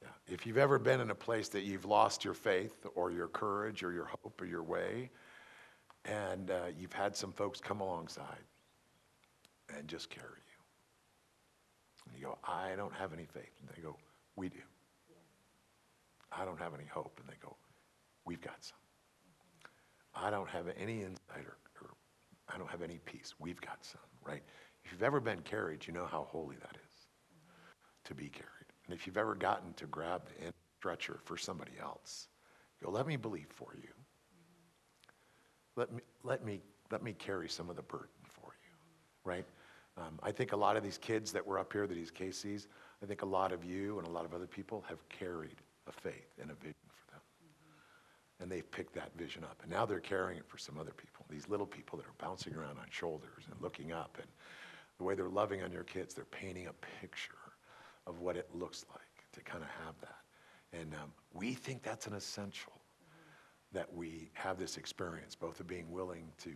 Yeah. 0.00 0.08
If 0.28 0.46
you've 0.46 0.58
ever 0.58 0.78
been 0.78 1.00
in 1.00 1.10
a 1.10 1.14
place 1.14 1.48
that 1.48 1.62
you've 1.62 1.84
lost 1.84 2.24
your 2.24 2.34
faith 2.34 2.86
or 2.94 3.10
your 3.10 3.28
courage 3.28 3.82
or 3.82 3.92
your 3.92 4.04
hope 4.04 4.40
or 4.40 4.46
your 4.46 4.62
way, 4.62 5.10
and 6.04 6.50
uh, 6.50 6.64
you've 6.76 6.92
had 6.92 7.16
some 7.16 7.32
folks 7.32 7.60
come 7.60 7.80
alongside 7.80 8.44
and 9.76 9.86
just 9.88 10.10
carry 10.10 10.26
you. 10.26 10.52
And 12.06 12.20
you 12.20 12.26
go, 12.26 12.38
I 12.44 12.74
don't 12.76 12.94
have 12.94 13.12
any 13.12 13.24
faith. 13.24 13.52
And 13.60 13.68
they 13.74 13.82
go, 13.82 13.96
We 14.36 14.48
do. 14.48 14.58
I 16.36 16.44
don't 16.44 16.58
have 16.58 16.74
any 16.74 16.86
hope. 16.86 17.18
And 17.20 17.28
they 17.28 17.38
go, 17.42 17.56
We've 18.24 18.40
got 18.40 18.56
some. 18.60 18.78
I 20.14 20.30
don't 20.30 20.48
have 20.48 20.66
any 20.78 21.02
insight 21.02 21.46
or, 21.46 21.56
or 21.80 21.90
I 22.52 22.58
don't 22.58 22.70
have 22.70 22.82
any 22.82 22.98
peace. 23.04 23.34
We've 23.38 23.60
got 23.60 23.84
some, 23.84 24.00
right? 24.24 24.42
If 24.84 24.92
you've 24.92 25.02
ever 25.02 25.20
been 25.20 25.40
carried, 25.40 25.86
you 25.86 25.92
know 25.92 26.06
how 26.06 26.26
holy 26.28 26.56
that 26.56 26.76
is 26.86 26.92
to 28.04 28.14
be 28.14 28.28
carried. 28.28 28.48
And 28.86 28.94
if 28.94 29.06
you've 29.06 29.16
ever 29.16 29.34
gotten 29.34 29.72
to 29.74 29.86
grab 29.86 30.22
the 30.40 30.52
stretcher 30.78 31.20
for 31.24 31.36
somebody 31.36 31.72
else, 31.80 32.28
go, 32.82 32.90
let 32.90 33.06
me 33.06 33.16
believe 33.16 33.46
for 33.48 33.74
you. 33.80 33.88
Let 35.76 35.92
me, 35.92 36.02
let 36.22 36.44
me, 36.44 36.60
let 36.90 37.02
me 37.02 37.12
carry 37.12 37.48
some 37.48 37.70
of 37.70 37.76
the 37.76 37.82
burden 37.82 38.08
for 38.28 38.52
you, 38.62 38.76
right? 39.24 39.46
Um, 39.96 40.18
I 40.22 40.32
think 40.32 40.52
a 40.52 40.56
lot 40.56 40.76
of 40.76 40.82
these 40.82 40.98
kids 40.98 41.32
that 41.32 41.46
were 41.46 41.58
up 41.58 41.72
here, 41.72 41.86
that 41.86 41.94
these 41.94 42.10
KCs, 42.10 42.66
I 43.02 43.06
think 43.06 43.22
a 43.22 43.26
lot 43.26 43.52
of 43.52 43.64
you 43.64 43.98
and 43.98 44.06
a 44.06 44.10
lot 44.10 44.24
of 44.24 44.34
other 44.34 44.46
people 44.46 44.84
have 44.88 45.06
carried 45.08 45.56
a 45.88 45.92
faith 45.92 46.38
and 46.40 46.50
a 46.50 46.54
vision 46.54 46.88
for 46.88 47.12
them. 47.12 47.20
Mm-hmm. 47.20 48.42
And 48.42 48.52
they've 48.52 48.70
picked 48.70 48.94
that 48.94 49.10
vision 49.16 49.44
up. 49.44 49.58
And 49.62 49.70
now 49.70 49.84
they're 49.84 50.00
carrying 50.00 50.38
it 50.38 50.46
for 50.46 50.58
some 50.58 50.78
other 50.78 50.92
people. 50.92 51.26
These 51.28 51.48
little 51.48 51.66
people 51.66 51.98
that 51.98 52.06
are 52.06 52.26
bouncing 52.26 52.54
around 52.54 52.78
on 52.78 52.86
shoulders 52.90 53.44
and 53.50 53.60
looking 53.60 53.92
up. 53.92 54.16
And 54.20 54.28
the 54.98 55.04
way 55.04 55.14
they're 55.14 55.28
loving 55.28 55.62
on 55.62 55.72
your 55.72 55.84
kids, 55.84 56.14
they're 56.14 56.24
painting 56.26 56.68
a 56.68 57.00
picture 57.00 57.32
of 58.06 58.20
what 58.20 58.36
it 58.36 58.48
looks 58.54 58.86
like 58.90 59.26
to 59.32 59.40
kind 59.42 59.62
of 59.62 59.70
have 59.84 59.94
that. 60.00 60.80
And 60.80 60.94
um, 60.94 61.12
we 61.34 61.52
think 61.54 61.82
that's 61.82 62.06
an 62.06 62.14
essential 62.14 62.72
that 63.72 63.92
we 63.92 64.30
have 64.34 64.58
this 64.58 64.76
experience, 64.76 65.34
both 65.34 65.60
of 65.60 65.66
being 65.66 65.90
willing 65.90 66.30
to 66.38 66.52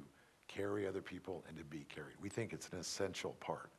carry 0.48 0.86
other 0.86 1.02
people 1.02 1.44
and 1.48 1.56
to 1.56 1.64
be 1.64 1.86
carried. 1.88 2.14
We 2.20 2.28
think 2.28 2.52
it's 2.52 2.68
an 2.68 2.78
essential 2.78 3.32
part 3.40 3.70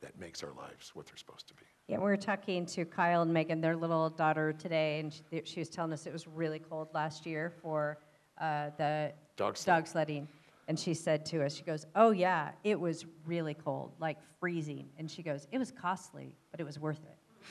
that 0.00 0.18
makes 0.18 0.42
our 0.42 0.52
lives 0.52 0.90
what 0.94 1.06
they're 1.06 1.16
supposed 1.16 1.46
to 1.48 1.54
be. 1.54 1.62
Yeah, 1.88 1.98
we 1.98 2.04
were 2.04 2.16
talking 2.16 2.66
to 2.66 2.84
Kyle 2.84 3.22
and 3.22 3.32
Megan, 3.32 3.60
their 3.60 3.76
little 3.76 4.10
daughter, 4.10 4.52
today, 4.52 5.00
and 5.00 5.12
she, 5.12 5.42
she 5.44 5.60
was 5.60 5.68
telling 5.68 5.92
us 5.92 6.06
it 6.06 6.12
was 6.12 6.26
really 6.26 6.58
cold 6.58 6.88
last 6.92 7.24
year 7.24 7.52
for 7.62 7.98
uh, 8.40 8.70
the 8.78 9.12
dog, 9.36 9.56
sled. 9.56 9.76
dog 9.76 9.86
sledding. 9.86 10.28
And 10.68 10.78
she 10.78 10.94
said 10.94 11.24
to 11.26 11.44
us, 11.44 11.54
she 11.54 11.62
goes, 11.62 11.86
Oh, 11.94 12.10
yeah, 12.10 12.50
it 12.64 12.78
was 12.78 13.04
really 13.26 13.54
cold, 13.54 13.92
like 13.98 14.18
freezing. 14.38 14.88
And 14.98 15.10
she 15.10 15.22
goes, 15.22 15.46
It 15.52 15.58
was 15.58 15.70
costly, 15.70 16.36
but 16.50 16.60
it 16.60 16.64
was 16.64 16.78
worth 16.78 17.00
it. 17.04 17.18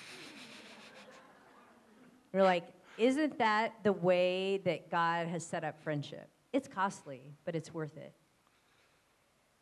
we're 2.34 2.44
like, 2.44 2.64
isn't 3.02 3.40
that 3.40 3.74
the 3.82 3.92
way 3.92 4.58
that 4.64 4.92
God 4.92 5.28
has 5.28 5.44
set 5.44 5.64
up 5.64 5.82
friendship? 5.82 6.30
It's 6.54 6.68
costly, 6.68 7.34
but 7.46 7.56
it's 7.56 7.74
worth 7.74 7.98
it. 7.98 8.14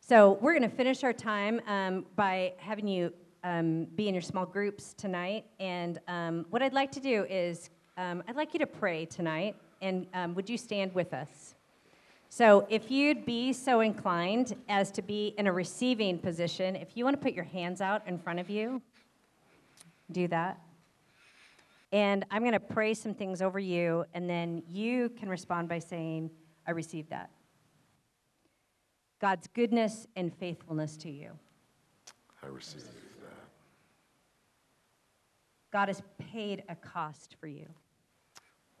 So 0.06 0.38
we're 0.42 0.52
going 0.52 0.68
to 0.68 0.76
finish 0.76 1.02
our 1.04 1.14
time 1.14 1.62
um, 1.66 2.04
by 2.16 2.52
having 2.58 2.86
you 2.86 3.14
um, 3.42 3.86
be 3.94 4.08
in 4.08 4.14
your 4.14 4.20
small 4.20 4.44
groups 4.44 4.92
tonight. 4.92 5.46
And 5.58 5.98
um, 6.06 6.44
what 6.50 6.62
I'd 6.62 6.74
like 6.74 6.92
to 6.92 7.00
do 7.00 7.24
is 7.30 7.70
um, 7.96 8.22
I'd 8.28 8.36
like 8.36 8.52
you 8.52 8.58
to 8.58 8.66
pray 8.66 9.06
tonight. 9.06 9.56
And 9.80 10.06
um, 10.12 10.34
would 10.34 10.50
you 10.50 10.58
stand 10.58 10.94
with 10.94 11.14
us? 11.14 11.54
So 12.28 12.66
if 12.68 12.90
you'd 12.90 13.24
be 13.24 13.54
so 13.54 13.80
inclined 13.80 14.54
as 14.68 14.90
to 14.92 15.02
be 15.02 15.34
in 15.38 15.46
a 15.46 15.52
receiving 15.52 16.18
position, 16.18 16.76
if 16.76 16.94
you 16.94 17.04
want 17.04 17.16
to 17.16 17.22
put 17.22 17.32
your 17.32 17.44
hands 17.44 17.80
out 17.80 18.06
in 18.06 18.18
front 18.18 18.38
of 18.38 18.50
you, 18.50 18.82
do 20.12 20.28
that. 20.28 20.60
And 21.92 22.24
I'm 22.30 22.42
going 22.42 22.52
to 22.52 22.60
pray 22.60 22.94
some 22.94 23.14
things 23.14 23.42
over 23.42 23.58
you, 23.58 24.04
and 24.14 24.30
then 24.30 24.62
you 24.68 25.10
can 25.10 25.28
respond 25.28 25.68
by 25.68 25.80
saying, 25.80 26.30
I 26.66 26.70
receive 26.70 27.08
that. 27.10 27.30
God's 29.20 29.48
goodness 29.48 30.06
and 30.16 30.32
faithfulness 30.34 30.96
to 30.98 31.10
you. 31.10 31.32
I 32.42 32.46
receive 32.46 32.82
that. 32.82 32.90
God 35.72 35.88
has 35.88 36.02
paid 36.18 36.62
a 36.68 36.74
cost 36.74 37.36
for 37.40 37.46
you. 37.46 37.66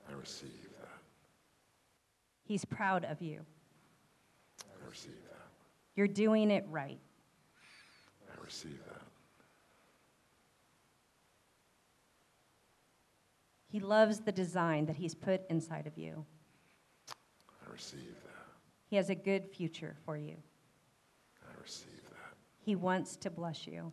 I 0.08 0.12
receive 0.14 0.50
that. 0.80 0.88
He's 2.44 2.64
proud 2.64 3.04
of 3.04 3.20
you. 3.20 3.40
I 4.62 4.88
receive 4.88 5.12
that. 5.30 5.46
You're 5.94 6.08
doing 6.08 6.50
it 6.50 6.64
right. 6.68 6.98
I 8.32 8.44
receive 8.44 8.78
that. 8.88 8.99
He 13.70 13.78
loves 13.78 14.18
the 14.20 14.32
design 14.32 14.86
that 14.86 14.96
He's 14.96 15.14
put 15.14 15.42
inside 15.48 15.86
of 15.86 15.96
you. 15.96 16.24
I 17.08 17.72
receive 17.72 18.00
that. 18.24 18.46
He 18.88 18.96
has 18.96 19.10
a 19.10 19.14
good 19.14 19.46
future 19.46 19.94
for 20.04 20.16
you. 20.16 20.36
I 21.42 21.62
receive 21.62 22.02
that. 22.10 22.36
He 22.58 22.74
wants 22.74 23.16
to 23.18 23.30
bless 23.30 23.68
you. 23.68 23.92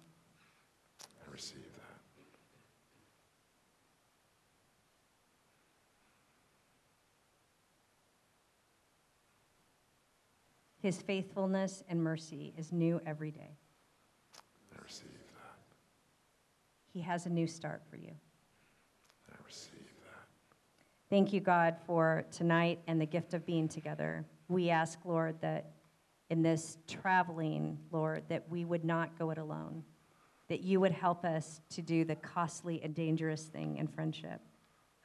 I 1.01 1.32
receive 1.32 1.61
that. 1.61 1.78
His 10.80 11.01
faithfulness 11.01 11.84
and 11.88 12.01
mercy 12.01 12.53
is 12.57 12.71
new 12.71 12.99
every 13.05 13.30
day. 13.30 13.57
I 14.73 14.82
receive 14.84 15.07
that. 15.11 15.59
He 16.93 17.01
has 17.01 17.28
a 17.28 17.30
new 17.30 17.45
start 17.45 17.84
for 17.89 17.97
you. 17.97 18.13
Thank 21.09 21.31
you, 21.31 21.39
God, 21.39 21.77
for 21.85 22.25
tonight 22.31 22.79
and 22.87 22.99
the 22.99 23.05
gift 23.05 23.33
of 23.33 23.45
being 23.45 23.69
together. 23.69 24.25
We 24.49 24.69
ask, 24.69 24.99
Lord, 25.05 25.39
that 25.41 25.71
in 26.29 26.41
this 26.41 26.77
traveling, 26.85 27.77
Lord, 27.91 28.23
that 28.27 28.49
we 28.49 28.65
would 28.65 28.83
not 28.83 29.17
go 29.17 29.29
it 29.29 29.37
alone. 29.37 29.83
that 30.47 30.61
you 30.61 30.79
would 30.79 30.91
help 30.91 31.25
us 31.25 31.61
to 31.69 31.81
do 31.81 32.05
the 32.05 32.15
costly 32.15 32.81
and 32.83 32.95
dangerous 32.95 33.43
thing 33.43 33.77
in 33.77 33.87
friendship. 33.87 34.39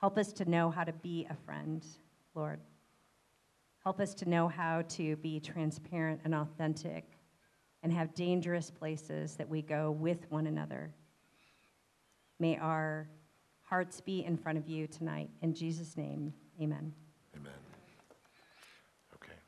Help 0.01 0.19
us 0.19 0.33
to 0.33 0.49
know 0.49 0.71
how 0.71 0.85
to 0.85 0.93
be 0.93 1.27
a 1.31 1.35
friend, 1.35 1.85
Lord. 2.35 2.61
Help 3.83 4.01
us 4.01 4.15
to 4.15 4.29
know 4.29 4.47
how 4.49 4.83
to 4.83 5.17
be 5.17 5.41
transparent 5.41 6.21
and 6.25 6.35
authentic 6.35 7.05
and 7.83 7.93
have 7.93 8.15
dangerous 8.15 8.71
places 8.71 9.35
that 9.37 9.49
we 9.49 9.61
go 9.61 9.91
with 9.91 10.31
one 10.31 10.47
another. 10.47 10.93
May 12.39 12.57
our 12.59 13.09
hearts 13.73 14.03
be 14.03 14.23
in 14.23 14.37
front 14.37 14.59
of 14.59 14.69
you 14.69 14.87
tonight. 14.87 15.31
In 15.41 15.55
Jesus' 15.55 15.97
name, 15.97 16.35
amen. 16.61 16.93
Amen. 17.35 17.72